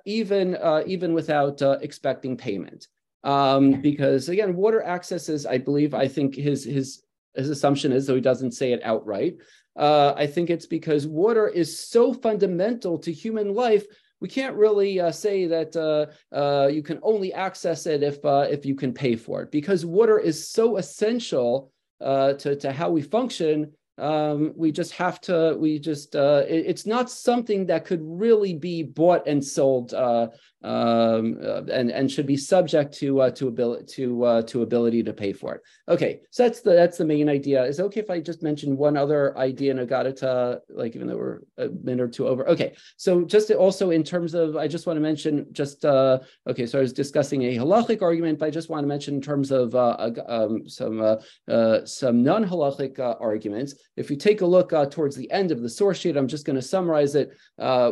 even 0.05 0.57
uh, 0.57 0.83
even 0.87 1.15
without 1.15 1.63
uh, 1.63 1.79
expecting 1.81 2.37
payment. 2.37 2.89
Um, 3.25 3.81
because 3.81 4.29
again, 4.29 4.57
water 4.57 4.83
access 4.83 5.29
is, 5.29 5.47
I 5.47 5.59
believe, 5.59 5.95
I 5.95 6.09
think 6.09 6.35
his 6.35 6.65
his 6.65 7.03
his 7.35 7.51
assumption 7.51 7.93
is, 7.93 8.07
though 8.07 8.17
he 8.17 8.21
doesn't 8.21 8.53
say 8.53 8.73
it 8.73 8.81
outright. 8.85 9.37
Uh, 9.77 10.13
I 10.17 10.27
think 10.27 10.51
it's 10.51 10.67
because 10.67 11.07
water 11.07 11.49
is 11.49 11.79
so 11.79 12.13
fundamental 12.13 12.99
to 12.99 13.13
human 13.13 13.55
life. 13.55 13.87
We 14.21 14.29
can't 14.29 14.57
really 14.57 15.01
uh, 15.01 15.11
say 15.11 15.47
that 15.47 15.75
uh, 15.75 16.67
you 16.69 16.83
can 16.83 16.99
only 17.03 17.33
access 17.33 17.87
it 17.87 18.03
if 18.03 18.19
if 18.25 18.67
you 18.67 18.75
can 18.75 18.93
pay 18.93 19.17
for 19.17 19.43
it, 19.43 19.51
because 19.51 19.87
water 19.87 20.19
is 20.19 20.49
so 20.49 20.77
essential 20.77 21.73
to 22.01 22.57
to 22.57 22.73
how 22.73 22.91
we 22.91 23.03
function 23.03 23.73
um, 23.99 24.53
we 24.57 24.72
just 24.72 24.93
have 24.93 25.20
to 25.22 25.57
we 25.59 25.78
just 25.78 26.16
uh, 26.16 26.43
it, 26.49 26.64
it's 26.66 26.86
not 26.86 27.11
something 27.11 27.66
that 27.66 27.84
could 27.84 28.01
really 28.03 28.55
be 28.55 28.82
bought 28.82 29.26
and 29.26 29.45
sold 29.45 29.93
uh, 29.95 30.28
um, 30.65 31.39
uh, 31.43 31.63
and 31.65 31.91
and 31.91 32.11
should 32.11 32.27
be 32.27 32.37
subject 32.37 32.95
to 32.95 33.21
uh, 33.21 33.31
to 33.31 33.49
ability 33.49 33.85
to 33.95 34.25
uh, 34.25 34.43
to 34.43 34.63
ability 34.63 35.03
to 35.03 35.13
pay 35.13 35.33
for 35.33 35.57
it. 35.57 35.63
Okay, 35.89 36.21
so 36.31 36.45
that's 36.45 36.61
the 36.61 36.73
that's 36.73 36.99
the 36.99 37.05
main 37.05 37.29
idea. 37.29 37.65
Is 37.65 37.79
it 37.79 37.83
okay 37.85 38.01
if 38.01 38.11
I 38.11 38.21
just 38.21 38.43
mention 38.43 38.77
one 38.77 38.97
other 38.97 39.37
idea 39.37 39.71
in 39.73 39.87
got 39.87 40.07
like 40.71 40.95
even 40.95 41.07
though 41.09 41.17
we're 41.17 41.41
a 41.59 41.69
minute 41.69 42.03
or 42.03 42.09
two 42.09 42.27
over. 42.27 42.49
Okay, 42.49 42.75
so 42.97 43.25
just 43.25 43.51
also 43.51 43.91
in 43.91 44.03
terms 44.03 44.35
of 44.35 44.57
I 44.57 44.69
just 44.69 44.87
want 44.87 44.97
to 44.97 45.01
mention 45.01 45.47
just 45.53 45.85
uh, 45.85 46.19
okay. 46.49 46.67
So 46.67 46.79
I 46.79 46.83
was 46.83 46.93
discussing 46.93 47.43
a 47.43 47.57
halachic 47.57 48.03
argument, 48.03 48.39
but 48.39 48.47
I 48.47 48.51
just 48.51 48.69
want 48.69 48.85
to 48.85 48.89
mention 48.89 49.15
in 49.15 49.21
terms 49.21 49.51
of 49.51 49.75
uh, 49.75 50.11
um, 50.27 50.69
some 50.69 51.01
uh, 51.01 51.85
some 51.85 52.23
non 52.23 52.45
halachic 52.45 52.99
arguments. 52.99 53.75
If 53.97 54.11
you 54.11 54.17
take 54.17 54.41
a 54.41 54.47
look 54.47 54.71
towards 54.91 55.17
the 55.17 55.31
end 55.31 55.51
of 55.51 55.63
the 55.63 55.69
source 55.69 55.99
sheet, 55.99 56.17
I'm 56.17 56.29
just 56.29 56.47
going 56.47 56.57
to 56.57 56.63
summarize 56.63 57.15
it. 57.15 57.37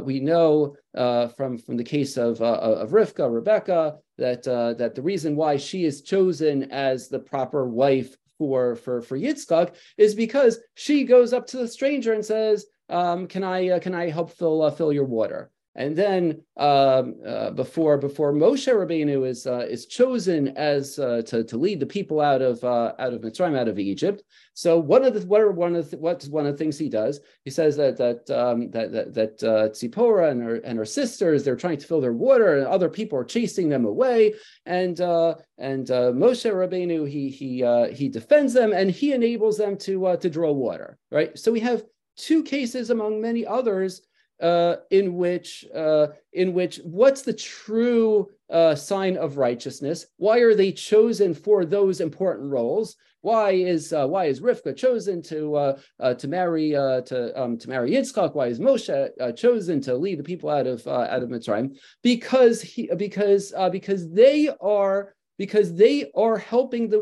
We 0.05 0.21
know 0.21 0.77
from 0.95 1.59
from 1.59 1.77
the 1.77 1.85
case 1.85 2.16
of 2.16 2.41
of 2.61 2.90
Rivka, 2.90 3.32
Rebecca, 3.32 3.98
that 4.18 4.46
uh, 4.46 4.74
that 4.74 4.94
the 4.94 5.02
reason 5.02 5.36
why 5.36 5.56
she 5.56 5.84
is 5.84 6.02
chosen 6.02 6.70
as 6.70 7.08
the 7.08 7.18
proper 7.18 7.66
wife 7.68 8.16
for 8.38 8.76
for 8.76 9.02
for 9.02 9.18
Yitzchak 9.18 9.74
is 9.98 10.14
because 10.14 10.58
she 10.74 11.04
goes 11.04 11.32
up 11.32 11.46
to 11.48 11.58
the 11.58 11.68
stranger 11.68 12.12
and 12.12 12.24
says, 12.24 12.66
um, 12.88 13.26
"Can 13.26 13.44
I 13.44 13.68
uh, 13.70 13.78
can 13.78 13.94
I 13.94 14.11
help 14.11 14.30
fill 14.30 14.62
uh, 14.62 14.70
fill 14.70 14.92
your 14.92 15.04
water?" 15.04 15.50
And 15.81 15.97
then 15.97 16.43
um, 16.59 17.14
uh, 17.26 17.53
before 17.53 17.97
before 17.97 18.35
Moshe 18.35 18.68
Rabbeinu 18.68 19.26
is 19.26 19.47
uh, 19.47 19.66
is 19.66 19.87
chosen 19.87 20.49
as 20.49 20.99
uh, 20.99 21.22
to, 21.28 21.43
to 21.43 21.57
lead 21.57 21.81
the 21.81 21.87
people 21.87 22.20
out 22.20 22.43
of 22.43 22.62
uh, 22.62 22.93
out 22.99 23.14
of 23.14 23.22
Mitzrayim, 23.22 23.59
out 23.59 23.66
of 23.66 23.78
Egypt. 23.78 24.22
So 24.53 24.78
one 24.78 25.07
of 25.07 25.14
the 25.14 25.26
what 25.26 25.41
are 25.41 25.53
one 25.53 25.74
of 25.74 25.91
the, 25.91 25.97
what's 25.97 26.28
one 26.28 26.45
of 26.45 26.53
the 26.53 26.59
things 26.59 26.76
he 26.76 26.91
does? 26.91 27.20
He 27.47 27.51
says 27.51 27.78
that 27.78 27.97
that 27.97 28.31
um, 28.31 28.70
that 28.72 28.93
that, 28.93 29.14
that 29.14 29.43
uh, 29.43 29.68
Tzipora 29.70 30.31
and 30.31 30.43
her 30.43 30.57
and 30.57 30.76
her 30.76 30.85
sisters 30.85 31.45
they're 31.45 31.57
trying 31.57 31.78
to 31.78 31.87
fill 31.87 32.03
their 32.03 32.12
water, 32.12 32.59
and 32.59 32.66
other 32.66 32.91
people 32.91 33.18
are 33.18 33.24
chasing 33.24 33.70
them 33.70 33.87
away. 33.87 34.35
And 34.66 35.01
uh, 35.01 35.37
and 35.57 35.87
Moshe 35.87 36.45
Rabbeinu 36.45 37.09
he 37.09 37.31
he 37.31 37.64
he 37.95 38.11
defends 38.11 38.53
them 38.53 38.74
and 38.74 38.91
he 38.91 39.14
enables 39.14 39.57
them 39.57 39.78
to 39.78 40.18
to 40.20 40.28
draw 40.28 40.53
water. 40.53 40.99
Right. 41.11 41.39
So 41.39 41.51
we 41.51 41.61
have 41.61 41.85
two 42.18 42.43
cases 42.43 42.91
among 42.91 43.22
many 43.22 43.47
others 43.47 44.03
uh, 44.41 44.76
in 44.91 45.14
which 45.14 45.64
uh, 45.74 46.09
in 46.32 46.53
which 46.55 46.80
what's 46.84 47.22
the 47.22 47.32
true 47.32 48.28
uh, 48.49 48.74
sign 48.74 49.16
of 49.16 49.36
righteousness? 49.36 50.07
Why 50.16 50.38
are 50.38 50.55
they 50.55 50.72
chosen 50.72 51.34
for 51.34 51.64
those 51.64 52.01
important 52.01 52.51
roles? 52.51 52.97
Why 53.22 53.51
is 53.53 53.93
uh, 53.93 54.07
why 54.07 54.26
is 54.26 54.41
Rivka 54.41 54.74
chosen 54.76 55.22
to 55.22 55.55
uh, 55.55 55.78
uh, 55.99 56.14
to 56.14 56.28
marry 56.28 56.70
to 56.70 57.32
um, 57.41 57.59
to 57.59 57.68
marry 57.68 57.91
Yitzchak? 57.91 58.34
Why 58.34 58.47
is 58.47 58.59
Moshe 58.59 59.36
chosen 59.36 59.80
to 59.82 59.95
lead 59.95 60.18
the 60.18 60.24
people 60.24 60.49
out 60.49 60.66
of 60.66 60.86
out 60.86 61.22
of 61.22 61.28
Mitzrayim? 61.28 61.76
Because 62.03 62.62
he 62.62 62.88
because 62.97 63.53
because 63.70 64.11
they 64.11 64.49
are 64.61 65.14
because 65.36 65.74
they 65.74 66.11
are 66.14 66.38
helping 66.38 66.88
the 66.88 67.01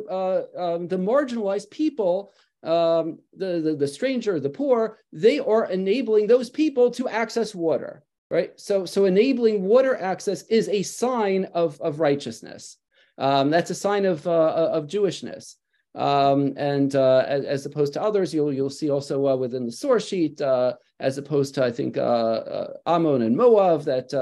um, 0.56 0.88
the 0.88 0.98
marginalized 0.98 1.70
people 1.70 2.32
um, 2.62 3.18
the, 3.36 3.60
the, 3.60 3.76
the 3.78 3.88
stranger, 3.88 4.40
the 4.40 4.50
poor, 4.50 4.98
they 5.12 5.38
are 5.38 5.70
enabling 5.70 6.26
those 6.26 6.50
people 6.50 6.90
to 6.92 7.08
access 7.08 7.54
water, 7.54 8.02
right? 8.30 8.58
So, 8.58 8.84
so 8.84 9.04
enabling 9.04 9.62
water 9.62 9.96
access 9.96 10.42
is 10.42 10.68
a 10.68 10.82
sign 10.82 11.44
of, 11.54 11.80
of 11.80 12.00
righteousness. 12.00 12.76
Um, 13.16 13.50
that's 13.50 13.70
a 13.70 13.74
sign 13.74 14.06
of, 14.06 14.26
uh, 14.26 14.70
of 14.72 14.86
Jewishness. 14.86 15.54
Um, 15.94 16.54
and 16.56 16.94
uh, 16.94 17.24
as, 17.26 17.44
as, 17.44 17.66
opposed 17.66 17.92
to 17.94 18.02
others, 18.02 18.32
you'll 18.32 18.52
you'll 18.52 18.70
see 18.70 18.90
also 18.90 19.26
uh, 19.26 19.36
within 19.36 19.64
the 19.64 19.72
source 19.72 20.06
sheet, 20.06 20.40
uh, 20.40 20.74
as 21.00 21.18
opposed 21.18 21.54
to 21.54 21.64
I 21.64 21.72
think 21.72 21.96
uh, 21.96 22.00
uh, 22.00 22.72
Ammon 22.86 23.22
and 23.22 23.36
Moab, 23.36 23.82
that 23.84 24.14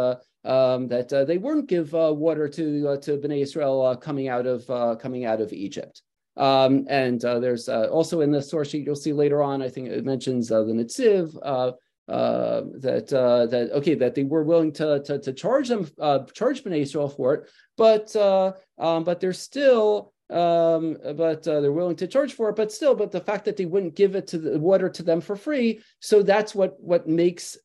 um, 0.45 0.89
that 0.89 1.09
they 1.27 1.37
wouldn't 1.37 1.67
give 1.67 1.93
water 1.93 2.49
to 2.49 2.97
to 2.99 3.19
Bnei 3.19 3.43
Israel 3.43 3.97
coming 3.97 4.29
out 4.29 4.47
of 4.47 4.99
coming 5.01 5.25
out 5.27 5.41
of 5.41 5.53
Egypt. 5.53 6.03
Um, 6.37 6.87
and 6.89 7.25
uh, 7.25 7.41
there's 7.41 7.69
uh, 7.69 7.87
also 7.87 8.21
in 8.21 8.31
the 8.31 8.43
source 8.43 8.69
sheet, 8.69 8.85
you'll 8.85 8.95
see 8.95 9.13
later 9.13 9.43
on, 9.43 9.63
I 9.63 9.69
think 9.69 9.89
it 9.89 10.05
mentions 10.05 10.53
uh, 10.53 10.63
the 10.65 10.73
Netziv, 10.73 11.37
uh, 11.43 11.73
uh, 12.09 12.63
that 12.79 13.13
uh, 13.13 13.47
that 13.47 13.73
okay 13.73 13.95
that 13.95 14.15
they 14.15 14.23
were 14.23 14.45
willing 14.45 14.71
to 14.73 15.03
to, 15.03 15.19
to 15.19 15.33
charge 15.33 15.69
them 15.69 15.89
charge 16.35 16.63
Bnei 16.63 16.83
Israel 16.83 17.09
for 17.09 17.35
it, 17.35 17.51
but 17.77 18.15
um, 18.15 19.03
but 19.03 19.19
they're 19.19 19.33
still 19.33 20.13
um, 20.31 20.97
but 21.17 21.43
they're 21.43 21.73
willing 21.73 21.97
to 21.97 22.07
charge 22.07 22.35
for 22.35 22.49
it, 22.49 22.55
but 22.55 22.71
still, 22.71 22.95
but 22.95 23.11
the 23.11 23.21
fact 23.21 23.45
that 23.47 23.57
they 23.57 23.65
wouldn't 23.65 23.97
give 23.97 24.15
it 24.15 24.29
to 24.29 24.39
the 24.39 24.57
water 24.57 24.89
to 24.89 25.03
them 25.03 25.21
for 25.21 25.35
free, 25.35 25.81
so 25.99 26.23
that's 26.23 26.55
what 26.55 26.77
what 26.79 27.09
makes 27.09 27.59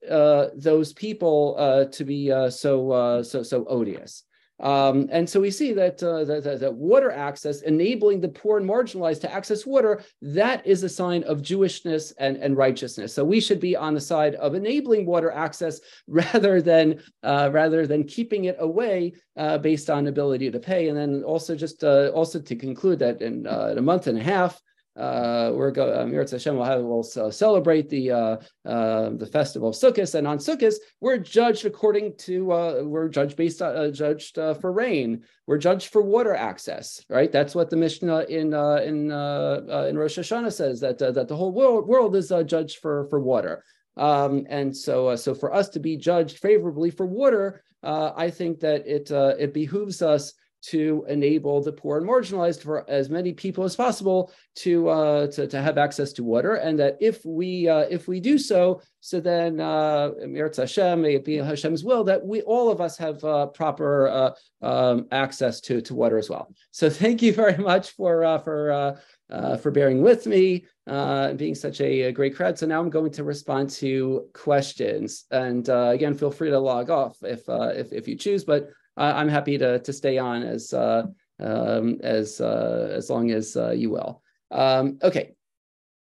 those 0.56 0.92
people 0.94 1.88
to 1.92 2.04
be 2.04 2.30
so 2.50 3.22
so 3.22 3.44
so 3.44 3.66
odious. 3.66 4.24
Um, 4.62 5.10
and 5.12 5.28
so 5.28 5.40
we 5.40 5.50
see 5.50 5.74
that, 5.74 6.02
uh, 6.04 6.24
that, 6.26 6.60
that, 6.60 6.74
water 6.74 7.12
access, 7.12 7.62
enabling 7.62 8.22
the 8.22 8.30
poor 8.30 8.60
and 8.60 8.70
marginalized 8.70 9.22
to 9.22 9.34
access 9.34 9.66
water, 9.66 10.04
that 10.22 10.66
is 10.66 10.84
a 10.84 10.90
sign 10.90 11.24
of 11.24 11.42
Jewishness 11.42 12.14
and, 12.20 12.38
and 12.38 12.56
righteousness. 12.56 13.14
So 13.14 13.26
we 13.26 13.42
should 13.42 13.60
be 13.60 13.76
on 13.76 13.96
the 13.96 14.02
side 14.02 14.36
of 14.36 14.54
enabling 14.54 15.06
water 15.08 15.32
access 15.32 15.80
rather 16.08 16.62
than 16.62 17.02
uh, 17.24 17.50
rather 17.52 17.88
than 17.88 18.04
keeping 18.04 18.46
it 18.46 18.58
away 18.60 19.14
uh, 19.36 19.58
based 19.58 19.90
on 19.90 20.08
ability 20.08 20.52
to 20.52 20.60
pay. 20.60 20.90
And 20.90 20.98
then 20.98 21.24
also 21.24 21.56
just 21.56 21.84
uh, 21.84 22.12
also 22.14 22.40
to 22.40 22.56
conclude 22.56 23.00
that 23.00 23.22
in, 23.22 23.48
uh, 23.48 23.70
in 23.72 23.78
a 23.78 23.82
month 23.82 24.08
and 24.08 24.18
a 24.18 24.24
half, 24.24 24.62
uh, 24.98 25.52
we're 25.54 25.72
going, 25.72 25.98
um, 25.98 26.14
Hashem 26.14 26.58
will 26.58 26.66
have, 26.66 26.82
we'll 26.82 27.04
celebrate 27.04 27.90
the 27.90 28.12
uh, 28.12 28.38
uh, 28.66 29.12
the 29.12 29.26
festival 29.26 29.70
of 29.70 29.76
Sukkot, 29.76 30.16
and 30.16 30.28
on 30.28 30.38
Sukkot 30.38 30.74
we're 31.00 31.18
judged 31.18 31.66
according 31.66 32.18
to 32.18 32.52
uh, 32.52 32.82
we're 32.84 33.08
judged 33.08 33.38
based 33.38 33.62
on, 33.62 33.76
uh, 33.76 33.90
judged 33.90 34.38
uh, 34.38 34.54
for 34.54 34.74
rain. 34.74 35.24
We're 35.48 35.60
judged 35.60 35.94
for 35.94 36.02
water 36.02 36.36
access, 36.36 37.04
right? 37.10 37.32
That's 37.32 37.56
what 37.56 37.70
the 37.70 37.78
Mishnah 37.78 38.26
in 38.28 38.54
in 38.54 39.12
in 39.12 39.98
Rosh 39.98 40.20
Hashanah 40.20 40.52
says 40.52 40.82
that 40.82 40.98
that 40.98 41.28
the 41.28 41.38
whole 41.38 41.54
world 41.54 41.88
world 41.88 42.16
is 42.16 42.34
judged 42.46 42.80
for 42.80 43.08
for 43.10 43.22
water. 43.22 43.64
Um, 43.96 44.46
and 44.50 44.76
so 44.76 45.16
so 45.16 45.34
for 45.34 45.54
us 45.54 45.70
to 45.70 45.80
be 45.80 45.96
judged 45.96 46.40
favorably 46.40 46.92
for 46.92 47.06
water, 47.06 47.64
I 47.82 48.30
think 48.30 48.60
that 48.60 48.86
it 48.86 49.10
it 49.10 49.54
behooves 49.54 50.02
us 50.02 50.34
to 50.62 51.06
enable 51.08 51.62
the 51.62 51.72
poor 51.72 51.98
and 51.98 52.08
marginalized 52.08 52.62
for 52.62 52.88
as 52.90 53.10
many 53.10 53.34
people 53.34 53.64
as 53.64 53.76
possible 53.76 54.32
to 54.56 54.90
uh, 54.90 55.28
to, 55.28 55.48
to 55.48 55.62
have 55.62 55.78
access 55.78 56.14
to 56.14 56.24
water, 56.24 56.56
and 56.56 56.80
that 56.80 56.98
if 57.00 57.26
we 57.26 57.68
uh, 57.68 57.86
if 57.90 58.08
we 58.08 58.20
do 58.20 58.38
so, 58.38 58.82
so 59.00 59.20
then 59.20 59.60
uh, 59.60 60.12
Hashem, 60.56 61.02
may 61.02 61.16
it 61.16 61.26
be 61.26 61.38
Hashem's 61.38 61.84
will 61.84 62.04
that 62.06 62.26
we 62.26 62.42
all 62.42 62.70
of 62.70 62.82
us 62.82 62.98
have 62.98 63.24
uh, 63.24 63.48
proper 63.48 64.08
uh, 64.08 64.32
um, 64.62 65.08
access 65.12 65.60
to 65.62 65.82
to 65.82 65.96
water 65.96 66.18
as 66.18 66.30
well. 66.30 66.54
So 66.72 66.90
thank 66.90 67.22
you 67.22 67.34
very 67.34 67.58
much 67.58 67.92
for 67.92 68.24
uh, 68.24 68.38
for. 68.40 68.96
Uh, 69.32 69.56
for 69.56 69.72
bearing 69.72 70.02
with 70.02 70.28
me 70.28 70.66
uh, 70.88 71.32
being 71.36 71.56
such 71.56 71.80
a, 71.80 72.02
a, 72.02 72.12
great 72.12 72.36
crowd. 72.36 72.60
So 72.60 72.66
now 72.66 72.82
I'm 72.82 72.90
going 72.90 73.14
to 73.14 73.24
respond 73.24 73.70
to 73.70 74.28
questions, 74.34 75.24
and 75.32 75.70
again, 75.70 76.16
feel 76.16 76.32
free 76.32 76.50
to 76.50 76.60
log 76.60 76.90
off 76.90 77.16
if 77.22 77.44
if, 77.48 77.94
if 77.94 78.10
you 78.10 78.18
choose. 78.18 78.44
But 78.44 78.72
I'm 78.98 79.30
happy 79.30 79.58
to 79.58 79.80
to 79.80 79.94
stay 79.94 80.18
on 80.18 80.44
as 80.44 80.74
uh, 80.74 81.08
um, 81.40 82.00
as 82.02 82.42
uh, 82.42 82.92
as 82.94 83.10
long 83.10 83.32
as 83.32 83.56
uh, 83.56 83.72
you 83.72 83.90
will. 83.90 84.22
Um, 84.52 85.00
okay, 85.04 85.34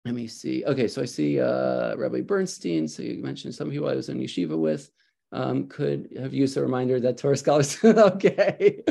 let 0.05 0.15
me 0.15 0.27
see. 0.27 0.65
Okay, 0.65 0.87
so 0.87 1.01
I 1.01 1.05
see 1.05 1.39
uh, 1.39 1.95
Rabbi 1.95 2.21
Bernstein. 2.21 2.87
So 2.87 3.03
you 3.03 3.23
mentioned 3.23 3.55
some 3.55 3.69
people 3.69 3.89
I 3.89 3.95
was 3.95 4.09
in 4.09 4.19
yeshiva 4.19 4.57
with 4.57 4.89
um, 5.31 5.67
could 5.67 6.09
have 6.17 6.33
used 6.33 6.57
a 6.57 6.61
reminder 6.61 6.99
that 6.99 7.17
Torah 7.17 7.37
scholars. 7.37 7.77
okay. 7.83 8.83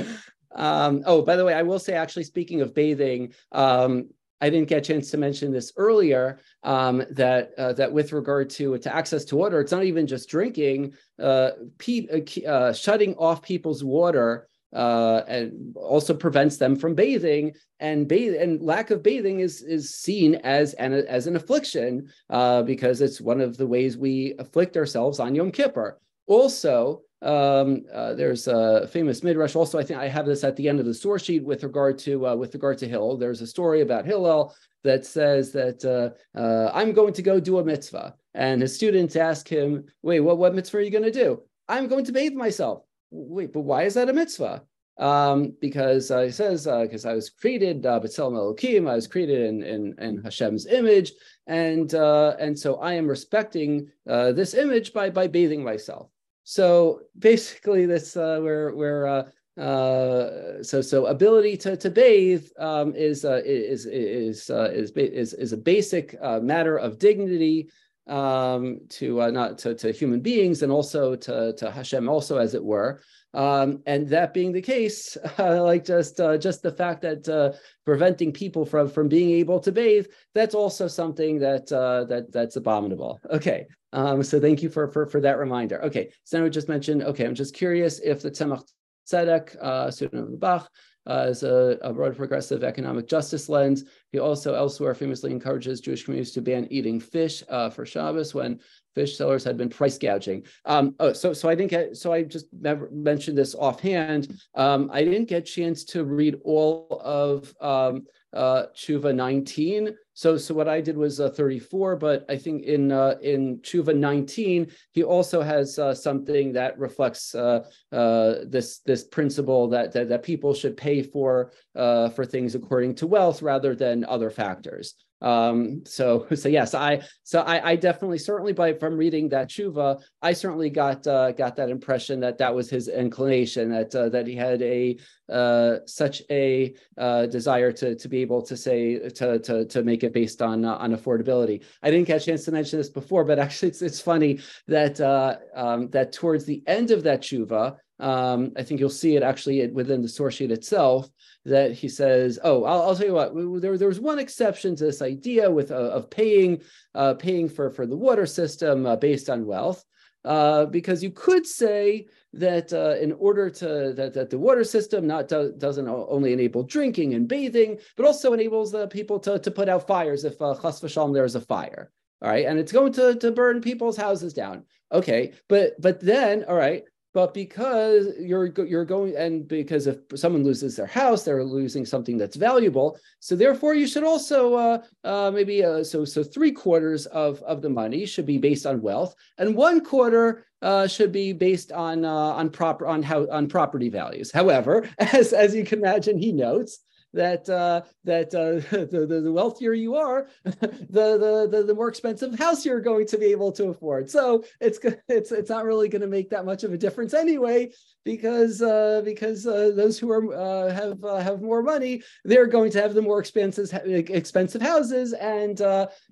Um, 0.55 1.03
oh, 1.07 1.23
by 1.23 1.37
the 1.37 1.45
way, 1.45 1.55
I 1.55 1.63
will 1.63 1.79
say, 1.79 1.95
actually, 1.95 2.25
speaking 2.25 2.61
of 2.61 2.75
bathing, 2.75 3.33
um, 3.53 4.11
I 4.43 4.51
didn't 4.51 4.69
get 4.69 4.79
a 4.79 4.93
chance 4.93 5.11
to 5.13 5.17
mention 5.17 5.53
this 5.53 5.73
earlier. 5.77 6.41
Um, 6.65 7.05
that 7.11 7.53
uh, 7.57 7.73
that 7.75 7.93
with 7.93 8.13
regard 8.13 8.51
to 8.51 8.77
to 8.77 8.95
access 8.95 9.25
to 9.27 9.37
water, 9.37 9.61
it's 9.61 9.73
not 9.73 9.85
even 9.85 10.07
just 10.07 10.29
drinking. 10.29 10.95
Uh, 11.19 11.53
uh, 11.89 12.47
uh 12.47 12.73
shutting 12.73 13.15
off 13.15 13.41
people's 13.41 13.85
water 13.85 14.49
uh, 14.75 15.23
and 15.29 15.77
also 15.77 16.13
prevents 16.13 16.57
them 16.57 16.75
from 16.75 16.95
bathing. 16.95 17.55
And 17.79 18.09
bathe 18.09 18.35
and 18.35 18.61
lack 18.61 18.91
of 18.91 19.03
bathing 19.03 19.41
is 19.41 19.63
is 19.63 19.95
seen 19.95 20.35
as 20.37 20.75
an 20.75 20.93
as 20.93 21.29
an 21.29 21.37
affliction 21.37 22.09
uh, 22.29 22.63
because 22.63 23.01
it's 23.01 23.21
one 23.21 23.41
of 23.41 23.57
the 23.57 23.67
ways 23.67 23.97
we 23.97 24.35
afflict 24.41 24.77
ourselves 24.77 25.21
on 25.21 25.37
Yom 25.37 25.53
Kippur. 25.53 25.99
Also, 26.27 27.03
um, 27.23 27.85
uh, 27.95 28.15
there's 28.15 28.49
a 28.49 28.87
famous 28.89 29.23
midrash. 29.23 29.55
Also, 29.55 29.79
I 29.79 29.85
think 29.85 30.01
I 30.01 30.09
have 30.09 30.27
this 30.27 30.43
at 30.43 30.57
the 30.57 30.69
end 30.69 30.81
of 30.81 30.87
the 30.87 30.95
source 30.95 31.23
sheet 31.23 31.45
with 31.45 31.63
regard 31.63 31.99
to 32.01 32.27
uh, 32.27 32.35
with 32.35 32.53
regard 32.53 32.79
to 32.79 32.89
Hillel. 32.89 33.17
There's 33.17 33.41
a 33.41 33.47
story 33.47 33.81
about 33.81 34.05
Hillel 34.05 34.55
that 34.83 35.07
says 35.07 35.53
that 35.53 35.85
uh, 35.85 36.39
uh 36.39 36.71
I'm 36.75 36.93
going 36.93 37.13
to 37.15 37.23
go 37.23 37.39
do 37.39 37.59
a 37.59 37.65
mitzvah, 37.65 38.17
and 38.35 38.61
his 38.61 38.75
students 38.75 39.15
ask 39.15 39.47
him, 39.47 39.85
"Wait, 40.03 40.21
what 40.21 40.39
what 40.39 40.55
mitzvah 40.55 40.79
are 40.79 40.83
you 40.83 40.91
going 40.91 41.05
to 41.05 41.13
do?" 41.13 41.43
I'm 41.69 41.87
going 41.87 42.05
to 42.07 42.13
bathe 42.13 42.35
myself. 42.35 42.83
Wait, 43.13 43.53
but 43.53 43.61
why 43.61 43.85
is 43.85 43.95
that 43.95 44.09
a 44.09 44.13
mitzvah? 44.13 44.65
Um, 44.99 45.57
because 45.61 46.11
uh, 46.11 46.23
he 46.23 46.31
says, 46.31 46.65
because 46.65 47.07
uh, 47.07 47.11
I 47.11 47.15
was 47.15 47.31
created, 47.31 47.87
uh, 47.87 47.99
B'Tselem 47.99 48.91
I 48.91 48.95
was 48.95 49.07
created 49.07 49.43
in, 49.43 49.63
in, 49.63 49.95
in 49.99 50.23
Hashem's 50.23 50.67
image, 50.67 51.13
and 51.47 51.93
and 51.95 52.59
so 52.59 52.77
I 52.77 52.95
am 52.95 53.07
respecting 53.07 53.89
this 54.07 54.55
image 54.55 54.93
by 54.93 55.09
by 55.09 55.29
bathing 55.29 55.63
myself. 55.63 56.11
So 56.45 57.01
basically, 57.19 57.87
this 57.87 58.17
uh, 58.17 58.41
where 58.41 58.75
where 58.75 59.07
uh, 59.07 59.25
uh, 59.61 60.63
so 60.63 60.81
so 60.81 61.07
ability 61.07 61.57
to 61.59 61.77
to 61.77 61.91
bathe 61.91 62.47
um, 62.59 62.95
is, 62.95 63.25
uh, 63.25 63.43
is 63.45 63.85
is 63.85 64.49
uh, 64.49 64.71
is 64.73 64.91
is 64.93 65.35
is 65.35 65.53
a 65.53 65.59
basic 65.59 66.17
uh, 66.23 66.41
matter 66.41 66.79
of 66.79 66.99
dignity 66.99 67.69
um, 68.07 68.81
to 68.89 69.21
uh, 69.21 69.31
not 69.31 69.59
to, 69.59 69.75
to 69.75 69.93
human 69.93 70.21
beings 70.21 70.63
and 70.63 70.73
also 70.73 71.15
to 71.15 71.53
to 71.53 71.71
Hashem 71.71 72.09
also 72.09 72.39
as 72.39 72.55
it 72.55 72.65
were. 72.65 73.03
Um, 73.35 73.83
and 73.87 74.09
that 74.09 74.35
being 74.35 74.53
the 74.53 74.63
case, 74.63 75.17
like 75.39 75.85
just 75.85 76.19
uh, 76.19 76.39
just 76.39 76.63
the 76.63 76.73
fact 76.73 77.03
that 77.03 77.59
preventing 77.85 78.33
people 78.33 78.65
from 78.65 78.89
from 78.89 79.09
being 79.09 79.33
able 79.33 79.61
to 79.61 79.71
bathe, 79.71 80.07
that's 80.35 80.55
also 80.55 80.89
something 80.89 81.39
that 81.41 81.67
that 81.67 82.33
that's 82.33 82.57
abominable. 82.57 83.21
Okay, 83.31 83.67
um, 83.93 84.23
so 84.23 84.41
thank 84.41 84.63
you 84.63 84.69
for, 84.69 84.89
for 84.89 85.07
for 85.07 85.21
that 85.21 85.39
reminder. 85.39 85.83
Okay, 85.85 86.11
so 86.25 86.39
now 86.39 86.45
we 86.45 86.51
just 86.51 86.69
mentioned. 86.69 87.03
Okay, 87.03 87.25
I'm 87.25 87.35
just 87.35 87.55
curious 87.55 88.01
if 88.01 88.23
the 88.23 88.31
Tzemach 88.31 88.65
Tzedek, 89.11 89.57
uh, 89.57 89.91
student 89.91 90.25
of 90.25 90.31
the 90.31 90.37
Bach, 90.37 90.71
uh, 91.07 91.27
as 91.29 91.43
a, 91.43 91.79
a, 91.83 91.93
broad 91.93 92.17
progressive 92.17 92.63
economic 92.63 93.09
justice 93.09 93.49
lens. 93.49 93.85
He 94.13 94.21
also 94.21 94.55
elsewhere 94.55 94.95
famously 94.95 95.33
encourages 95.33 95.81
Jewish 95.81 96.05
communities 96.05 96.33
to 96.35 96.41
ban 96.41 96.69
eating 96.71 97.01
fish 97.01 97.43
uh, 97.49 97.71
for 97.71 97.85
Shabbos 97.85 98.35
when 98.35 98.61
fish 98.95 99.17
sellers 99.17 99.43
had 99.43 99.57
been 99.57 99.69
price 99.69 99.99
gouging. 99.99 100.47
Um, 100.65 100.95
oh, 101.01 101.13
so 101.13 101.33
so 101.33 101.49
I 101.49 101.55
didn't 101.55 101.71
get 101.71 101.97
so 101.97 102.13
I 102.13 102.23
just 102.23 102.47
mentioned 102.93 103.37
this 103.37 103.55
offhand. 103.55 104.33
Um, 104.55 104.91
I 104.93 105.03
didn't 105.03 105.29
get 105.29 105.43
a 105.43 105.47
chance 105.47 105.85
to 105.87 106.05
read 106.05 106.37
all 106.45 107.01
of 107.05 107.53
um, 107.61 108.07
uh, 108.33 108.67
Tshuva 108.75 109.15
19. 109.15 109.97
So, 110.15 110.37
so 110.37 110.55
what 110.55 110.69
I 110.69 110.81
did 110.81 110.97
was 110.97 111.21
uh, 111.21 111.31
34, 111.31 111.97
but 111.97 112.27
I 112.29 112.37
think 112.37 112.65
in 112.65 112.93
uh, 112.93 113.15
in 113.23 113.59
Tshuva 113.59 113.97
19, 113.97 114.71
he 114.93 115.03
also 115.03 115.41
has 115.41 115.79
uh, 115.79 115.95
something 115.95 116.53
that 116.53 116.79
reflects 116.79 117.35
uh, 117.35 117.65
uh, 117.93 118.35
this 118.47 118.81
this 118.81 119.05
principle 119.05 119.69
that, 119.69 119.93
that, 119.93 120.09
that 120.11 120.23
people 120.23 120.53
should 120.53 120.77
pay 120.77 121.03
for 121.03 121.53
uh, 121.75 122.11
for 122.11 122.25
things 122.27 122.55
according 122.55 122.95
to 122.97 123.07
wealth 123.07 123.41
rather 123.43 123.75
than 123.75 124.05
other 124.05 124.31
factors. 124.31 124.95
Um, 125.23 125.83
so, 125.87 126.27
so 126.35 126.49
yes, 126.49 126.75
I 126.75 127.01
so 127.23 127.41
I, 127.43 127.71
I, 127.71 127.77
definitely 127.77 128.19
certainly 128.19 128.53
by 128.53 128.75
from 128.75 128.97
reading 128.97 129.29
that 129.29 129.49
tshuva, 129.49 130.03
I 130.21 130.33
certainly 130.33 130.69
got 130.69 131.07
uh, 131.07 131.31
got 131.33 131.55
that 131.57 131.71
impression 131.71 132.21
that 132.21 132.39
that 132.39 132.53
was 132.55 132.69
his 132.69 132.89
inclination 132.89 133.71
that 133.71 133.95
uh, 133.95 134.09
that 134.09 134.27
he 134.27 134.35
had 134.35 134.61
a 134.63 134.99
uh, 135.29 135.77
such 135.87 136.23
a 136.29 136.75
uh, 136.99 137.27
desire 137.27 137.71
to 137.73 137.95
to 137.95 138.09
be 138.09 138.21
able 138.21 138.43
to 138.43 138.57
say 138.57 138.99
to 139.11 139.39
to 139.39 139.65
to 139.65 139.83
make 139.85 140.03
it 140.03 140.13
based 140.13 140.43
on 140.43 140.65
uh, 140.65 140.75
on 140.75 140.95
affordability. 140.95 141.65
I 141.83 141.91
didn't 141.91 142.09
get 142.09 142.21
a 142.21 142.25
chance 142.25 142.45
to 142.47 142.53
mention 142.53 142.79
this 142.79 142.91
before, 142.91 143.25
but 143.25 143.39
actually 143.45 143.69
it's 143.69 143.83
it's 143.83 144.01
funny 144.01 144.41
that 144.67 145.01
uh, 145.01 145.37
um, 145.55 145.89
that 145.91 146.13
towards 146.13 146.45
the 146.45 146.63
end 146.67 146.91
of 146.91 147.05
that 147.05 147.23
tshuva, 147.23 147.77
um, 148.03 148.53
I 148.57 148.65
think 148.65 148.81
you'll 148.81 148.91
see 148.91 149.15
it 149.17 149.23
actually 149.23 149.67
within 149.69 150.03
the 150.03 150.09
source 150.09 150.35
sheet 150.35 150.51
itself 150.51 151.09
that 151.45 151.73
he 151.73 151.89
says, 151.89 152.39
"Oh, 152.43 152.65
I'll, 152.65 152.83
I'll 152.83 152.97
tell 152.97 153.07
you 153.07 153.15
what. 153.15 153.33
There, 153.63 153.79
there 153.79 153.89
was 153.89 154.01
one 154.01 154.19
exception 154.19 154.75
to 154.77 154.85
this 154.85 155.03
idea 155.03 155.49
with 155.49 155.71
uh, 155.71 155.91
of 155.91 156.11
paying 156.11 156.63
uh, 156.95 157.15
paying 157.15 157.49
for 157.49 157.71
for 157.71 157.87
the 157.87 157.97
water 157.97 158.27
system 158.27 158.87
uh, 158.87 158.97
based 158.97 159.31
on 159.31 159.47
wealth, 159.47 159.85
uh, 160.25 160.67
because 160.67 161.03
you 161.03 161.11
could 161.11 161.47
say 161.47 162.07
that 162.33 162.73
uh, 162.73 162.97
in 163.01 163.13
order 163.13 163.49
to 163.51 163.93
that, 163.95 164.15
that 164.15 164.31
the 164.31 164.39
water 164.39 164.65
system 164.65 165.07
not 165.07 165.29
do, 165.29 165.55
doesn't 165.57 165.89
only 165.89 166.33
enable 166.33 166.65
drinking 166.65 167.15
and 167.15 167.29
bathing, 167.29 167.79
but 167.97 168.05
also 168.05 168.33
enables 168.33 168.73
the 168.73 168.89
people 168.89 169.21
to 169.21 169.39
to 169.39 169.51
put 169.53 169.69
out 169.69 169.87
fires 169.87 170.25
if 170.25 170.43
uh, 170.43 170.55
chas 170.61 170.81
v'shalom 170.81 171.15
there 171.15 171.25
is 171.25 171.37
a 171.37 171.41
fire." 171.41 171.93
All 172.21 172.31
right, 172.31 172.47
and 172.47 172.59
it's 172.59 172.71
going 172.71 172.93
to, 172.93 173.17
to 173.17 173.33
burn 173.33 173.61
people's 173.61 173.97
houses 173.97 174.33
down. 174.33 174.65
Okay, 174.93 175.33
but 175.49 175.81
but 175.81 176.01
then 176.01 176.45
all 176.49 176.55
right, 176.55 176.85
but 177.15 177.35
because 177.35 178.09
you're 178.19 178.47
you're 178.65 178.85
going 178.85 179.15
and 179.17 179.47
because 179.47 179.87
if 179.87 179.99
someone 180.15 180.45
loses 180.45 180.77
their 180.77 180.87
house 180.87 181.25
they're 181.25 181.45
losing 181.45 181.85
something 181.85 182.17
that's 182.17 182.37
valuable. 182.37 182.99
So 183.21 183.37
therefore 183.37 183.75
you 183.75 183.87
should 183.87 184.05
also 184.05 184.55
uh, 184.55 184.83
uh, 185.05 185.31
maybe 185.31 185.65
uh, 185.65 185.85
so 185.85 186.05
so 186.05 186.23
three 186.23 186.53
quarters 186.53 187.07
of 187.07 187.43
of 187.43 187.63
the 187.63 187.71
money 187.71 188.07
should 188.07 188.27
be 188.27 188.39
based 188.39 188.67
on 188.67 188.81
wealth 188.81 189.15
and 189.39 189.55
one 189.55 189.85
quarter 189.85 190.47
uh, 190.63 190.87
should 190.87 191.13
be 191.13 191.33
based 191.33 191.73
on 191.73 192.05
uh, 192.05 192.11
on 192.11 192.51
proper 192.51 192.87
on 192.87 193.03
how 193.03 193.29
on 193.31 193.49
property 193.49 193.89
values. 193.89 194.31
However 194.31 194.89
as 194.99 195.33
as 195.33 195.55
you 195.55 195.65
can 195.65 195.81
imagine 195.81 196.19
he 196.19 196.33
notes 196.33 196.81
that 197.13 197.49
uh, 197.49 197.83
that 198.05 198.35
uh, 198.35 198.61
the, 198.87 199.21
the, 199.23 199.33
wealthier 199.33 199.73
you 199.73 199.97
are, 199.97 200.29
the, 200.45 201.49
the 201.51 201.65
the 201.67 201.75
more 201.75 201.89
expensive 201.89 202.39
house 202.39 202.65
you're 202.65 202.81
going 202.81 203.07
to 203.07 203.19
be 203.19 203.27
able 203.27 203.53
to 203.53 203.67
afford. 203.69 204.11
So 204.11 204.45
it's 204.61 204.79
it's 205.09 205.33
it's 205.33 205.51
not 205.51 205.65
really 205.65 205.89
going 205.89 206.03
to 206.03 206.09
make 206.09 206.31
that 206.31 206.45
much 206.45 206.65
of 206.65 206.73
a 206.73 206.79
difference 206.79 207.15
anyway, 207.15 207.73
because 208.05 208.63
uh, 208.63 209.03
because 209.05 209.47
uh, 209.47 209.73
those 209.75 209.99
who 209.99 210.11
are 210.11 210.35
uh, 210.35 210.73
have 210.73 211.05
uh, 211.05 211.19
have 211.19 211.43
more 211.43 211.63
money, 211.63 212.03
they're 212.25 212.47
going 212.47 212.71
to 212.73 212.81
have 212.81 212.95
the 212.95 213.03
more 213.03 213.21
expensive 213.21 213.73
expensive 213.85 214.63
houses, 214.63 215.13
and 215.13 215.61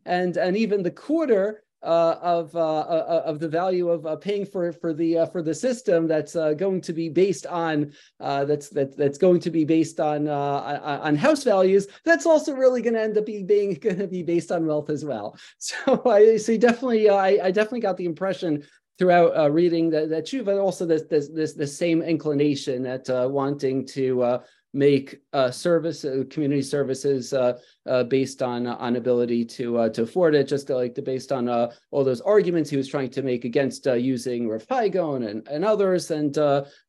and 0.06 0.36
and 0.36 0.56
even 0.56 0.82
the 0.82 0.90
quarter 0.90 1.62
uh, 1.82 2.16
of 2.20 2.54
uh, 2.54 2.80
uh, 2.80 3.22
of 3.24 3.38
the 3.38 3.48
value 3.48 3.88
of 3.88 4.04
uh, 4.06 4.16
paying 4.16 4.44
for 4.44 4.72
for 4.72 4.92
the 4.92 5.18
uh, 5.18 5.26
for 5.26 5.42
the 5.42 5.54
system 5.54 6.06
that's 6.06 6.36
uh, 6.36 6.52
going 6.52 6.80
to 6.80 6.92
be 6.92 7.08
based 7.08 7.46
on 7.46 7.92
that's 8.18 8.68
that, 8.68 8.96
that's 8.96 9.18
going 9.18 9.40
to 9.40 9.50
be 9.50 9.64
based 9.64 10.00
on 10.00 10.28
on 10.28 11.16
house 11.16 11.42
values. 11.42 11.86
That's 12.04 12.26
also 12.26 12.54
really 12.54 12.82
going 12.82 12.94
to 12.94 13.02
end 13.02 13.16
up 13.16 13.26
being 13.26 13.46
being 13.46 13.74
going 13.74 13.98
to 13.98 14.06
be 14.06 14.22
based 14.22 14.52
on 14.52 14.66
wealth 14.66 14.90
as 14.90 15.04
well. 15.04 15.36
So 15.58 16.02
I 16.04 16.36
so 16.36 16.56
definitely 16.56 17.08
I, 17.08 17.46
I 17.46 17.50
definitely 17.50 17.80
got 17.80 17.96
the 17.96 18.06
impression 18.06 18.64
throughout 19.00 19.34
uh, 19.34 19.50
reading 19.50 19.88
that, 19.88 20.10
that 20.10 20.26
tshuva, 20.26 20.62
also 20.62 20.84
this 20.84 21.04
this 21.08 21.28
this 21.28 21.54
the 21.54 21.66
same 21.66 22.02
inclination 22.02 22.84
at 22.84 23.08
uh, 23.08 23.26
wanting 23.30 23.86
to 23.86 24.22
uh, 24.22 24.42
make 24.72 25.20
uh, 25.32 25.50
service 25.50 26.04
uh, 26.04 26.22
community 26.30 26.62
services 26.62 27.32
uh, 27.32 27.58
uh, 27.86 28.04
based 28.04 28.40
on 28.40 28.66
uh, 28.66 28.76
on 28.76 28.96
ability 28.96 29.44
to 29.44 29.78
uh, 29.78 29.88
to 29.88 30.02
afford 30.02 30.34
it 30.34 30.46
just 30.46 30.70
like 30.70 30.94
the, 30.94 31.02
based 31.02 31.32
on 31.32 31.48
all 31.48 32.04
those 32.04 32.20
arguments 32.20 32.70
he 32.70 32.76
was 32.76 32.88
trying 32.88 33.10
to 33.10 33.22
make 33.22 33.44
against 33.44 33.86
using 33.86 34.48
Rav 34.48 34.64
and, 34.70 35.48
and 35.48 35.64
others 35.64 36.10
and 36.10 36.36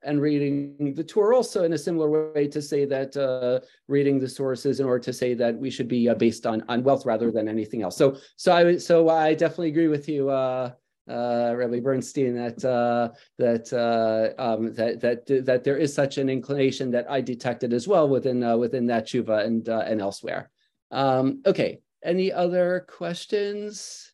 and 0.04 0.22
reading 0.22 0.94
the 0.96 1.04
Torah 1.04 1.36
also 1.36 1.64
in 1.64 1.74
a 1.74 1.78
similar 1.78 2.32
way 2.34 2.48
to 2.48 2.62
say 2.62 2.86
that 2.86 3.64
reading 3.88 4.20
the 4.20 4.30
sources 4.30 4.80
in 4.80 4.86
order 4.86 5.04
to 5.04 5.14
say 5.14 5.34
that 5.34 5.58
we 5.58 5.72
should 5.72 5.88
be 5.88 6.14
based 6.16 6.46
on 6.46 6.64
on 6.70 6.84
wealth 6.84 7.06
rather 7.06 7.32
than 7.32 7.48
anything 7.48 7.82
else. 7.82 7.98
So 7.98 8.18
so 8.36 8.54
I 8.54 8.78
so 8.78 9.10
I 9.10 9.34
definitely 9.34 9.70
agree 9.70 9.88
with 9.88 10.08
you 10.08 10.30
uh, 11.12 11.54
Rabbi 11.56 11.80
Bernstein 11.80 12.36
that 12.36 12.64
uh, 12.64 13.10
that 13.38 13.72
uh, 13.74 14.42
um, 14.42 14.74
that 14.74 15.02
that 15.02 15.46
that 15.46 15.64
there 15.64 15.78
is 15.78 15.94
such 15.94 16.18
an 16.18 16.30
inclination 16.30 16.92
that 16.92 17.10
I 17.10 17.22
detected 17.22 17.74
as 17.74 17.88
well 17.88 18.08
within 18.08 18.44
uh, 18.44 18.58
within 18.58 18.88
that 18.88 19.08
tshuva 19.08 19.46
and 19.46 19.68
uh, 19.68 19.84
and 19.86 20.02
elsewhere. 20.02 20.50
Um, 20.92 21.42
okay, 21.46 21.82
any 22.04 22.32
other 22.32 22.86
questions? 22.88 24.14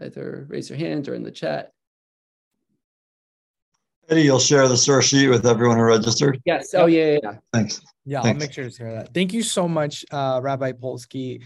Either 0.00 0.46
raise 0.48 0.68
your 0.68 0.78
hand 0.78 1.08
or 1.08 1.14
in 1.14 1.22
the 1.22 1.30
chat. 1.30 1.72
Eddie, 4.08 4.22
you'll 4.22 4.38
share 4.38 4.68
the 4.68 4.76
source 4.76 5.06
sheet 5.06 5.28
with 5.28 5.46
everyone 5.46 5.78
who 5.78 5.84
registered. 5.84 6.40
Yes. 6.44 6.74
Oh 6.74 6.86
yeah. 6.86 7.12
Yeah. 7.12 7.18
yeah. 7.22 7.36
Thanks. 7.52 7.80
Yeah, 8.04 8.20
Thanks. 8.20 8.34
I'll 8.34 8.46
make 8.46 8.52
sure 8.52 8.64
to 8.64 8.70
share 8.70 8.92
that. 8.92 9.14
Thank 9.14 9.32
you 9.32 9.42
so 9.42 9.66
much, 9.66 10.04
uh, 10.10 10.40
Rabbi 10.42 10.72
Polsky 10.72 11.42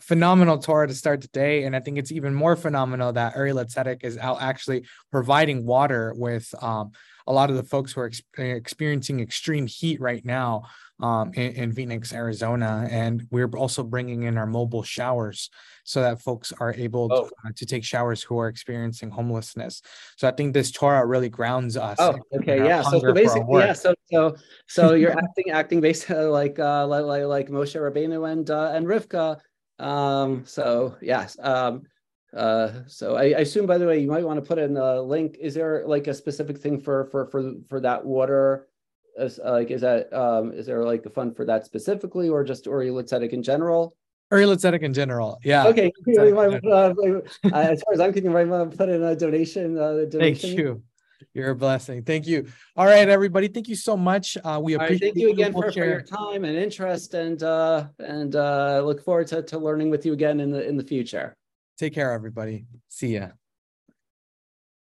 phenomenal 0.00 0.58
Torah 0.58 0.88
to 0.88 0.94
start 0.94 1.20
the 1.20 1.28
day. 1.28 1.64
And 1.64 1.76
I 1.76 1.80
think 1.80 1.98
it's 1.98 2.12
even 2.12 2.34
more 2.34 2.56
phenomenal 2.56 3.12
that 3.12 3.36
Uri 3.36 3.52
L'Tzedek 3.52 4.04
is 4.04 4.16
out 4.18 4.40
actually 4.40 4.86
providing 5.10 5.66
water 5.66 6.14
with 6.16 6.52
um, 6.62 6.92
a 7.26 7.32
lot 7.32 7.50
of 7.50 7.56
the 7.56 7.62
folks 7.62 7.92
who 7.92 8.00
are 8.00 8.06
ex- 8.06 8.22
experiencing 8.38 9.20
extreme 9.20 9.66
heat 9.66 10.00
right 10.00 10.24
now 10.24 10.62
um, 11.00 11.32
in, 11.34 11.52
in, 11.52 11.72
Phoenix, 11.72 12.12
Arizona. 12.12 12.88
And 12.90 13.26
we're 13.30 13.48
also 13.48 13.82
bringing 13.82 14.22
in 14.22 14.38
our 14.38 14.46
mobile 14.46 14.82
showers 14.82 15.50
so 15.84 16.00
that 16.00 16.22
folks 16.22 16.52
are 16.58 16.72
able 16.74 17.08
oh. 17.12 17.24
to, 17.24 17.30
uh, 17.44 17.50
to, 17.54 17.66
take 17.66 17.84
showers 17.84 18.22
who 18.22 18.38
are 18.38 18.48
experiencing 18.48 19.10
homelessness. 19.10 19.82
So 20.16 20.26
I 20.26 20.30
think 20.30 20.54
this 20.54 20.70
Torah 20.70 21.04
really 21.04 21.28
grounds 21.28 21.76
us. 21.76 21.98
Oh, 22.00 22.16
okay, 22.36 22.64
yeah. 22.64 22.82
So, 22.82 23.00
so 23.00 23.12
basically, 23.12 23.60
yeah. 23.60 23.72
So 23.74 23.94
so 24.10 24.36
so 24.66 24.94
you're 25.00 25.16
acting 25.16 25.50
acting 25.52 25.80
basically 25.80 26.24
like 26.24 26.58
uh, 26.58 26.86
like 26.86 27.24
like 27.24 27.48
Moshe 27.50 27.76
Rabbeinu 27.78 28.30
and 28.30 28.48
uh, 28.50 28.72
and 28.74 28.86
Rivka 28.86 29.38
um, 29.78 30.44
so 30.44 30.96
yes. 31.00 31.36
Um, 31.40 31.82
uh, 32.36 32.82
so 32.86 33.16
I, 33.16 33.24
I, 33.24 33.40
assume, 33.40 33.66
by 33.66 33.78
the 33.78 33.86
way, 33.86 33.98
you 33.98 34.08
might 34.08 34.24
want 34.24 34.42
to 34.42 34.46
put 34.46 34.58
in 34.58 34.76
a 34.76 35.00
link. 35.00 35.38
Is 35.40 35.54
there 35.54 35.84
like 35.86 36.06
a 36.06 36.14
specific 36.14 36.58
thing 36.58 36.80
for 36.80 37.06
for 37.06 37.26
for 37.26 37.52
for 37.68 37.80
that 37.80 38.04
water? 38.04 38.68
As, 39.18 39.40
uh, 39.42 39.52
like, 39.52 39.70
is 39.70 39.80
that 39.80 40.12
um, 40.12 40.52
is 40.52 40.66
there 40.66 40.84
like 40.84 41.06
a 41.06 41.10
fund 41.10 41.34
for 41.36 41.46
that 41.46 41.64
specifically, 41.64 42.28
or 42.28 42.44
just 42.44 42.66
or 42.66 42.84
L'Tzedek 42.84 43.30
in 43.30 43.42
general? 43.42 43.96
Or 44.30 44.44
L'Tzedek 44.44 44.82
in 44.82 44.92
general, 44.92 45.38
yeah. 45.44 45.66
Okay, 45.68 45.90
might, 46.06 46.62
uh, 46.66 46.92
as 47.54 47.82
far 47.82 47.94
as 47.94 48.00
I'm 48.00 48.12
concerned, 48.12 48.36
I 48.36 48.44
might 48.44 48.76
put 48.76 48.88
in 48.88 49.02
a 49.02 49.16
donation. 49.16 49.78
Uh, 49.78 50.04
donation. 50.10 50.48
Thank 50.50 50.58
you. 50.58 50.82
You're 51.34 51.50
a 51.50 51.56
blessing. 51.56 52.02
Thank 52.02 52.26
you. 52.26 52.46
All 52.76 52.86
right, 52.86 53.08
everybody. 53.08 53.48
Thank 53.48 53.68
you 53.68 53.76
so 53.76 53.96
much. 53.96 54.36
Uh, 54.42 54.60
we 54.62 54.74
appreciate 54.74 55.08
right, 55.08 55.14
thank 55.14 55.16
you 55.16 55.30
again 55.30 55.52
for, 55.52 55.70
for, 55.72 55.84
your 55.84 56.02
time 56.02 56.44
and 56.44 56.56
interest, 56.56 57.14
and 57.14 57.42
uh, 57.42 57.86
and 57.98 58.36
uh, 58.36 58.82
look 58.84 59.02
forward 59.04 59.26
to, 59.28 59.42
to 59.42 59.58
learning 59.58 59.90
with 59.90 60.06
you 60.06 60.12
again 60.12 60.40
in 60.40 60.50
the 60.50 60.66
in 60.66 60.76
the 60.76 60.84
future. 60.84 61.36
Take 61.78 61.94
care, 61.94 62.12
everybody. 62.12 62.66
See 62.88 63.14
ya. 63.14 63.28